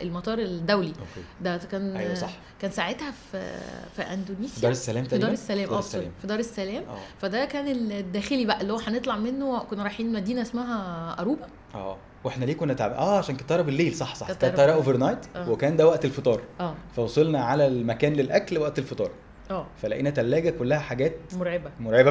المطار 0.07 0.39
الدولي. 0.39 0.89
okay. 0.89 1.27
ده 1.41 1.57
كان 1.73 1.97
أيوة 1.97 2.15
صح. 2.15 2.31
كان 2.61 2.71
ساعتها 2.71 3.11
في 3.33 3.53
في 3.97 4.03
تنزانيا. 4.03 4.63
دار 4.63 4.71
السلام 4.71 5.05
في 5.05 5.11
تقريبا؟ 5.11 5.27
دار 5.27 5.35
السلام. 5.35 5.69
آه 5.73 5.81
في 6.21 6.27
دار 6.27 6.39
السلام. 6.39 6.83
آه. 6.89 6.99
فده 7.23 7.45
كان 7.45 7.67
الداخلي 7.91 8.45
بقى 8.45 8.61
اللي 8.61 8.73
هو 8.73 8.79
هنطلع 8.79 9.17
منه 9.17 9.59
كنا 9.59 9.83
رايحين 9.83 10.13
مدينة 10.13 10.43
اسمها 10.43 11.17
أروشا. 11.21 11.47
آه. 11.75 11.97
وإحنا 12.25 12.45
ليه 12.45 12.55
كنا 12.55 12.75
تعب 12.75 12.93
آه 12.93 13.19
عشان 13.19 13.37
كانت 13.37 13.49
طيارة 13.49 13.63
بالليل 13.63 13.95
صح 13.95 14.15
صح 14.15 14.33
كانت 14.33 14.57
طيارة 14.57 14.73
overnight 14.73 15.19
آه. 15.37 15.51
وكان 15.51 15.77
ده 15.77 15.87
وقت 15.87 16.05
الفطار. 16.05 16.41
آه. 16.61 16.75
فوصلنا 16.97 17.45
على 17.45 17.67
المكان 17.67 18.13
للأكل 18.13 18.59
وقت 18.59 18.79
الفطار. 18.79 19.11
آه. 19.51 19.67
فلقينا 19.83 20.11
ثلاجه 20.11 20.51
كلها 20.51 20.79
حاجات 20.79 21.15
مرعبة. 21.33 21.71
مرعبة. 21.81 22.11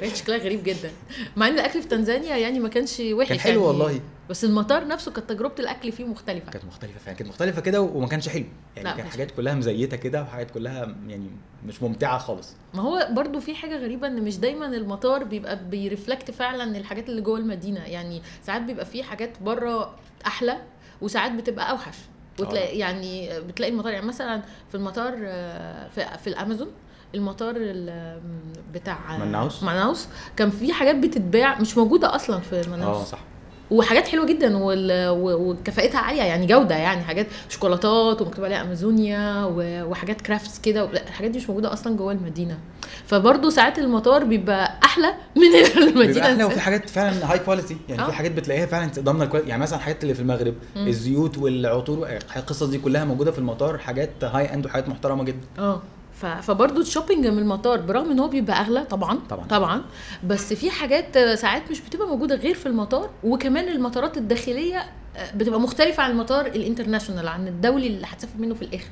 كان 0.00 0.14
شكلها 0.20 0.38
غريب 0.38 0.62
جدا. 0.64 0.90
مع 1.36 1.48
إن 1.48 1.54
الأكل 1.54 1.82
في 1.82 1.88
تنزانيا 1.88 2.36
يعني 2.36 2.58
ما 2.60 2.68
كانش 2.68 3.02
وحش 3.12 3.28
كان 3.28 3.40
حلو 3.40 3.52
يعني. 3.52 3.66
والله. 3.66 4.00
بس 4.32 4.44
المطار 4.44 4.86
نفسه 4.86 5.12
كانت 5.12 5.28
تجربة 5.28 5.54
الأكل 5.58 5.92
فيه 5.92 6.04
مختلفة. 6.04 6.50
كانت 6.50 6.64
مختلفة 6.64 6.98
فعلا. 6.98 7.16
كانت 7.16 7.30
مختلفة 7.30 7.60
كده 7.60 7.80
وما 7.80 8.06
كانش 8.08 8.28
حلو. 8.28 8.44
يعني 8.76 8.96
كانت 8.96 9.08
حاجات 9.10 9.30
كلها 9.30 9.54
مزيتة 9.54 9.96
كده 9.96 10.22
وحاجات 10.22 10.50
كلها 10.50 10.94
يعني 11.06 11.30
مش 11.66 11.82
ممتعة 11.82 12.18
خالص. 12.18 12.54
ما 12.74 12.82
هو 12.82 13.08
برضو 13.10 13.40
في 13.40 13.54
حاجة 13.54 13.76
غريبة 13.76 14.06
إن 14.06 14.22
مش 14.22 14.38
دايما 14.38 14.66
المطار 14.66 15.24
بيبقى 15.24 15.64
بي 15.64 15.79
reflect 15.79 16.30
فعلا 16.30 16.76
الحاجات 16.78 17.08
اللي 17.08 17.20
جوه 17.20 17.38
المدينة. 17.38 17.80
يعني 17.84 18.22
ساعات 18.42 18.62
بيبقى 18.62 18.86
في 18.86 19.02
حاجات 19.02 19.42
بره 19.42 19.94
أحلى 20.26 20.56
وساعات 21.00 21.32
بتبقى 21.32 21.70
أوحش. 21.70 21.96
وتلاقي 22.40 22.78
يعني 22.78 23.40
بتلاقي 23.40 23.72
المطار 23.72 23.92
يعني 23.92 24.06
مثلا 24.06 24.42
في 24.68 24.74
المطار 24.74 25.14
آه، 25.22 25.88
في, 25.88 26.18
في 26.18 26.26
الأمازون 26.26 26.68
المطار 27.14 27.54
ال- 27.58 28.20
بتاع 28.74 29.16
مناوس؟ 29.18 29.62
مناوس 29.62 30.08
كان 30.36 30.50
في 30.50 30.72
حاجات 30.72 30.96
بتتباع 30.96 31.60
مش 31.60 31.78
موجودة 31.78 32.14
أصلا 32.14 32.40
في 32.40 32.62
مناوس 32.70 32.96
آه 32.96 33.04
صح. 33.04 33.18
وحاجات 33.72 34.08
حلوة 34.08 34.26
جدا 34.26 34.56
وال- 34.56 35.08
و- 35.08 35.50
وكفاءتها 35.50 35.98
عالية 35.98 36.22
يعني 36.22 36.46
جودة 36.46 36.74
يعني 36.76 37.02
حاجات 37.02 37.26
شوكولاتات 37.48 38.22
ومكتوب 38.22 38.44
عليها 38.44 38.62
أمازونيا 38.62 39.44
وحاجات 39.84 40.20
كرافتس 40.20 40.60
كده 40.60 40.84
الحاجات 40.84 41.30
دي 41.30 41.38
مش 41.38 41.48
موجودة 41.48 41.72
أصلا 41.72 41.96
جوه 41.96 42.12
المدينة 42.12 42.58
فبرضه 43.06 43.50
ساعات 43.50 43.78
المطار 43.78 44.24
بيبقى 44.24 44.78
أحلى 44.84 45.06
من 45.36 45.42
المدينة 45.82 46.12
بيبقى 46.12 46.32
أحلى 46.32 46.44
وفي. 46.44 46.60
حاجات 46.60 46.90
فعلا 46.90 47.32
high 47.32 47.38
quality 47.38 47.76
يعني 47.88 48.02
آه. 48.02 48.06
في 48.06 48.12
حاجات 48.12 48.32
بتلاقيها 48.32 48.66
فعلا 48.66 48.90
ضامنه 48.98 49.24
ال 49.24 49.27
quality 49.27 49.50
يعني 49.50 49.62
مثلا 49.62 49.78
الحاجات 49.78 50.02
اللي 50.02 50.14
في 50.14 50.20
المغرب 50.20 50.54
مم. 50.76 50.86
الزيوت 50.86 51.38
والعطور 51.38 52.08
القصص 52.36 52.62
دي 52.62 52.78
كلها 52.78 53.04
موجودة 53.04 53.30
في 53.32 53.38
المطار 53.38 53.78
حاجات 53.78 54.10
high 54.24 54.54
end 54.54 54.66
وحاجات 54.66 54.88
محترمة 54.88 55.24
جدا 55.24 55.46
آه 55.58 55.82
فبرضه 56.26 56.80
ال 56.80 56.85
shopping 56.85 57.26
من 57.26 57.38
المطار 57.38 57.80
برغم 57.80 58.10
إن 58.10 58.18
هو 58.18 58.28
بيبقى 58.28 58.60
أغلى 58.60 58.84
طبعا 58.84 59.18
طبعاً. 59.30 59.46
طبعا 59.46 59.82
بس 60.26 60.52
في 60.52 60.70
حاجات 60.70 61.18
ساعات 61.18 61.70
مش 61.70 61.80
بتبقى 61.80 62.06
موجودة 62.08 62.34
غير 62.34 62.54
في 62.54 62.66
المطار 62.66 63.10
وكمان 63.24 63.68
المطارات 63.68 64.16
الداخلية 64.16 64.86
آه، 65.16 65.34
بتبقى 65.36 65.60
مختلفة 65.60 66.02
عن 66.02 66.10
المطار 66.10 66.46
ال 66.46 66.52
international 66.52 67.28
عن 67.28 67.48
الدولي 67.48 67.86
اللي 67.86 68.06
هتسافر 68.06 68.38
منه 68.38 68.54
في 68.54 68.62
الآخر 68.62 68.88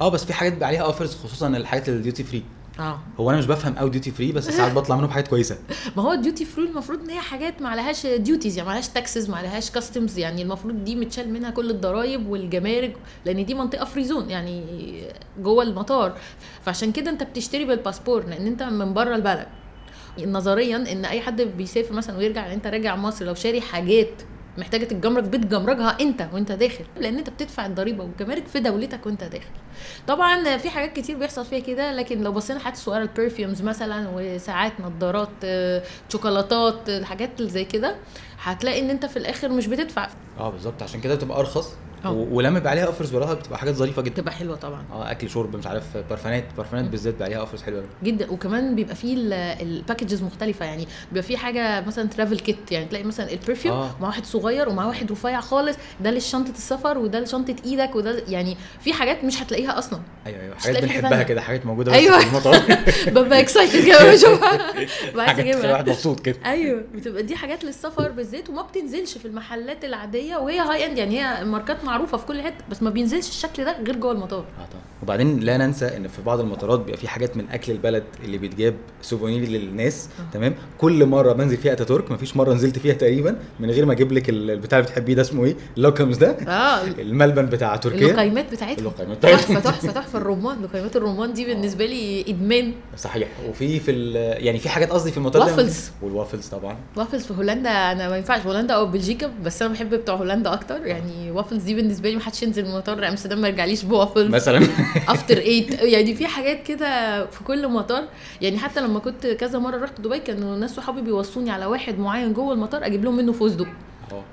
آه 0.00 0.08
بس 0.08 0.24
في 0.24 0.32
حاجات 0.32 0.52
بيبقى 0.52 0.68
عليها 0.68 0.82
offers 0.82 1.14
خصوصا 1.14 1.48
الحاجات 1.48 1.88
ال 1.88 1.95
duty 1.95 2.24
free 2.24 2.42
آه. 2.78 3.00
هو 3.20 3.30
أنا 3.30 3.38
مش 3.38 3.46
بفهم 3.46 3.74
قوي 3.74 3.90
duty 3.90 4.10
free 4.10 4.32
بس 4.32 4.50
ساعات 4.50 4.72
بطلع 4.72 4.96
منه 4.96 5.06
بحاجات 5.06 5.28
كويسة. 5.28 5.58
ما 5.96 6.02
هو 6.02 6.12
ال 6.12 6.18
duty 6.18 6.44
free 6.44 6.64
المفروض 6.64 7.00
إن 7.00 7.10
هي 7.10 7.20
حاجات 7.20 7.62
ما 7.62 7.68
عليهاش 7.68 8.06
duties 8.06 8.56
يعني 8.56 8.66
ما 8.66 8.72
عليهاش 8.72 8.88
taxes 8.88 9.30
ما 9.30 9.36
عليهاش 9.36 9.70
customs 9.70 10.18
يعني 10.18 10.42
المفروض 10.42 10.84
دي 10.84 10.96
متشال 10.96 11.32
منها 11.32 11.50
كل 11.50 11.70
الضرايب 11.70 12.28
والجمارك 12.28 12.96
لأن 13.24 13.44
دي 13.44 13.54
منطقة 13.54 13.84
free 13.84 14.04
zone 14.04 14.30
يعني 14.30 14.64
جوه 15.38 15.62
المطار. 15.62 16.18
فعشان 16.64 16.92
كده 16.92 17.10
أنت 17.10 17.22
بتشتري 17.22 17.64
بالباسبور 17.64 18.26
لأن 18.26 18.46
أنت 18.46 18.62
من 18.62 18.94
بره 18.94 19.16
البلد. 19.16 19.46
نظريا 20.18 20.76
إن 20.76 21.04
أي 21.04 21.20
حد 21.20 21.42
بيسافر 21.42 21.94
مثلا 21.94 22.18
ويرجع 22.18 22.42
يعني 22.42 22.54
أنت 22.54 22.66
راجع 22.66 22.96
مصر 22.96 23.24
لو 23.24 23.34
شاري 23.34 23.60
حاجات 23.60 24.22
محتاجة 24.58 24.84
تتجمرك 24.84 25.24
بتجمركها 25.24 25.96
انت 26.00 26.28
وانت 26.32 26.52
داخل 26.52 26.84
لأن 26.96 27.18
انت 27.18 27.30
بتدفع 27.30 27.66
الضريبة 27.66 28.04
والجمارك 28.04 28.46
في 28.46 28.60
دولتك 28.60 29.06
وانت 29.06 29.24
داخل. 29.24 29.46
طبعا 30.06 30.56
في 30.56 30.70
حاجات 30.70 30.92
كتير 30.92 31.16
بيحصل 31.18 31.44
فيها 31.44 31.58
كده 31.58 31.92
لكن 31.92 32.22
لو 32.22 32.32
بصينا 32.32 32.58
حاجات 32.60 32.76
صغيره 32.76 33.02
ال 33.02 33.09
perfumes 33.09 33.62
مثلا 33.62 34.08
وساعات 34.14 34.72
نظارات 34.80 35.28
آه، 35.44 35.82
شوكولاتات 36.08 36.88
الحاجات 36.88 37.30
اللي 37.40 37.50
زي 37.50 37.64
كده 37.64 37.96
هتلاقي 38.42 38.80
إن 38.80 38.90
انت 38.90 39.06
في 39.06 39.16
الآخر 39.16 39.48
مش 39.48 39.66
بتدفع. 39.66 40.08
آه 40.38 40.50
بالظبط. 40.50 40.82
عشان 40.82 41.00
كده 41.00 41.14
بتبقى 41.14 41.38
أرخص. 41.40 41.72
ولما 42.10 42.58
بيبقى 42.58 42.70
عليها 42.70 42.84
offers 42.84 43.14
وراها 43.14 43.34
بتبقى 43.34 43.58
حاجات 43.58 43.74
ظريفة 43.74 44.02
جدا. 44.02 44.14
تبقى 44.14 44.32
حلوة 44.32 44.56
طبعا. 44.56 44.84
آه 44.92 45.10
أكل 45.10 45.30
شرب 45.30 45.56
مش 45.56 45.66
عارف 45.66 45.96
بارفانات 45.96 46.44
بارفانات 46.56 46.84
بالذات 46.90 47.12
بيبقى 47.14 47.26
عليها 47.26 47.38
offers 47.38 47.62
حلوة 47.62 47.84
جدا. 48.02 48.30
وكمان 48.30 48.74
بيبقى 48.74 48.94
فيه 48.94 49.16
ال 49.60 49.67
packages 49.67 50.22
مختلفة. 50.22 50.64
يعني 50.66 50.86
بيبقى 51.08 51.22
فيه 51.22 51.36
حاجة 51.36 51.80
مثلا 51.86 52.08
travel 52.08 52.38
kit 52.38 52.72
يعني 52.72 52.86
تلاقي 52.86 53.04
مثلا 53.04 53.32
ال 53.32 53.38
perfume 53.38 53.76
آه. 53.76 53.90
مع 54.00 54.06
واحد 54.06 54.24
صغير 54.24 54.68
ومع 54.68 54.86
واحد 54.86 55.12
رفيع 55.12 55.40
خالص. 55.40 55.76
ده 56.00 56.10
لشنطه 56.10 56.50
السفر 56.50 56.98
وده 56.98 57.20
لشنطة 57.20 57.56
إيدك 57.64 57.94
وده 57.94 58.22
يعني 58.28 58.56
في 58.80 58.92
حاجات 58.92 59.24
مش 59.24 59.42
هتلاقيها 59.42 59.78
أصلا. 59.78 60.00
أيوه 60.26 60.40
أيوه. 60.40 60.54
حاجات 60.54 60.82
بنحبها. 60.82 61.22
كده 61.22 61.40
حاجات 61.40 61.66
موجودة 61.66 61.98
المطار 61.98 62.62
ببقى 63.06 63.40
excited 63.40 63.86
كده 63.86 64.12
بشوفها. 64.12 64.72
بعد 65.16 65.28
حاجات 65.28 65.64
الواحد 65.64 65.88
مبسوط 65.88 66.20
كده. 66.20 66.36
أيوه. 66.52 66.84
بتبقى 66.94 67.22
دي 67.22 67.36
حاجات 67.36 67.64
للسفر 67.64 68.10
بالذات 68.10 68.50
وما 68.50 68.62
بتنزلش 68.62 69.18
في 69.18 69.24
المحلات 69.24 69.84
العادية 69.84 70.36
وهي 70.36 70.58
high 70.58 70.86
end 70.86 70.98
يعني 70.98 71.20
هي 71.20 71.44
ماركات 71.44 71.84
معروفة 71.92 72.16
في 72.18 72.26
كل 72.26 72.42
حتة 72.42 72.64
بس 72.70 72.82
ما 72.82 72.90
بينزلش 72.90 73.28
الشكل 73.28 73.64
ده 73.64 73.82
غير 73.82 73.96
جوه 73.96 74.12
المطار 74.12 74.38
آه 74.38 74.66
طبعا. 74.66 74.82
وبعدين 75.02 75.40
لا 75.40 75.56
ننسى 75.56 75.96
إن 75.96 76.08
في 76.08 76.22
بعض 76.22 76.40
المطارات 76.40 76.80
بيبقى 76.80 76.96
في 77.00 77.08
حاجات 77.08 77.36
من 77.36 77.44
أكل 77.50 77.72
البلد 77.72 78.04
اللي 78.24 78.38
بيتجاب 78.38 78.74
souvenir 79.02 79.48
للناس 79.48 80.08
آه. 80.20 80.32
تمام؟ 80.34 80.54
كل 80.78 81.06
مرة 81.06 81.32
بنزل 81.32 81.56
فيها 81.56 81.72
أتاتورك 81.72 82.10
مفيش 82.10 82.36
مرة 82.36 82.54
نزلت 82.54 82.78
فيها 82.78 82.94
تقريبا 82.94 83.36
من 83.60 83.70
غير 83.70 83.86
ما 83.86 83.92
أجيب 83.92 84.12
لك 84.12 84.28
ال- 84.28 84.50
البتاع 84.50 84.78
اللي 84.78 84.90
بتحبيه 84.90 85.14
ده 85.14 85.22
اسمه 85.22 85.44
إيه؟ 85.44 85.56
اللوكمز 85.76 86.16
ده؟ 86.16 86.30
آه. 86.30 86.82
الملبن 86.84 87.46
بتاع 87.46 87.76
تركيا. 87.76 88.10
اللقيمات 88.10 88.52
بتاعتها. 88.52 88.78
اللقيمات 88.78 89.16
بتاعتها. 89.18 89.36
تحفة 89.38 89.60
تحفة 89.60 89.90
تحفة. 89.92 90.18
الرمان 90.18 90.62
لقيمات 90.62 90.96
الرمان 90.96 91.32
دي 91.32 91.44
بالنسبة 91.44 91.86
لي 91.86 92.24
إدمان. 92.28 92.72
صحيح. 92.96 93.28
وفي 93.48 93.80
في 93.80 94.12
يعني 94.38 94.58
في 94.58 94.68
حاجات 94.68 94.90
قصدي 94.90 95.10
في 95.10 95.16
المطار 95.16 95.42
وافلز. 95.42 95.90
والوافلز 96.02 96.46
طبعا. 96.46 96.76
وافلز 96.96 97.24
في 97.26 97.34
هولندا 97.34 97.70
أنا 97.70 98.08
ما 98.08 98.16
ينفعش. 98.16 98.40
هولندا 98.46 98.74
أو 98.74 98.86
بلجيكا 98.86 99.30
بس 99.44 99.62
أنا 99.62 99.72
بحب 99.72 99.94
بتوع 99.94 100.14
هولندا 100.14 100.52
أكتر. 100.52 100.86
يعني 100.86 101.30
وافلز 101.30 101.62
دي 101.62 101.74
بالنسبة 101.74 102.08
لي 102.10 102.16
ما 102.16 102.22
حدش 102.22 102.42
ينزل 102.42 102.64
من 102.64 102.70
مطار 102.74 103.08
أمستردام 103.08 103.40
ما 103.40 103.48
يرجعليش 103.48 103.82
بوافلز 103.84 104.30
مثلا. 104.34 104.66
After 105.08 105.38
Eight 105.38 105.82
يعني 105.82 106.14
في 106.14 106.26
حاجات 106.26 106.62
كده 106.62 107.26
في 107.26 107.44
كل 107.44 107.68
مطار. 107.68 108.04
يعني 108.40 108.58
حتى 108.58 108.80
لما 108.80 108.98
كنت 108.98 109.26
كذا 109.26 109.58
مرة 109.58 109.76
رحت 109.76 110.00
دبي 110.00 110.18
كانوا 110.18 110.56
ناس 110.56 110.74
صحابي 110.74 111.00
بيوصوني 111.00 111.50
على 111.50 111.66
واحد 111.66 111.98
معين 111.98 112.32
جوه 112.32 112.52
المطار 112.52 112.86
أجيب 112.86 113.04
لهم 113.04 113.16
منه 113.16 113.32
فستق. 113.32 113.66
آه. 114.12 114.24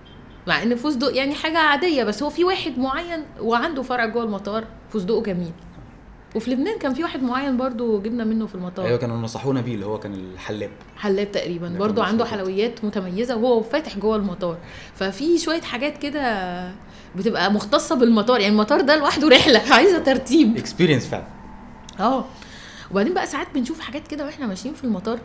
مع 0.48 0.64
إن 0.64 0.76
فستق 0.76 1.16
يعني 1.16 1.36
حاجة 1.36 1.58
عادية 1.58 2.04
بس 2.04 2.24
هو 2.24 2.30
في 2.30 2.44
واحد 2.44 2.80
معين 2.80 3.24
وعنده 3.42 3.82
فرع 3.82 4.06
جوه 4.06 4.24
المطار 4.24 4.64
فستقه 4.90 5.22
جميل. 5.22 5.52
وفي 6.36 6.52
لبنان 6.52 6.80
كان 6.80 6.94
في 6.94 7.04
واحد 7.04 7.24
معين 7.24 7.58
برضو 7.58 8.02
جبنا 8.02 8.24
منه 8.24 8.48
في 8.48 8.56
المطار. 8.56 8.86
أيوه 8.86 8.98
كانوا 8.98 9.18
نصحونا 9.18 9.62
بيه 9.62 9.76
اللي 9.76 9.86
هو 9.86 10.00
كان 10.00 10.14
الحلاب 10.14 10.70
حلاب 10.98 11.32
تقريبا. 11.32 11.70
برضو 11.70 12.02
عنده. 12.02 12.26
حلويات 12.26 12.86
متميزة 12.86 13.36
وهو 13.36 13.64
فاتح 13.64 13.98
جوه 13.98 14.16
المطار. 14.16 14.58
ففي 14.96 15.38
شوية 15.38 15.62
حاجات 15.62 15.98
كده 15.98 16.22
بتبقى 17.16 17.52
مختصة 17.52 17.96
بالمطار. 17.96 18.40
يعني 18.40 18.54
المطار 18.54 18.82
ده 18.82 18.96
لوحده 18.96 19.28
رحلة 19.30 19.62
عايزة 19.72 20.00
ترتيب. 20.00 20.58
اكسبيرينس 20.58 21.08
فعلا. 21.08 21.28
آه. 22.00 22.26
وبعدين 22.92 23.14
بقى 23.14 23.28
ساعات 23.28 23.48
بنشوف 23.56 23.80
حاجات 23.80 24.08
كده 24.08 24.26
وإحنا 24.26 24.48
ماشيين 24.48 24.74
في 24.74 24.84
المطار 24.84 25.20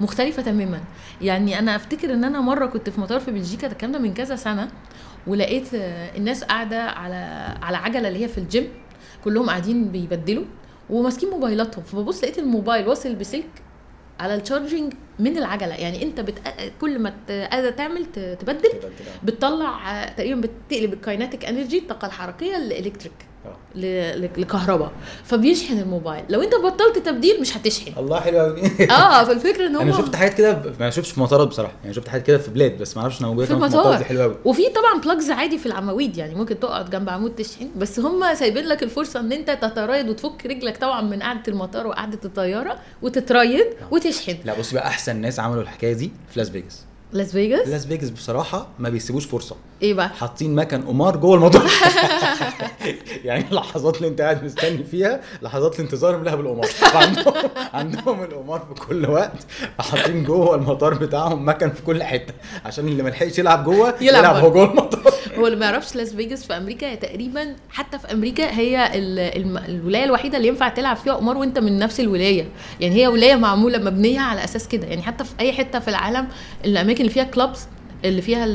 مختلفة 0.00 0.42
تماما. 0.42 0.80
يعني 1.20 1.58
أنا 1.58 1.76
أفتكر 1.76 2.14
إن 2.14 2.24
أنا 2.24 2.40
مرة 2.40 2.66
كنت 2.66 2.90
في 2.90 3.00
مطار 3.00 3.20
في 3.20 3.30
بلجيكا 3.30 3.66
ده 3.66 3.72
الكلام 3.72 3.92
ده 3.92 3.98
من 3.98 4.14
كذا 4.14 4.36
سنة 4.36 4.68
ولقيت 5.26 5.68
الناس 6.16 6.44
قاعدة 6.44 6.82
على 6.82 7.14
على 7.62 7.76
عجلة 7.76 8.08
اللي 8.08 8.24
هي 8.24 8.28
في 8.28 8.38
الجيم 8.38 8.68
كلهم 9.24 9.48
قاعدين 9.48 9.88
بيبدلوا 9.88 10.44
وماسكين 10.90 11.30
موبايلاتهم. 11.30 11.84
فببص 11.84 12.22
لقيت 12.24 12.38
الموبايل 12.38 12.88
واصل 12.88 13.14
بسلك 13.14 13.50
على 14.20 14.34
ال 14.34 14.40
charging 14.40 14.92
من 15.18 15.38
العجلة. 15.38 15.74
يعني 15.74 16.02
انت 16.02 16.20
بت... 16.20 16.34
كل 16.80 16.98
ما 16.98 17.10
ت- 17.28 17.30
قاعدة 17.30 17.70
تعمل 17.70 18.06
ت- 18.12 18.18
تبدل 18.40 18.68
كده. 18.72 18.90
بتطلع 19.24 20.02
آه، 20.04 20.12
تقريبا 20.12 20.40
بتقلب 20.68 20.92
ال 20.92 20.99
kinetic 20.99 21.44
energy 21.44 21.78
الطاقة 21.78 22.06
الحركية 22.06 22.56
لل 22.56 22.67
electric 22.67 23.12
آه. 23.46 23.48
ل- 23.48 23.52
ل- 23.52 23.57
لكهرباء. 23.74 24.92
فبيشحن 25.24 25.78
الموبايل. 25.78 26.24
لو 26.28 26.42
انت 26.42 26.54
بطلت 26.54 26.98
تبديل 26.98 27.40
مش 27.40 27.56
هتشحن. 27.56 27.92
الله 27.98 28.20
حلو 28.20 28.38
قوي 28.38 28.62
آه 28.90 29.24
فالفكرة 29.24 29.66
إن 29.66 29.76
أنا 29.76 29.92
هو 29.94 29.98
شفت 29.98 30.16
حاجات 30.16 30.34
كده 30.34 30.52
ب- 30.52 30.74
ما 30.80 30.90
شفتش 30.90 31.10
في 31.10 31.20
مطارات 31.20 31.48
بصراحة. 31.48 31.72
يعني 31.82 31.94
شفت 31.94 32.08
حاجات 32.08 32.26
كده 32.26 32.38
في 32.38 32.50
بلاد 32.50 32.78
بس 32.78 32.96
ما 32.96 33.02
أعرفش 33.02 33.20
انها 33.20 33.28
موجوده 33.30 33.46
في 33.46 33.52
المطار. 33.52 33.98
دي 33.98 34.04
حلوة 34.04 34.22
قوي 34.22 34.34
وفي 34.44 34.62
طبعا 34.68 35.00
plugs 35.04 35.30
عادي 35.30 35.58
في 35.58 35.66
العواميد 35.66 36.16
يعني 36.16 36.34
ممكن 36.34 36.60
تقعد 36.60 36.90
جنب 36.90 37.08
عمود 37.08 37.34
تشحن. 37.34 37.68
بس 37.76 38.00
هم 38.00 38.34
سايبين 38.34 38.64
لك 38.64 38.82
الفرصة 38.82 39.20
إن 39.20 39.32
أنت 39.32 39.50
تتريض 39.50 40.08
وتفك 40.08 40.46
رجلك 40.46 40.76
طبعا 40.76 41.00
من 41.00 41.22
قعدة 41.22 41.42
المطار 41.48 41.86
وقعدة 41.86 42.18
الطيارة 42.24 42.78
وتتريض 43.02 43.66
وتشحن. 43.90 44.36
لا 44.44 44.58
بصي 44.58 44.74
بقى 44.74 44.86
أحسن 44.86 45.16
ناس 45.16 45.40
عملوا 45.40 45.62
الحكاية 45.62 45.92
دي 45.92 46.10
في 46.30 46.38
لاس 46.38 46.50
فيجاس 46.50 46.84
لاس 47.12 47.32
فيجاس 47.32 47.68
لاس 47.68 47.86
فيجاس 47.86 48.10
بصراحة 48.10 48.68
ما 48.78 48.88
بيسيبوش 48.88 49.26
فرصة. 49.26 49.56
إيه 49.82 49.94
بقى؟ 49.94 50.08
حاطين 50.08 50.54
مكن 50.54 50.82
قمار 50.82 51.16
جوه 51.16 51.34
المطار 51.36 51.70
يعني 53.24 53.44
اللحظات 53.50 53.96
اللي 53.96 54.08
انت 54.08 54.20
قاعد 54.20 54.44
مستني 54.44 54.84
فيها 54.84 55.20
لحظات 55.42 55.74
الانتظار 55.80 56.22
لها 56.22 56.34
بالقمار 56.34 56.68
عندهم 56.94 57.34
عندهم 57.74 58.22
القمار 58.22 58.66
في 58.74 58.84
كل 58.86 59.10
وقت 59.10 59.46
فحاطين 59.78 60.24
جوه 60.24 60.54
المطار 60.54 60.94
بتاعهم 60.94 61.48
مكن 61.48 61.70
في 61.70 61.82
كل 61.82 62.02
حتة 62.02 62.34
عشان 62.64 62.88
اللي 62.88 63.02
ما 63.02 63.08
لحقش 63.08 63.38
يلعب 63.38 63.64
جوه 63.64 63.94
يلعب 64.00 64.24
يلعب. 64.24 64.36
هو 64.36 64.52
جوه 64.52 64.64
المطار. 64.70 65.12
هو 65.38 65.46
اللي 65.46 65.58
ما 65.58 65.66
يعرفش 65.66 65.96
لاس 65.96 66.14
فيجاس 66.14 66.46
في 66.46 66.56
أمريكا 66.56 66.86
هي 66.86 66.96
تقريبا 66.96 67.56
حتى 67.70 67.98
في 67.98 68.12
أمريكا 68.12 68.50
هي 68.50 68.90
الولاية 69.68 70.04
الوحيدة 70.04 70.36
اللي 70.36 70.48
ينفع 70.48 70.68
تلعب 70.68 70.96
فيها 70.96 71.14
قمار 71.14 71.36
وأنت 71.38 71.58
من 71.58 71.78
نفس 71.78 72.00
الولاية. 72.00 72.48
يعني 72.80 72.94
هي 72.94 73.06
ولاية 73.06 73.36
معمولة 73.36 73.78
مبنية 73.78 74.20
على 74.20 74.44
أساس 74.44 74.68
كده. 74.68 74.86
يعني 74.86 75.02
حتى 75.02 75.24
في 75.24 75.30
أي 75.40 75.52
حتة 75.52 75.78
في 75.78 75.88
العالم 75.88 76.28
الأماكن 76.64 77.00
اللي 77.00 77.12
فيها 77.12 77.24
clubs 77.24 77.66
اللي 78.04 78.22
فيها 78.22 78.46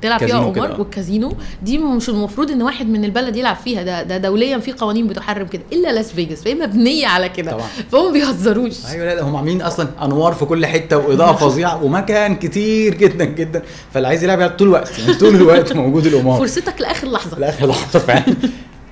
بتلعب 0.00 0.18
فيها 0.26 0.40
قمار. 0.40 0.80
والكازينو 0.80 1.32
دي 1.62 1.78
مش 1.78 2.08
المفروض 2.08 2.50
إن 2.50 2.62
واحد 2.62 2.88
من 2.88 3.04
البلد 3.04 3.36
يلعب 3.36 3.56
فيها. 3.56 3.82
ده 3.82 4.02
ده 4.02 4.18
دوليا 4.18 4.58
في 4.58 4.72
قوانين 4.72 5.06
بتحرم 5.06 5.46
كده 5.46 5.62
إلا 5.72 5.92
لاس 5.92 6.12
فيجاس 6.12 6.42
فهي 6.42 6.54
مبنية 6.54 7.06
على 7.06 7.28
كده. 7.28 7.56
فهم 7.92 8.06
ما 8.06 8.12
بيهزروش. 8.12 8.86
أيوه 8.86 9.04
لا 9.06 9.14
ده 9.14 9.22
هم 9.22 9.36
عاملين 9.36 9.62
أصلا 9.62 9.88
أنوار 10.02 10.32
في 10.32 10.44
كل 10.44 10.66
حتة 10.66 10.96
وإضاءة 10.98 11.32
فظيعة 11.48 11.84
ومكان 11.84 12.36
كتير 12.36 12.94
جدا 12.94 13.24
جدا. 13.24 13.62
فاللي 13.92 14.08
عايز 14.08 14.24
يلعب 14.24 14.38
يلعب 14.38 14.50
طول 14.50 14.68
الوقت 14.68 14.98
يعني 14.98 15.14
طول 15.14 15.34
الوقت 15.34 15.72
موجود 15.72 16.06
القمار 16.06 16.38
فرصتك 16.38 16.80
لآخر 16.80 17.08
لحظة. 17.08 17.38
لآخر 17.38 17.66
لحظة 17.66 17.98
فعلا. 17.98 18.24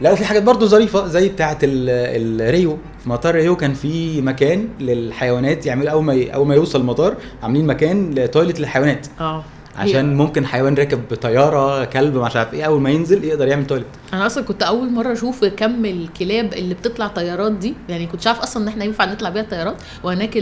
لا 0.00 0.12
وفي 0.12 0.24
حاجات 0.24 0.42
برضو 0.42 0.66
ظريفة 0.66 1.06
زي 1.06 1.28
بتاعة 1.28 1.58
ال- 1.62 2.40
الريو 2.42 2.78
في 3.02 3.08
مطار 3.08 3.34
ريو 3.34 3.56
كان 3.56 3.74
في 3.74 4.20
مكان 4.22 4.68
للحيوانات 4.80 5.66
يعملوا 5.66 5.90
أول 5.90 6.04
ما 6.04 6.26
أول 6.34 6.46
ما 6.46 6.54
يوصل 6.54 6.80
المطار 6.80 7.14
عاملين 7.42 7.66
مكان 7.66 8.10
ل 8.14 8.21
toilet 8.21 8.60
للحيوانات. 8.60 9.06
آه. 9.20 9.44
عشان 9.76 10.16
ممكن 10.16 10.46
حيوان 10.46 10.74
راكب 10.74 11.14
طياره 11.14 11.84
كلب 11.84 12.16
مش 12.16 12.36
عارف 12.36 12.54
إيه 12.54 12.64
أول 12.64 12.80
ما 12.80 12.90
ينزل 12.90 13.24
يقدر 13.24 13.48
يعمل 13.48 13.66
toilet 13.66 13.86
أنا 14.12 14.26
أصلا 14.26 14.44
كنت 14.44 14.62
أول 14.62 14.90
مرة 14.92 15.12
أشوف 15.12 15.44
كم 15.44 15.84
الكلاب 15.84 16.52
اللي 16.52 16.74
بتطلع 16.74 17.06
طيارات 17.06 17.52
دي 17.52 17.74
يعني 17.88 18.06
كنت 18.06 18.26
عارف 18.26 18.40
أصلا 18.40 18.62
إن 18.62 18.68
إحنا 18.68 18.84
ينفع 18.84 19.04
نطلع 19.04 19.28
بيها 19.30 19.42
طيارات. 19.42 19.76
وهناك 20.04 20.38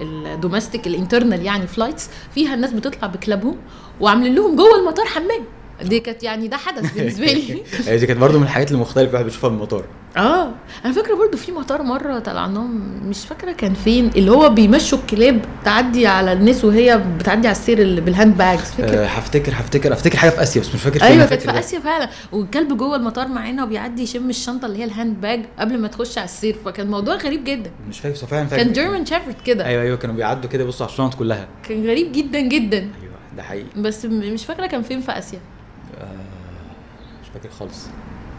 ال 0.00 0.10
domestic 0.10 0.86
ال 0.86 0.92
internal 0.92 1.42
يعني 1.42 1.66
flights 1.66 2.10
فيها 2.34 2.54
الناس 2.54 2.72
بتطلع 2.72 3.08
بكلابهم 3.08 3.56
وعاملين 4.00 4.34
لهم 4.34 4.56
جوه 4.56 4.78
المطار 4.80 5.06
حمام. 5.06 5.44
دي 5.82 6.00
كانت 6.00 6.22
يعني 6.22 6.48
ده 6.48 6.56
حدث 6.56 6.92
بالنسبة 6.92 7.26
لي. 7.26 7.62
دي 7.98 8.06
كانت 8.06 8.20
برضو 8.20 8.38
من 8.38 8.44
الحاجات 8.44 8.72
المختلفه 8.72 9.08
الواحد 9.10 9.24
بيشوفها 9.24 9.50
في 9.50 9.56
المطار. 9.56 9.84
آه 10.16 10.48
أنا 10.84 10.92
فاكرة 10.92 11.14
برضو 11.14 11.36
في 11.36 11.52
مطار 11.52 11.82
مرة 11.82 12.18
طلعناهم 12.18 13.00
مش 13.08 13.18
فاكرة 13.26 13.52
كان 13.52 13.74
فين 13.74 14.10
اللي 14.16 14.30
هو 14.30 14.48
بيمشوا 14.48 14.98
الكلاب 14.98 15.40
تعدي 15.64 16.06
على 16.06 16.32
الناس 16.32 16.64
وهي 16.64 17.02
بتعدي 17.18 17.48
على 17.48 17.56
السير 17.56 17.78
اللي 17.78 18.00
بال 18.00 18.12
hand 18.12 18.36
bags 18.36 18.60
فاكر؟ 18.70 19.02
أه 19.02 19.06
هفتكر 19.06 19.52
هفتكر 19.52 19.92
افتكر 19.92 20.18
حاجة 20.18 20.30
في 20.30 20.42
آسيا 20.42 20.60
بس 20.60 20.74
مش 20.74 20.80
فاكر 20.82 20.98
فين 20.98 21.08
أيوه 21.08 21.26
كانت 21.26 21.42
فاكر 21.42 21.52
في. 21.52 21.58
اسيا 21.58 21.80
فعلا. 21.80 22.08
والكلب 22.32 22.76
جوه 22.76 22.96
المطار 22.96 23.28
معانا 23.28 23.64
وبيعدي 23.64 24.02
يشم 24.02 24.30
الشنطة 24.30 24.66
اللي 24.66 24.78
هي 24.78 24.84
ال 24.84 24.91
hand 24.91 25.20
bag 25.20 25.40
قبل 25.58 25.78
ما 25.78 25.88
تخش 25.88 26.18
على 26.18 26.24
السير 26.24 26.56
فكان 26.64 26.90
موضوع 26.90 27.14
غريب 27.14 27.44
جدا. 27.44 27.70
مش 27.88 28.00
فاكر 28.00 28.14
فعلا 28.16 28.46
فاكر. 28.46 28.62
كان 28.62 28.72
جيرمان 28.72 29.06
شيفرد 29.06 29.36
كده. 29.44 29.66
أيوه 29.66 29.82
أيوه 29.82 29.96
كانوا 29.96 30.14
بيعدوا 30.16 30.50
كده 30.50 30.64
يبصوا 30.64 30.86
على 30.86 30.92
الشنط 30.92 31.14
كلها. 31.14 31.48
كان 31.68 31.86
غريب 31.86 32.12
جدا 32.12 32.40
جدا. 32.40 32.78
أيوه 32.78 33.12
ده 33.36 33.42
حقيقي. 33.42 33.66
بس 33.76 34.04
مش 34.04 34.44
فاكرة 34.46 34.66
كان 34.66 34.82
فين 34.82 35.00
في 35.00 35.18
آسيا. 35.18 35.38
آه، 35.38 35.51
مش 37.22 37.28
فاكر 37.34 37.48
خالص. 37.58 37.86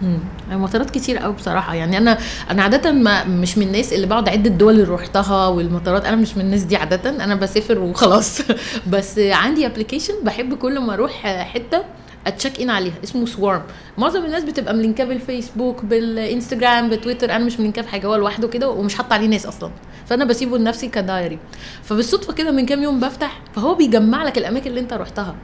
مم. 0.02 0.20
مطارات 0.52 0.90
كتير 0.90 1.18
قوي 1.18 1.34
بصراحة. 1.34 1.76
يعني 1.76 1.98
أنا 1.98 2.18
أنا 2.52 2.64
عادة 2.64 2.92
ما 2.92 3.24
مش 3.24 3.58
من 3.58 3.68
الناس 3.68 3.94
اللي 3.94 4.08
بقعد 4.08 4.28
أعد 4.30 4.46
الدول 4.46 4.74
اللي 4.74 4.84
روحتها 4.84 5.48
والمطارات. 5.48 6.06
أنا 6.06 6.16
مش 6.16 6.38
من 6.38 6.46
الناس 6.46 6.64
دي 6.64 6.76
عادة. 6.76 7.10
أنا 7.10 7.36
بسافر 7.36 7.80
وخلاص. 7.80 8.42
بس 8.94 9.20
عندي 9.20 9.66
application 9.66 10.14
بحب 10.24 10.54
كل 10.54 10.80
ما 10.80 10.94
أروح 10.94 11.28
حتة 11.44 11.84
ا 12.28 12.34
check 12.34 12.62
in 12.62 12.70
عليها. 12.70 12.94
اسمه 13.04 13.26
Swarm 13.26 13.62
معظم 13.98 14.26
الناس 14.26 14.44
بتبقى 14.44 14.74
م 14.74 14.79
link 14.79 15.01
اه 15.01 15.06
بالفيسبوك 15.06 15.86
بالإنستجرام 15.86 16.90
بتويتر. 16.90 17.32
أنا 17.36 17.46
مش 17.46 17.60
م 17.60 17.64
link 17.64 17.78
اه 17.78 17.82
في 17.82 17.90
حاجة. 17.90 18.08
هو 18.08 18.16
لوحده 18.16 18.48
كده 18.48 18.70
ومش 18.70 18.96
حاطة 18.96 19.14
عليه 19.14 19.28
ناس 19.28 19.46
أصلا. 19.46 19.72
فأنا 20.06 20.26
بسيبه 20.26 20.58
لنفسي 20.58 20.88
ك 20.88 20.97
diary 20.97 21.40
فبالصدفة 21.84 22.34
كده 22.34 22.52
من 22.52 22.66
كام 22.66 22.84
يوم 22.84 23.00
بفتح 23.00 23.42
فهو 23.56 23.76
بيجمع 23.76 24.24
لك 24.24 24.38
الأماكن 24.38 24.70
اللي 24.70 24.80
أنت 24.80 24.94
رحتها. 24.94 25.36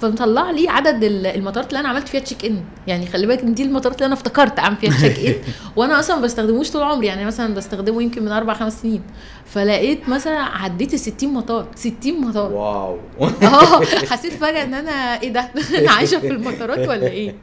فمطلع 0.00 0.50
لي 0.50 0.68
عدد 0.68 1.04
ال- 1.04 1.26
المطارات 1.26 1.68
اللي 1.68 1.80
أنا 1.80 1.88
عملت 1.88 2.08
فيها 2.08 2.20
check 2.20 2.44
in 2.44 2.64
يعني 2.86 3.06
خلي 3.06 3.26
بالك 3.26 3.40
إن 3.42 3.54
دي 3.54 3.62
المطارات 3.62 3.96
اللي 3.96 4.06
أنا 4.06 4.14
افتكرت 4.14 4.58
أعمل 4.58 4.76
فيها 4.76 4.90
check 4.90 5.26
in 5.26 5.34
وأنا 5.76 5.98
أصلا 6.00 6.16
ما 6.16 6.22
بستخدموش 6.22 6.70
طول 6.70 6.82
عمري. 6.82 7.06
يعني 7.06 7.24
مثلا 7.24 7.54
بستخدمه 7.54 8.02
يمكن 8.02 8.22
من 8.24 8.32
أربع 8.32 8.54
خمس 8.54 8.82
سنين. 8.82 9.02
فلقيت 9.46 10.08
مثلا 10.08 10.38
عديت 10.38 10.94
ال 10.94 10.98
60 11.00 11.34
مطار 11.34 11.66
60 11.74 12.20
مطار. 12.20 12.52
wow. 12.52 12.98
آه 13.42 13.80
حسيت 14.10 14.32
فجأة 14.32 14.62
إن 14.64 14.74
أنا 14.74 14.90
إيه 15.22 15.32
ده؟ 15.32 15.50
أنا 15.78 15.90
عايشة 15.92 16.18
في 16.18 16.28
المطارات 16.28 16.88
ولا 16.88 17.06
إيه؟ 17.06 17.34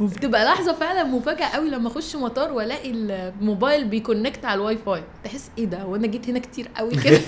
وبتبقى 0.00 0.44
لحظة 0.44 0.72
فعلا 0.72 1.04
مفاجأة 1.04 1.46
قوي 1.46 1.70
لما 1.70 1.88
أخش 1.88 2.16
مطار 2.16 2.52
وألاقي 2.52 2.90
الموبايل 2.90 3.84
بي 3.84 3.97
connect 3.97 4.44
على 4.44 4.54
الواي 4.60 4.78
فاي. 4.86 5.02
تحس 5.24 5.50
إيه 5.58 5.64
ده؟ 5.64 5.86
وأنا 5.86 6.06
جيت 6.06 6.28
هنا 6.28 6.38
كتير 6.38 6.68
قوي 6.76 6.90
كده. 6.96 7.20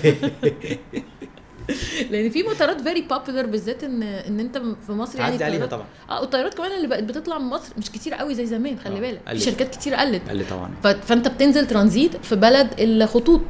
لأن 2.10 2.30
في 2.30 2.42
مطارات 2.42 2.80
very 2.80 3.00
popular 3.10 3.46
بالذات 3.46 3.84
ان 3.84 4.02
إن 4.02 4.40
أنت 4.40 4.62
في 4.86 4.92
مصر 4.92 5.18
يعني 5.18 5.44
عليها 5.44 5.66
طبعا. 5.66 5.84
آه 6.10 6.20
والطيارات 6.20 6.54
كمان 6.54 6.72
اللي 6.72 6.86
بقت 6.88 7.02
بتطلع 7.02 7.38
من 7.38 7.44
مصر 7.44 7.72
مش 7.78 7.90
كتير 7.90 8.14
قوي 8.14 8.34
زي 8.34 8.46
زمان 8.46 8.76
خلي 8.84 8.96
آه، 8.96 9.00
بالك. 9.00 9.20
في 9.24 9.30
قلت. 9.30 9.42
شركات 9.42 9.74
كتير 9.76 9.94
قلت. 9.94 10.22
لي 10.30 10.44
طبعا. 10.44 10.70
فأنت 11.02 11.28
بتنزل 11.28 11.66
ترانزيت 11.66 12.16
في 12.24 12.36
بلد 12.36 12.68
الخطوط 12.78 13.40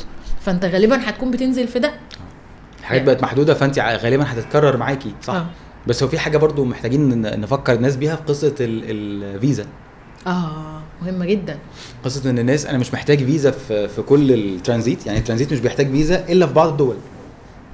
فأنت 0.40 0.64
غالبا 0.64 1.08
هتكون 1.08 1.30
بتنزل 1.30 1.68
في 1.68 1.78
ده. 1.78 1.92
الحاجات 2.80 3.02
بقت 3.02 3.22
محدودة 3.22 3.54
فأنت 3.54 3.78
غالبا 3.78 4.24
هتتكرر 4.32 4.76
معاكي 4.76 5.14
صح؟ 5.22 5.34
آه, 5.34 5.46
بس 5.86 6.02
هو 6.02 6.08
في 6.08 6.18
حاجة 6.18 6.36
برضو 6.38 6.64
محتاجين 6.64 7.20
نفكر 7.40 7.72
الناس 7.72 7.96
بيها 7.96 8.16
في 8.16 8.22
قصة 8.22 8.54
ال- 8.60 8.82
الفيزا. 9.34 9.66
آه 10.26 10.82
مهمة 11.02 11.26
جدا. 11.26 11.58
قصة 12.04 12.30
إن 12.30 12.38
الناس 12.38 12.66
أنا 12.66 12.78
مش 12.78 12.94
محتاج 12.94 13.24
فيزا 13.24 13.50
في 13.50 13.88
في 13.88 14.02
كل 14.02 14.32
الترانزيت 14.32 15.06
يعني 15.06 15.18
الترانزيت 15.18 15.52
مش 15.52 15.60
بيحتاج 15.60 15.90
فيزا 15.90 16.24
إلا 16.28 16.46
في 16.46 16.52
بعض 16.52 16.68
الدول. 16.68 16.96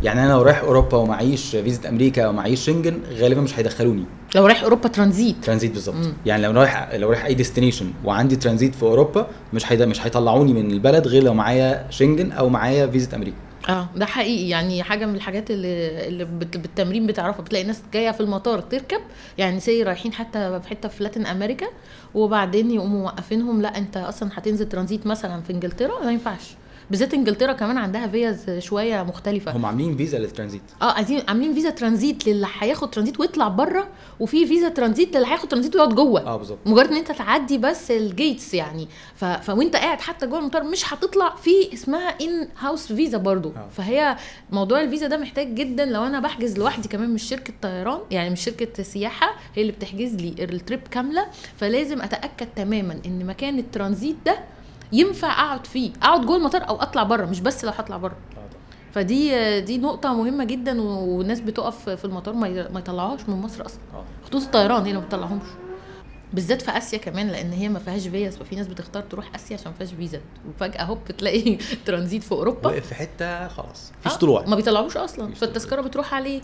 يعني 0.03 0.25
أنا 0.25 0.33
لو 0.33 0.43
رايح 0.43 0.61
أوروبا 0.61 0.97
ومعيش 0.99 1.51
فيزا 1.57 1.89
أمريكا 1.89 2.25
أو 2.25 2.33
معيش 2.33 2.61
شنجن 2.65 2.99
غالبا 3.13 3.41
مش 3.41 3.59
هيدخلوني. 3.59 4.05
لو 4.35 4.47
رايح 4.47 4.63
أوروبا 4.63 4.89
transit. 4.89 5.37
transit 5.45 5.73
بالظبط. 5.73 5.95
يعني 6.27 6.43
لو 6.43 6.51
رايح 6.53 6.95
لو 6.95 7.11
رايح 7.11 7.25
أي 7.25 7.35
destination 7.35 7.93
وعندي 8.05 8.37
ترانزيت 8.37 8.75
في 8.75 8.83
أوروبا 8.83 9.27
مش 9.53 9.73
هيدا 9.73 9.87
مش 9.87 10.07
هيطلعوني 10.07 10.53
من 10.53 10.71
البلد 10.71 11.09
غير 11.09 11.23
لو 11.23 11.35
معايا 11.35 11.87
شنجن 11.91 12.33
أو 12.33 12.49
معايا 12.49 12.87
فيزا 12.87 13.17
أمريكا. 13.17 13.37
آه 13.69 13.89
ده 13.97 14.07
حقيقي. 14.07 14.49
يعني 14.49 14.83
حاجة 14.83 15.07
من 15.07 15.15
الحاجات 15.15 15.51
اللي, 15.51 16.09
اللي 16.09 16.25
بت- 16.25 16.57
بالتمرين 16.57 17.07
بتعرفها. 17.07 17.43
بتلاقي 17.43 17.65
ناس 17.65 17.83
جاية 17.93 18.11
في 18.11 18.21
المطار 18.21 18.61
تركب 18.61 19.01
يعني 19.39 19.61
سي 19.61 19.83
رايحين 19.83 20.13
حتى 20.13 20.61
في 20.63 20.69
حتة 20.69 20.89
في 20.89 21.03
Latin 21.05 21.27
America 21.27 21.67
وبعدين 22.15 22.71
يقوموا 22.71 23.01
موقفينهم 23.01 23.63
لا 23.63 23.79
أنت 23.79 23.97
أصلا 23.97 24.31
هتنزل 24.35 24.69
ترانزيت 24.69 25.07
مثلا 25.07 25.41
في 25.43 25.53
إنجلترا 25.53 26.05
ما 26.05 26.13
ينفعش. 26.13 26.55
بالذات 26.91 27.15
انجلترا 27.15 27.53
كمان 27.53 27.79
عندها 27.79 28.07
فيز 28.07 28.51
شوية 28.59 29.03
مختلفة. 29.03 29.53
هم 29.57 29.67
عاملين 29.67 29.97
فيزا 29.97 30.19
للترانزيت. 30.19 30.63
آه 30.83 30.93
عايزين 30.93 31.23
عاملين 31.29 31.55
فيزا 31.55 31.71
ترانزيت 31.71 32.27
للي 32.29 32.47
هياخد 32.59 32.91
ترانزيت 32.91 33.21
ويطلع 33.21 33.49
بره 33.49 33.89
وفي 34.21 34.47
فيزا 34.47 34.69
ترانزيت 34.69 35.17
للي 35.17 35.27
هياخد 35.27 35.49
ترانزيت 35.49 35.77
ويقعد 35.77 35.95
جوه. 35.95 36.27
آه 36.27 36.37
بالظبط. 36.37 36.59
مجرد 36.67 36.89
ان 36.89 36.97
انت 36.97 37.13
تعدي 37.13 37.59
بس 37.59 37.91
ال 37.91 38.01
gates 38.01 38.55
يعني. 38.55 38.89
ف... 39.15 39.25
فوانت 39.25 39.77
قاعد 39.77 40.01
حتى 40.01 40.27
جوه 40.27 40.39
المطار 40.39 40.65
مش 40.65 40.93
هتطلع 40.95 41.35
في 41.37 41.73
اسمها 41.75 42.09
in 42.21 42.49
house 42.59 42.93
فيزا 42.93 43.19
برضو. 43.19 43.49
آه. 43.49 43.69
فهي 43.77 44.17
موضوع 44.51 44.81
الفيزا 44.81 45.07
ده 45.07 45.17
محتاج 45.17 45.55
جدا 45.55 45.85
لو 45.85 46.05
أنا 46.07 46.21
بحجز 46.21 46.59
لوحدي 46.59 46.89
كمان 46.89 47.11
مش 47.11 47.23
شركة 47.23 47.53
طيران 47.63 47.99
يعني 48.11 48.31
مش 48.31 48.45
شركة 48.45 48.83
سياحة 48.83 49.35
هي 49.55 49.63
اللي 49.63 49.73
بتحجز 49.73 50.15
لي 50.15 50.35
ال 50.45 50.52
trip 50.52 50.81
كاملة. 50.91 51.27
فلازم 51.57 52.03
اتأكد 52.03 52.47
تماما 52.57 52.99
ان 53.07 53.27
مكان 53.27 53.59
الترانزيت 53.59 54.17
ده 54.27 54.39
ينفع 54.95 55.33
اقعد 55.33 55.67
فيه 55.67 55.91
اقعد 56.03 56.27
جوه 56.27 56.37
المطار 56.37 56.69
أو 56.69 56.77
اطلع 56.77 57.03
بره 57.03 57.27
مش 57.27 57.41
بس 57.41 57.65
لو 57.65 57.71
هطلع 57.71 57.97
بره. 57.97 58.17
فدي 58.93 59.61
دي 59.61 59.79
نقطة 59.79 60.15
مهمة 60.15 60.45
جدا 60.45 60.81
والناس 60.83 61.41
بتقف 61.41 61.89
في 61.91 62.05
المطار 62.05 62.35
ما 62.35 62.49
يطلعوهاش 62.79 63.21
من 63.29 63.35
مصر 63.37 63.67
أصلا. 63.67 63.81
آه. 63.95 64.05
خطوط 64.27 64.43
الطيران 64.43 64.83
هي 64.83 64.89
اللي 64.91 65.01
ما 65.01 65.07
بتطلعهمش. 65.07 65.47
بالذات 66.33 66.63
في 66.63 66.71
آسيا 66.79 66.99
كمان 66.99 67.29
لأن 67.29 67.53
هي 67.53 67.69
ما 67.69 67.79
فيهاش 67.79 68.09
فيز 68.09 68.37
ففي 68.37 68.57
ناس 68.57 68.67
بتختار 68.67 69.03
تروح 69.03 69.35
آسيا 69.35 69.57
عشان 69.57 69.71
ما 69.73 69.77
فيهاش 69.79 69.93
فيزا. 69.95 70.21
وفجأة 70.49 70.83
هوب 70.85 71.05
تلاقي 71.19 71.57
ترانزيت 71.87 72.23
في 72.23 72.33
أوروبا. 72.33 72.71
وقف 72.71 72.87
في 72.87 72.95
حتة 72.95 73.49
خلاص 73.49 73.93
مفيش 74.01 74.13
آه، 74.13 74.17
طلوع. 74.19 74.45
ما 74.47 74.57
بيطلعوش 74.57 74.97
أصلا. 74.97 75.35
فالتذكرة 75.35 75.81
بتروح 75.81 76.15
عليه. 76.15 76.39
ال- 76.39 76.43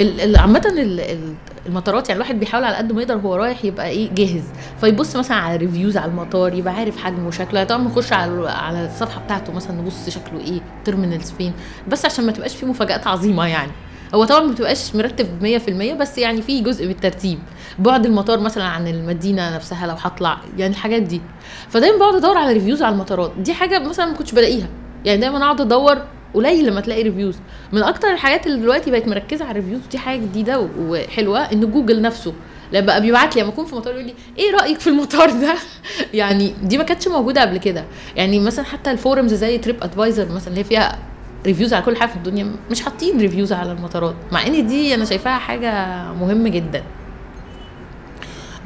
ال- 0.00 1.34
المطارات 1.66 2.08
يعني 2.08 2.16
الواحد 2.22 2.40
بيحاول 2.40 2.64
على 2.64 2.76
قد 2.76 2.92
ما 2.92 3.02
يقدر 3.02 3.14
هو 3.14 3.34
رايح 3.36 3.64
يبقى 3.64 3.88
إيه 3.88 4.10
جاهز. 4.14 4.42
فيبص 4.80 5.16
مثلا 5.16 5.36
على 5.36 5.56
reviews 5.56 5.96
على 5.96 6.10
المطار 6.10 6.54
يبقى 6.54 6.74
عارف 6.74 6.96
حجمه 6.96 7.28
وشكله 7.28 7.64
طبعا 7.64 7.82
نخش 7.82 8.12
على 8.12 8.48
على 8.50 8.86
الصفحة 8.86 9.20
بتاعته 9.20 9.52
مثلا 9.52 9.80
نبص 9.80 10.08
شكله 10.08 10.40
إيه 10.40 10.60
terminals 10.84 11.30
فين. 11.30 11.52
بس 11.88 12.04
عشان 12.04 12.26
ما 12.26 12.32
تبقاش 12.32 12.56
فيه 12.56 12.66
مفاجآت 12.66 13.06
عظيمة 13.06 13.46
يعني. 13.46 13.72
هو 14.14 14.24
طبعا 14.24 14.40
ما 14.40 14.52
بتبقاش 14.52 14.94
مرتب 14.94 15.26
100% 15.42 15.94
بس 16.00 16.18
يعني 16.18 16.42
في 16.42 16.60
جزء 16.60 16.84
من 16.84 16.90
الترتيب. 16.90 17.38
بعد 17.78 18.06
المطار 18.06 18.40
مثلا 18.40 18.64
عن 18.64 18.88
المدينة 18.88 19.54
نفسها 19.56 19.86
لو 19.86 19.94
هطلع 20.00 20.38
يعني 20.58 20.72
الحاجات 20.72 21.02
دي. 21.02 21.20
فدايما 21.68 21.98
بقعد 21.98 22.14
أدور 22.14 22.36
على 22.38 22.52
reviews 22.52 22.82
على 22.82 22.92
المطارات. 22.94 23.32
دي 23.38 23.54
حاجة 23.54 23.78
مثلا 23.78 24.06
ما 24.06 24.12
كنتش 24.16 24.32
بلاقيها. 24.32 24.66
يعني 25.04 25.20
دايما 25.20 25.38
أقعد 25.44 25.60
أدور 25.60 25.98
قليل 26.34 26.66
لما 26.66 26.80
تلاقي 26.80 27.02
reviews 27.02 27.36
من 27.72 27.82
أكتر 27.82 28.08
الحاجات 28.10 28.46
اللي 28.46 28.58
دلوقتي 28.58 28.90
بقت 28.90 29.08
مركزة 29.08 29.44
على 29.44 29.58
ال 29.58 29.61
reviews 29.61 29.80
دي 29.90 29.98
حاجة 29.98 30.20
جديدة 30.20 30.68
وحلوة 30.78 31.40
إن 31.40 31.70
جوجل 31.70 32.02
نفسه 32.02 32.32
لما 32.72 32.86
بقى 32.86 33.00
بيبعت 33.00 33.36
لي 33.36 33.42
لما 33.42 33.50
اكون 33.50 33.66
في 33.66 33.74
مطار 33.74 33.94
يقول 33.94 34.06
لي 34.06 34.14
إيه 34.38 34.50
رأيك 34.52 34.80
في 34.80 34.86
المطار 34.86 35.30
ده؟ 35.30 35.54
يعني 36.14 36.54
دي 36.62 36.78
ما 36.78 36.84
كانتش 36.84 37.08
موجودة 37.08 37.40
قبل 37.40 37.58
كده. 37.58 37.84
يعني 38.16 38.40
مثلا 38.40 38.64
حتى 38.64 38.90
ال 38.90 38.96
forums 38.96 39.34
زي 39.34 39.58
TripAdvisor 39.58 40.32
مثلا 40.32 40.48
اللي 40.48 40.60
هي 40.60 40.64
فيها 40.64 40.98
reviews 41.46 41.74
على 41.74 41.84
كل 41.84 41.96
حاجة 41.96 42.08
في 42.08 42.16
الدنيا 42.16 42.52
مش 42.70 42.82
حاطين 42.82 43.20
reviews 43.20 43.52
على 43.52 43.72
المطارات 43.72 44.14
مع 44.32 44.46
إن 44.46 44.66
دي 44.66 44.94
أنا 44.94 45.04
شايفاها 45.04 45.38
حاجة 45.38 45.72
مهمة 46.12 46.48
جدا. 46.48 46.82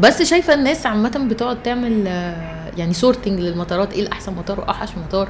بس 0.01 0.23
شايفة 0.23 0.55
الناس 0.55 0.87
عامة 0.87 1.27
بتقعد 1.31 1.63
تعمل 1.63 2.05
آه، 2.07 2.71
يعني 2.77 2.95
sorting 2.95 3.41
للمطارات 3.41 3.93
إيه 3.93 4.03
الأحسن 4.03 4.35
مطار 4.35 4.61
وأوحش 4.61 4.89
مطار؟ 5.07 5.29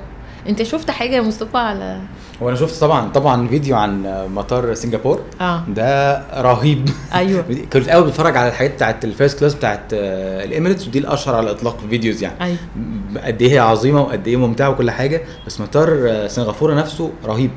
انت 0.48 0.62
شفت 0.62 0.90
حاجة 0.90 1.16
يا 1.16 1.20
مصطفى 1.20 1.56
على 1.58 2.00
وأنا 2.40 2.56
شفت 2.56 2.80
طبعا 2.80 3.08
طبعا 3.08 3.48
فيديو 3.48 3.76
عن 3.76 4.02
مطار 4.34 4.74
سنغافور 4.74 5.20
آه. 5.40 5.64
ده 5.68 6.18
رهيب. 6.42 6.88
أيوه. 7.14 7.44
كنت 7.72 7.88
أول 7.88 8.06
بتفرج 8.06 8.36
على 8.36 8.48
الحاجات 8.48 8.74
بتاعت 8.74 9.04
ال 9.04 9.10
first 9.10 9.38
class 9.38 9.54
بتاعت 9.54 9.80
آه، 9.94 10.44
ال 10.44 10.49
Emirates 10.49 10.88
ودي 10.88 10.98
الأشهر 10.98 11.34
على 11.34 11.50
الإطلاق 11.50 11.78
في 11.78 11.84
الفيديوز 11.84 12.22
يعني. 12.22 12.44
أيوه. 12.44 12.56
قد 13.24 13.42
إيه 13.42 13.52
هي 13.52 13.58
عظيمة 13.58 14.02
وقد 14.02 14.28
إيه 14.28 14.36
ممتعة 14.36 14.70
وكل 14.70 14.90
حاجة. 14.90 15.22
بس 15.46 15.60
مطار 15.60 15.88
آه، 16.08 16.26
سنغافورة 16.26 16.74
نفسه 16.74 17.12
رهيب. 17.24 17.50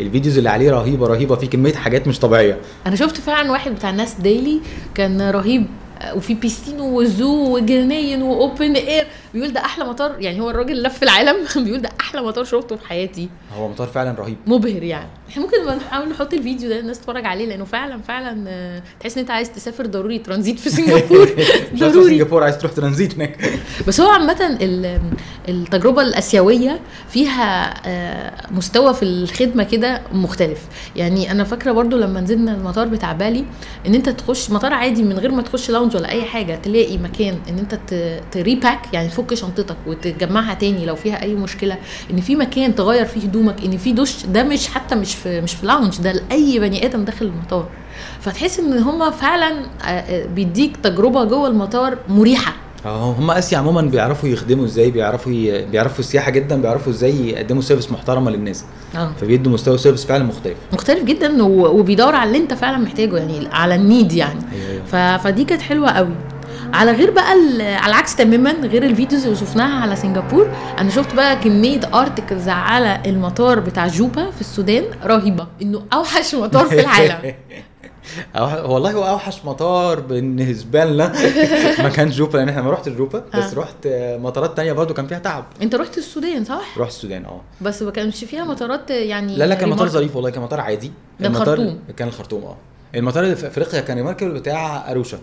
ال 0.00 0.05
videos 0.05 0.38
اللي 0.38 0.50
عليه 0.50 0.70
رهيبة 0.70 1.06
رهيبة. 1.06 1.36
في 1.36 1.46
كمية 1.46 1.72
حاجات 1.72 2.08
مش 2.08 2.18
طبيعية. 2.18 2.58
أنا 2.86 2.96
شفت 2.96 3.16
فعلا 3.20 3.50
واحد 3.52 3.74
بتاع 3.74 3.90
الناس 3.90 4.14
ديلي 4.14 4.60
كان 4.94 5.30
رهيب. 5.30 5.66
آه، 6.00 6.14
وفي 6.14 6.34
بيستين 6.34 6.80
و 6.80 6.99
zoo 6.99 7.56
وجناين 7.56 8.22
و 8.22 8.33
open 8.33 8.76
air 8.76 9.06
بيقول 9.34 9.52
ده 9.52 9.60
أحلى 9.60 9.84
مطار 9.84 10.16
يعني 10.20 10.40
هو 10.40 10.50
الراجل 10.50 10.82
لف 10.82 11.02
العالم 11.02 11.36
بيقول 11.64 11.82
ده 11.82 11.88
أحلى 12.00 12.22
مطار 12.22 12.44
شفته 12.44 12.76
في 12.76 12.86
حياتي. 12.86 13.28
هو 13.56 13.68
مطار 13.68 13.86
فعلا 13.88 14.18
رهيب. 14.20 14.36
مبهر 14.46 14.82
يعني. 14.82 15.08
إحنا 15.30 15.42
ممكن 15.42 15.56
نحاول 15.86 16.08
نحط 16.08 16.34
الفيديو 16.34 16.68
ده 16.68 16.78
الناس 16.80 16.98
تتفرج 16.98 17.26
عليه 17.26 17.46
لأنه 17.46 17.64
فعلا 17.64 18.00
فعلا 18.02 18.44
آه، 18.48 18.82
تحس 19.00 19.14
إن 19.14 19.20
أنت 19.20 19.30
عايز 19.30 19.52
تسافر 19.52 19.86
ضروري 19.86 20.18
ترانزيت 20.18 20.58
في 20.58 20.70
سنغافور 20.70 21.28
ضروري. 21.74 22.18
سنغافورة 22.18 22.44
عايز 22.44 22.58
تروح 22.58 22.72
ترانزيت 22.72 23.14
هناك. 23.14 23.50
بس 23.88 24.00
هو 24.00 24.10
عامة 24.10 24.58
ال- 24.60 25.00
التجربة 25.48 26.02
الآسيوية 26.02 26.80
فيها 27.10 27.74
آه، 27.86 28.32
مستوى 28.50 28.94
في 28.94 29.02
الخدمة 29.02 29.62
كده 29.62 30.02
مختلف. 30.12 30.58
يعني 30.96 31.30
أنا 31.30 31.44
فاكرة 31.44 31.72
برضو 31.72 31.96
لما 31.96 32.20
نزلنا 32.20 32.54
المطار 32.54 32.88
بتاع 32.88 33.12
بالي 33.12 33.44
إن 33.86 33.94
أنت 33.94 34.08
تخش 34.08 34.50
مطار 34.50 34.72
عادي 34.74 35.02
من 35.02 35.18
غير 35.18 35.30
ما 35.32 35.42
تخش 35.42 35.70
lounge 35.70 35.96
ولا 35.96 36.08
أي 36.10 36.22
حاجة 36.22 36.54
تلاقي 36.54 36.98
مكان 36.98 37.38
إن 37.48 37.58
أنت 37.58 37.74
ت- 37.74 38.22
ت 38.32 38.39
repack 38.39 38.80
يعني 38.92 39.08
تفك 39.08 39.34
شنطتك 39.34 39.76
وتجمعها 39.86 40.54
تاني 40.54 40.86
لو 40.86 40.96
فيها 40.96 41.22
أي 41.22 41.34
مشكلة. 41.34 41.76
إن 42.10 42.20
في 42.20 42.36
مكان 42.36 42.74
تغير 42.74 43.04
فيه 43.06 43.20
هدومك 43.20 43.64
إن 43.64 43.76
في 43.78 43.92
دش 43.92 44.26
ده 44.26 44.42
مش 44.42 44.68
حتى 44.68 44.94
مش 44.94 45.14
في 45.22 45.40
مش 45.40 45.54
في 45.54 45.66
lounge 45.66 46.00
ده 46.00 46.12
لأي 46.12 46.58
بني 46.58 46.86
آدم 46.86 47.04
داخل 47.04 47.26
المطار. 47.26 47.66
فتحس 48.20 48.58
إن 48.60 48.78
هما 48.78 49.10
فعلا 49.10 49.52
آه، 49.82 49.84
آه، 49.86 50.26
بيديك 50.26 50.76
تجربة 50.76 51.24
جوه 51.24 51.48
المطار 51.48 51.98
مريحة. 52.08 52.52
آه 52.86 53.12
هم 53.12 53.30
اسيا 53.30 53.58
عموما 53.58 53.82
بيعرفوا 53.82 54.28
يخدموا 54.28 54.64
إزاي 54.64 54.90
بيعرفوا 54.90 55.32
ي... 55.32 55.64
بيعرفوا 55.66 55.98
السياحة 55.98 56.30
جدا 56.30 56.60
بيعرفوا 56.62 56.92
إزاي 56.92 57.28
يقدموا 57.28 57.62
service 57.62 57.92
محترمة 57.92 58.30
للناس. 58.30 58.64
آه. 58.96 59.12
فبيدوا 59.20 59.52
مستوى 59.52 59.78
service 59.78 60.04
فعلا 60.04 60.24
مختلف. 60.24 60.56
مختلف 60.72 61.04
جدا 61.04 61.42
و- 61.42 61.78
وبيدور 61.78 62.14
على 62.14 62.28
اللي 62.28 62.38
أنت 62.38 62.54
فعلا 62.54 62.78
محتاجه 62.78 63.16
يعني 63.16 63.48
على 63.52 63.74
ال 63.74 63.82
need 63.82 64.12
يعني. 64.12 64.40
أيوه 64.52 64.70
أيوه. 64.70 64.84
ف... 65.18 65.22
فدي 65.24 65.44
كانت 65.44 65.62
حلوة 65.62 65.90
قوي. 65.90 66.14
على 66.74 66.92
غير 66.92 67.10
بقى 67.10 67.30
على 67.30 67.86
العكس 67.86 68.16
تماما 68.16 68.50
غير 68.52 68.82
ال 68.82 68.88
videos 68.88 69.24
اللي 69.24 69.36
شفناها 69.36 69.80
على 69.82 69.96
سنغافور 69.96 70.50
أنا 70.78 70.90
شفت 70.90 71.14
بقى 71.14 71.36
كمية 71.36 71.80
articles 71.94 72.48
على 72.48 73.02
المطار 73.06 73.60
بتاع 73.60 73.86
جوبا 73.86 74.30
في 74.30 74.40
السودان 74.40 74.84
رهيبة 75.04 75.46
إنه 75.62 75.82
أوحش 75.92 76.34
مطار 76.34 76.64
في 76.66 76.80
العالم. 76.80 77.34
والله 78.72 78.92
هو 78.92 79.08
أوحش 79.08 79.44
مطار 79.44 80.00
بالنسبة 80.00 80.84
لنا 80.84 81.12
ما 81.82 81.88
كان 81.88 82.08
جوبا 82.10 82.38
لأن 82.38 82.48
إحنا 82.48 82.62
ما 82.62 82.70
رحتش 82.70 82.92
جوبا 82.92 83.24
بس 83.34 83.54
آه. 83.54 83.58
رحت 83.58 83.86
آه، 83.86 84.16
مطارات 84.16 84.56
تانية 84.56 84.72
برضو 84.72 84.94
كان 84.94 85.06
فيها 85.06 85.18
تعب 85.18 85.44
أنت 85.62 85.74
رحت 85.74 85.98
السودان 85.98 86.44
صح 86.44 86.78
رحت 86.78 86.90
السودان 86.90 87.24
آه 87.24 87.40
بس 87.60 87.82
ما 87.82 87.90
كانش 87.90 88.24
فيها 88.24 88.44
مطارات 88.44 88.90
يعني 88.90 89.36
لا 89.36 89.44
لا 89.44 89.54
كان 89.54 89.68
مطار. 89.68 89.88
ظريف 89.88 90.16
والله 90.16 90.30
كان 90.30 90.42
مطار 90.42 90.60
عادي 90.60 90.92
ده 91.20 91.28
الخرطوم. 91.28 91.78
كان 91.96 92.08
الخرطوم 92.08 92.44
آه 92.44 92.56
المطار 92.94 93.24
اللي 93.24 93.36
في 93.36 93.46
أفريقيا 93.46 93.80
كان 93.80 93.96
ريماركبل 93.96 94.30
بتاع 94.30 94.90
أروشا 94.90 95.18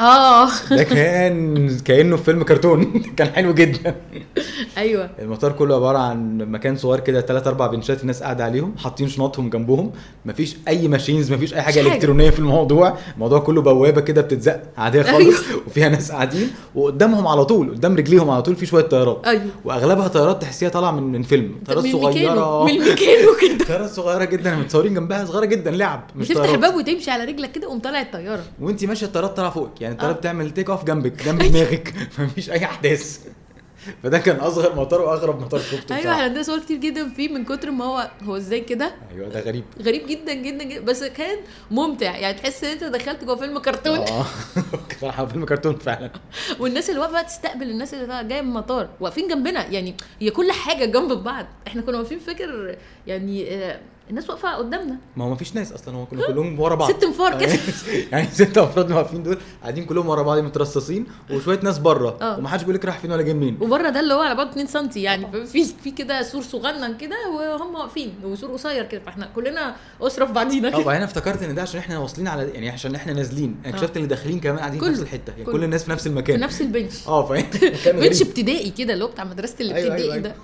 آه. 0.00 0.48
ده 0.70 0.82
كان 0.82 1.78
كأنه 1.84 2.16
في 2.16 2.22
فيلم 2.22 2.42
كرتون. 2.42 2.92
كان 3.16 3.28
حلو 3.28 3.54
جدا. 3.54 3.94
أيوه. 4.78 5.10
المطار 5.18 5.52
كله 5.52 5.74
عبارة 5.76 5.98
عن 5.98 6.38
مكان 6.38 6.76
صغير 6.76 7.00
كده 7.00 7.20
ثلاث 7.20 7.46
أربع 7.46 7.66
بنشات 7.66 8.02
الناس 8.02 8.22
قاعدة 8.22 8.44
عليهم 8.44 8.74
حاطين 8.78 9.08
شنطهم 9.08 9.50
جنبهم. 9.50 9.92
مفيش 10.24 10.56
أي 10.68 10.88
machines 10.88 11.32
مفيش 11.32 11.54
أي 11.54 11.62
حاجة. 11.62 11.80
إلكترونية 11.80 12.30
في 12.30 12.38
الموضوع. 12.38 12.96
الموضوع 13.14 13.38
كله 13.38 13.62
بوابة 13.62 14.00
كده 14.00 14.20
بتتزق 14.22 14.60
عادية 14.76 15.02
خالص 15.02 15.36
وفيها 15.66 15.88
ناس 15.88 16.12
قاعدين 16.12 16.50
وقدامهم 16.74 17.26
على 17.26 17.44
طول 17.44 17.70
قدام 17.70 17.96
رجليهم 17.96 18.30
على 18.30 18.42
طول 18.42 18.56
في 18.56 18.66
شوية 18.66 18.84
طيارات. 18.84 19.20
أيوه. 19.26 19.42
وأغلبها 19.64 20.08
طيارات 20.08 20.42
تحسيها 20.42 20.68
طالعة 20.68 20.90
من 20.90 21.02
من 21.02 21.22
فيلم. 21.22 21.54
طيارات 21.66 21.86
صغيرة. 21.86 22.64
من 22.64 22.70
الميكانو 22.70 23.28
كده. 23.40 23.64
طيارات 23.68 23.90
صغيرة 23.90 24.24
جدا 24.24 24.56
متصورين 24.56 24.94
جنبها 24.94 25.24
صغيرة 25.24 25.44
جدا 25.44 25.70
لعب 25.70 26.02
مش 26.16 26.28
طيارات. 26.28 26.54
الباب 26.54 26.74
وتمشي 26.74 27.10
على 27.10 27.24
رجلك 27.24 27.52
كده 27.52 27.66
قوم 27.66 27.78
طالع 27.78 28.00
الطيارة. 28.00 28.42
وانت 28.60 28.84
ماشية 28.84 29.06
الطيارات 29.06 29.36
طالعة 29.36 29.50
فوقك. 29.50 29.81
يعني 29.82 29.94
الطياره 29.94 30.12
آه. 30.12 30.16
بتعمل 30.16 30.50
take 30.50 30.70
off 30.70 30.84
جنبك 30.84 31.24
جنب 31.24 31.42
دماغك 31.52 31.94
مفيش 32.18 32.50
أي 32.50 32.64
أحداث. 32.64 33.26
فده 34.02 34.18
كان 34.18 34.36
أصغر 34.36 34.74
مطار 34.76 35.00
وأغرب 35.00 35.40
مطار 35.40 35.60
شفته 35.60 35.96
أيوه. 35.96 36.12
إحنا 36.12 36.22
عندنا 36.22 36.42
صور 36.42 36.58
كتير 36.58 36.76
جدا 36.76 37.08
فيه 37.08 37.28
من 37.28 37.44
كتر 37.44 37.70
ما 37.70 37.84
هو 37.84 38.10
هو 38.22 38.36
إزاي 38.36 38.60
كده؟ 38.60 38.94
أيوه 39.14 39.28
ده 39.28 39.40
غريب. 39.40 39.64
غريب 39.82 40.06
جدا 40.06 40.34
جدا 40.34 40.64
جدا 40.64 40.80
بس 40.84 41.04
كان 41.04 41.38
ممتع. 41.70 42.16
يعني 42.16 42.38
تحس 42.38 42.64
إن 42.64 42.70
أنت 42.70 42.84
دخلت 42.84 43.24
جوه 43.24 43.36
فيلم 43.36 43.58
كرتون. 43.58 43.98
آه. 43.98 44.24
بصراحه 44.98 45.26
فيلم 45.26 45.44
كرتون 45.44 45.76
فعلا. 45.76 46.10
والناس 46.60 46.90
اللي 46.90 47.00
واقفه 47.00 47.22
تستقبل 47.22 47.70
الناس 47.70 47.94
اللي 47.94 48.28
جاية 48.28 48.40
من 48.42 48.48
المطار 48.48 48.88
واقفين 49.00 49.28
جنبنا. 49.28 49.66
يعني 49.66 49.94
هي 50.20 50.30
كل 50.30 50.52
حاجة 50.52 50.84
جنب 50.84 51.12
بعض. 51.12 51.46
إحنا 51.66 51.82
كنا 51.82 51.98
واقفين 51.98 52.18
فاكر؟ 52.18 52.76
يعني 53.06 53.54
آه، 53.54 53.80
الناس 54.10 54.30
واقفة 54.30 54.54
قدامنا. 54.54 54.96
ما 55.16 55.24
هو 55.24 55.30
مفيش 55.30 55.54
ناس 55.54 55.72
أصلا 55.72 55.96
هو 55.96 56.06
كلهم 56.06 56.60
ورا 56.60 56.74
بعض. 56.74 56.90
ست 56.92 57.04
انفار 57.04 57.40
كده. 57.40 57.52
يعني 58.12 58.28
ست 58.32 58.58
أفراد 58.58 58.84
اللي 58.84 58.96
واقفين 58.96 59.22
دول 59.22 59.38
قاعدين 59.62 59.84
كلهم 59.84 60.08
ورا 60.08 60.22
بعض 60.22 60.38
مترصصين 60.38 61.06
وشوية 61.30 61.60
ناس 61.62 61.78
بره. 61.78 62.18
آه. 62.22 62.38
ومحدش 62.38 62.62
بيقول 62.62 62.74
لك 62.74 62.84
رايح 62.84 62.98
فين 62.98 63.12
ولا 63.12 63.22
جاي 63.22 63.34
منين. 63.34 63.58
وبره 63.60 63.88
ده 63.90 64.00
اللي 64.00 64.14
هو 64.14 64.20
على 64.20 64.34
بعد 64.34 64.48
2 64.48 64.66
سم 64.66 64.88
يعني. 64.96 65.46
في 65.46 65.64
في 65.64 65.90
كده 65.90 66.22
سور 66.22 66.42
صغنن 66.42 66.96
كده 66.96 67.16
وهم 67.30 67.74
واقفين 67.74 68.14
وسور 68.24 68.50
قصير 68.52 68.84
كده. 68.84 69.00
فاحنا 69.00 69.28
كلنا 69.34 69.76
أسرة 70.00 70.26
في 70.26 70.32
بعضينا 70.32 70.68
آه 70.68 70.70
كده. 70.70 70.80
وبعدين 70.80 71.02
افتكرت 71.02 71.42
إن 71.42 71.54
ده 71.54 71.62
عشان 71.62 71.80
إحنا 71.80 71.98
واصلين 71.98 72.28
على 72.28 72.48
يعني 72.50 72.70
عشان 72.70 72.94
إحنا 72.94 73.12
نازلين. 73.12 73.56
أنا 73.66 73.74
اكتشفت 73.74 73.96
إن 73.96 74.08
داخلين 74.08 74.40
كمان 74.40 74.58
قاعدين 74.58 74.80
في. 74.80 74.86
نفس 74.88 75.00
الحتة. 75.02 75.30
يعني 75.30 75.44
كله. 75.44 75.52
كل 75.52 75.64
الناس 75.64 75.84
في 75.84 75.90
نفس 75.90 76.02
في 76.02 76.08
المكان 76.08 76.40
نفس 76.40 76.60
البنش. 76.60 77.06
آه 77.08 77.26
فاهم. 77.26 77.44
بنش. 78.00 78.22
ابتدائي 78.22 78.70
كده 78.70 78.92
اللي 78.92 79.04
هو 79.04 79.08
بتاع 79.08 79.24
مدرسة 79.24 79.54
أيوة، 79.60 79.70
الابتدائي 79.72 80.02
أيوة، 80.02 80.14
أيوة. 80.14 80.24
ده. 80.28 80.34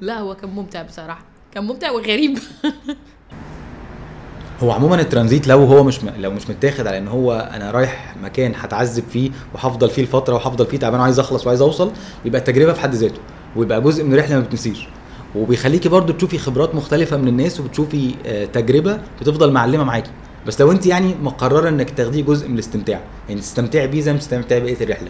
لا 0.00 0.18
هو 0.18 0.34
كان 0.34 0.50
ممتع 0.50 0.82
بصراحة. 0.82 1.35
كان 1.54 1.64
ممتع 1.64 1.90
وغريب. 1.90 2.38
هو 4.62 4.70
عموما 4.70 5.00
الترانزيت 5.00 5.48
لو 5.48 5.64
هو 5.64 5.84
مش 5.84 6.04
م... 6.04 6.10
لو 6.18 6.30
مش 6.30 6.50
متاخد 6.50 6.86
على 6.86 6.98
إن 6.98 7.08
هو 7.08 7.50
أنا 7.54 7.70
رايح 7.70 8.16
مكان 8.22 8.52
هتعذب 8.56 9.04
فيه 9.10 9.30
وهفضل 9.54 9.90
فيه 9.90 10.02
الفترة 10.02 10.34
وهفضل 10.34 10.66
فيه 10.66 10.78
تعبان 10.78 11.00
وعايز 11.00 11.18
أخلص 11.18 11.46
وعايز 11.46 11.60
أوصل 11.60 11.92
يبقى 12.24 12.40
التجربة 12.40 12.72
في 12.72 12.80
حد 12.80 12.94
ذاته 12.94 13.20
ويبقى 13.56 13.80
جزء 13.80 14.04
من 14.04 14.12
الرحلة 14.14 14.36
ما 14.36 14.40
بتنسيش. 14.42 14.88
وبيخليكي 15.34 15.88
برضو 15.88 16.12
تشوفي 16.12 16.38
خبرات 16.38 16.74
مختلفة 16.74 17.16
من 17.16 17.28
الناس 17.28 17.60
وبتشوفي 17.60 18.14
آه، 18.26 18.44
تجربة 18.44 19.00
بتفضل 19.20 19.52
معلمة 19.52 19.84
معاكي. 19.84 20.10
بس 20.46 20.60
لو 20.60 20.72
انت 20.72 20.86
يعني 20.86 21.14
مقررة 21.22 21.68
إنك 21.68 21.90
تاخديه 21.90 22.22
جزء 22.22 22.48
من 22.48 22.54
الاستمتاع 22.54 23.00
يعني 23.28 23.40
تستمتعي 23.40 23.86
بيه 23.86 24.00
زي 24.00 24.12
ما 24.12 24.18
تستمتعي 24.18 24.60
بقيه 24.60 24.76
الرحلة. 24.80 25.08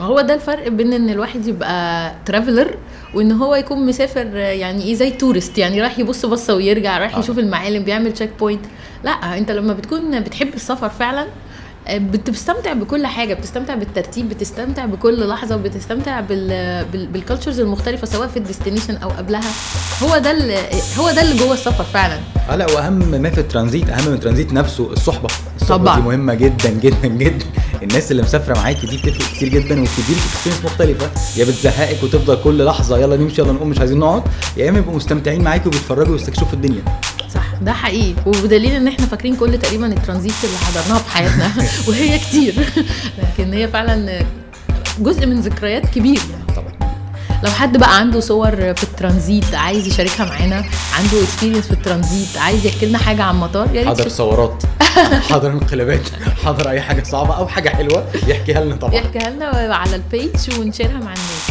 هو 0.00 0.20
ده 0.20 0.34
الفرق 0.34 0.68
بين 0.68 0.92
إن 0.92 1.10
الواحد 1.10 1.46
يبقى 1.46 2.12
traveler 2.26 2.74
وإن 3.14 3.32
هو 3.32 3.54
يكون 3.54 3.86
مسافر 3.86 4.26
يعني 4.36 4.82
إيه 4.82 4.94
زي 4.94 5.10
tourist 5.10 5.58
يعني 5.58 5.80
رايح 5.80 5.98
يبص 5.98 6.26
بصة 6.26 6.54
ويرجع 6.54 6.98
رايح 6.98 7.16
آه. 7.16 7.18
يشوف 7.20 7.38
المعالم 7.38 7.82
بيعمل 7.84 8.12
checkpoint 8.12 8.64
لا 9.04 9.10
أنت 9.10 9.50
لما 9.50 9.72
بتكون 9.72 10.20
بتحب 10.20 10.54
السفر 10.54 10.88
فعلا 10.88 11.26
آه، 11.88 11.98
بت- 11.98 12.30
بتستمتع 12.30 12.72
بكل 12.72 13.06
حاجة 13.06 13.34
بتستمتع 13.34 13.74
بالترتيب 13.74 14.28
بتستمتع 14.28 14.86
بكل 14.86 15.28
لحظة 15.28 15.54
وبتستمتع 15.56 16.20
بال 16.20 16.48
بال 16.92 17.06
بال 17.06 17.17
cultures 17.17 17.60
المختلفة 17.60 18.06
سواء 18.06 18.28
في 18.28 18.36
ال 18.36 18.41
destination 18.41 18.96
أو 18.96 19.08
قبلها. 19.08 19.50
هو 20.02 20.18
ده 20.18 20.30
اللي 20.30 20.56
هو 20.98 21.10
ده 21.10 21.22
اللي 21.22 21.36
جوه 21.36 21.52
السفر 21.52 21.84
فعلا. 21.84 22.18
آه 22.50 22.56
لا 22.56 22.66
وأهم 22.70 22.92
ما 23.22 23.30
في 23.30 23.40
الترانزيت 23.40 23.90
أهم 23.90 24.08
من 24.08 24.14
الترانزيت 24.14 24.52
نفسه 24.52 24.92
الصحبة. 24.92 25.28
الصحبة 25.60 25.76
طبعاً. 25.84 25.96
دي 25.96 26.02
مهمة 26.02 26.34
جدا 26.34 26.70
جدا 26.70 27.08
جدا. 27.08 27.46
الناس 27.82 28.10
اللي 28.10 28.22
مسافرة 28.22 28.54
معاكي 28.54 28.86
دي 28.86 28.96
بتفرق 28.96 29.26
كتير 29.34 29.48
جدا 29.48 29.80
وبتديلك 29.80 30.18
experience 30.34 30.64
مختلفة. 30.64 31.10
يا 31.36 31.44
بتزهقك 31.44 32.02
وتفضل 32.02 32.42
كل 32.44 32.64
لحظة 32.64 32.98
يلا 32.98 33.16
نمشي 33.16 33.40
يلا 33.40 33.52
نقوم 33.52 33.68
مش 33.68 33.78
عايزين 33.78 33.98
نقعد. 33.98 34.22
يا 34.56 34.68
إما 34.68 34.78
يبقوا 34.78 34.96
مستمتعين 34.96 35.44
معاكي 35.44 35.68
وبيتفرجوا 35.68 36.12
ويستكشفوا 36.12 36.52
الدنيا. 36.52 36.82
صح 37.34 37.44
ده 37.62 37.72
حقيقي. 37.72 38.14
وبدليل 38.26 38.72
إن 38.72 38.88
إحنا 38.88 39.06
فاكرين 39.06 39.36
كل 39.36 39.58
تقريبا 39.58 39.86
الترانزيت 39.86 40.34
اللي 40.44 40.56
حضرناها 40.58 40.98
في 40.98 41.10
حياتنا. 41.10 41.52
وهي 41.88 42.18
كتير. 42.18 42.54
لكن 43.18 43.52
هي 43.52 43.68
فعلا 43.68 44.26
جزء 44.98 45.26
من 45.26 45.40
ذكريات 45.40 45.86
كبير. 45.86 46.20
يعني 46.30 46.41
لو 47.42 47.50
حد 47.50 47.76
بقى 47.76 47.98
عنده 47.98 48.20
صور 48.20 48.50
في 48.74 48.82
الترانزيت 48.82 49.54
عايز 49.54 49.86
يشاركها 49.86 50.24
معانا 50.26 50.56
عنده 50.98 51.22
experience 51.22 51.66
في 51.66 51.72
الترانزيت 51.72 52.36
عايز 52.38 52.66
يحكي 52.66 52.86
لنا 52.86 52.98
حاجة 52.98 53.22
عن 53.22 53.36
مطار 53.40 53.66
يا 53.66 53.80
ريت 53.80 53.88
حضر 53.88 54.08
ثورات 54.08 54.62
حضر 55.30 55.50
انقلابات. 55.52 56.00
حضر 56.44 56.70
أي 56.70 56.80
حاجة 56.80 57.02
صعبة 57.02 57.36
أو 57.36 57.48
حاجة 57.48 57.68
حلوة 57.68 58.04
يحكيها 58.26 58.60
لنا 58.64 58.76
طبعا. 58.76 58.94
يحكيها 58.94 59.30
لنا 59.30 59.46
على 59.76 59.96
ال 59.96 60.08
page 60.08 60.58
ونشيرها 60.58 60.92
مع 61.00 61.14
الناس. 61.14 61.50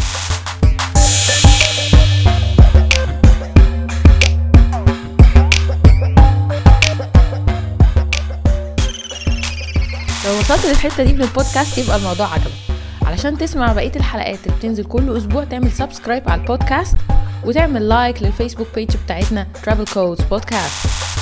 لو 10.26 10.40
وصلت 10.40 10.66
للحتة 10.66 11.04
دي 11.04 11.14
من 11.14 11.22
البودكاست 11.22 11.78
يبقى 11.78 11.96
الموضوع 11.96 12.28
عجبك. 12.34 12.71
علشان 13.12 13.38
تسمع 13.38 13.74
بقية 13.74 13.92
الحلقات 13.96 14.40
اللي 14.48 14.58
بتنزل 14.58 14.84
كل 14.84 15.18
أسبوع 15.18 15.44
تعمل 15.44 15.72
subscribe 15.72 16.30
على 16.30 16.42
البودكاست 16.42 16.98
وتعمل 17.46 17.90
like 17.90 18.24
لل 18.24 18.32
Facebook 18.32 18.68
page 18.76 18.98
بتاعتنا 19.06 19.48
Travel 19.66 19.90
Codes 19.94 20.22
Podcast. 20.34 21.21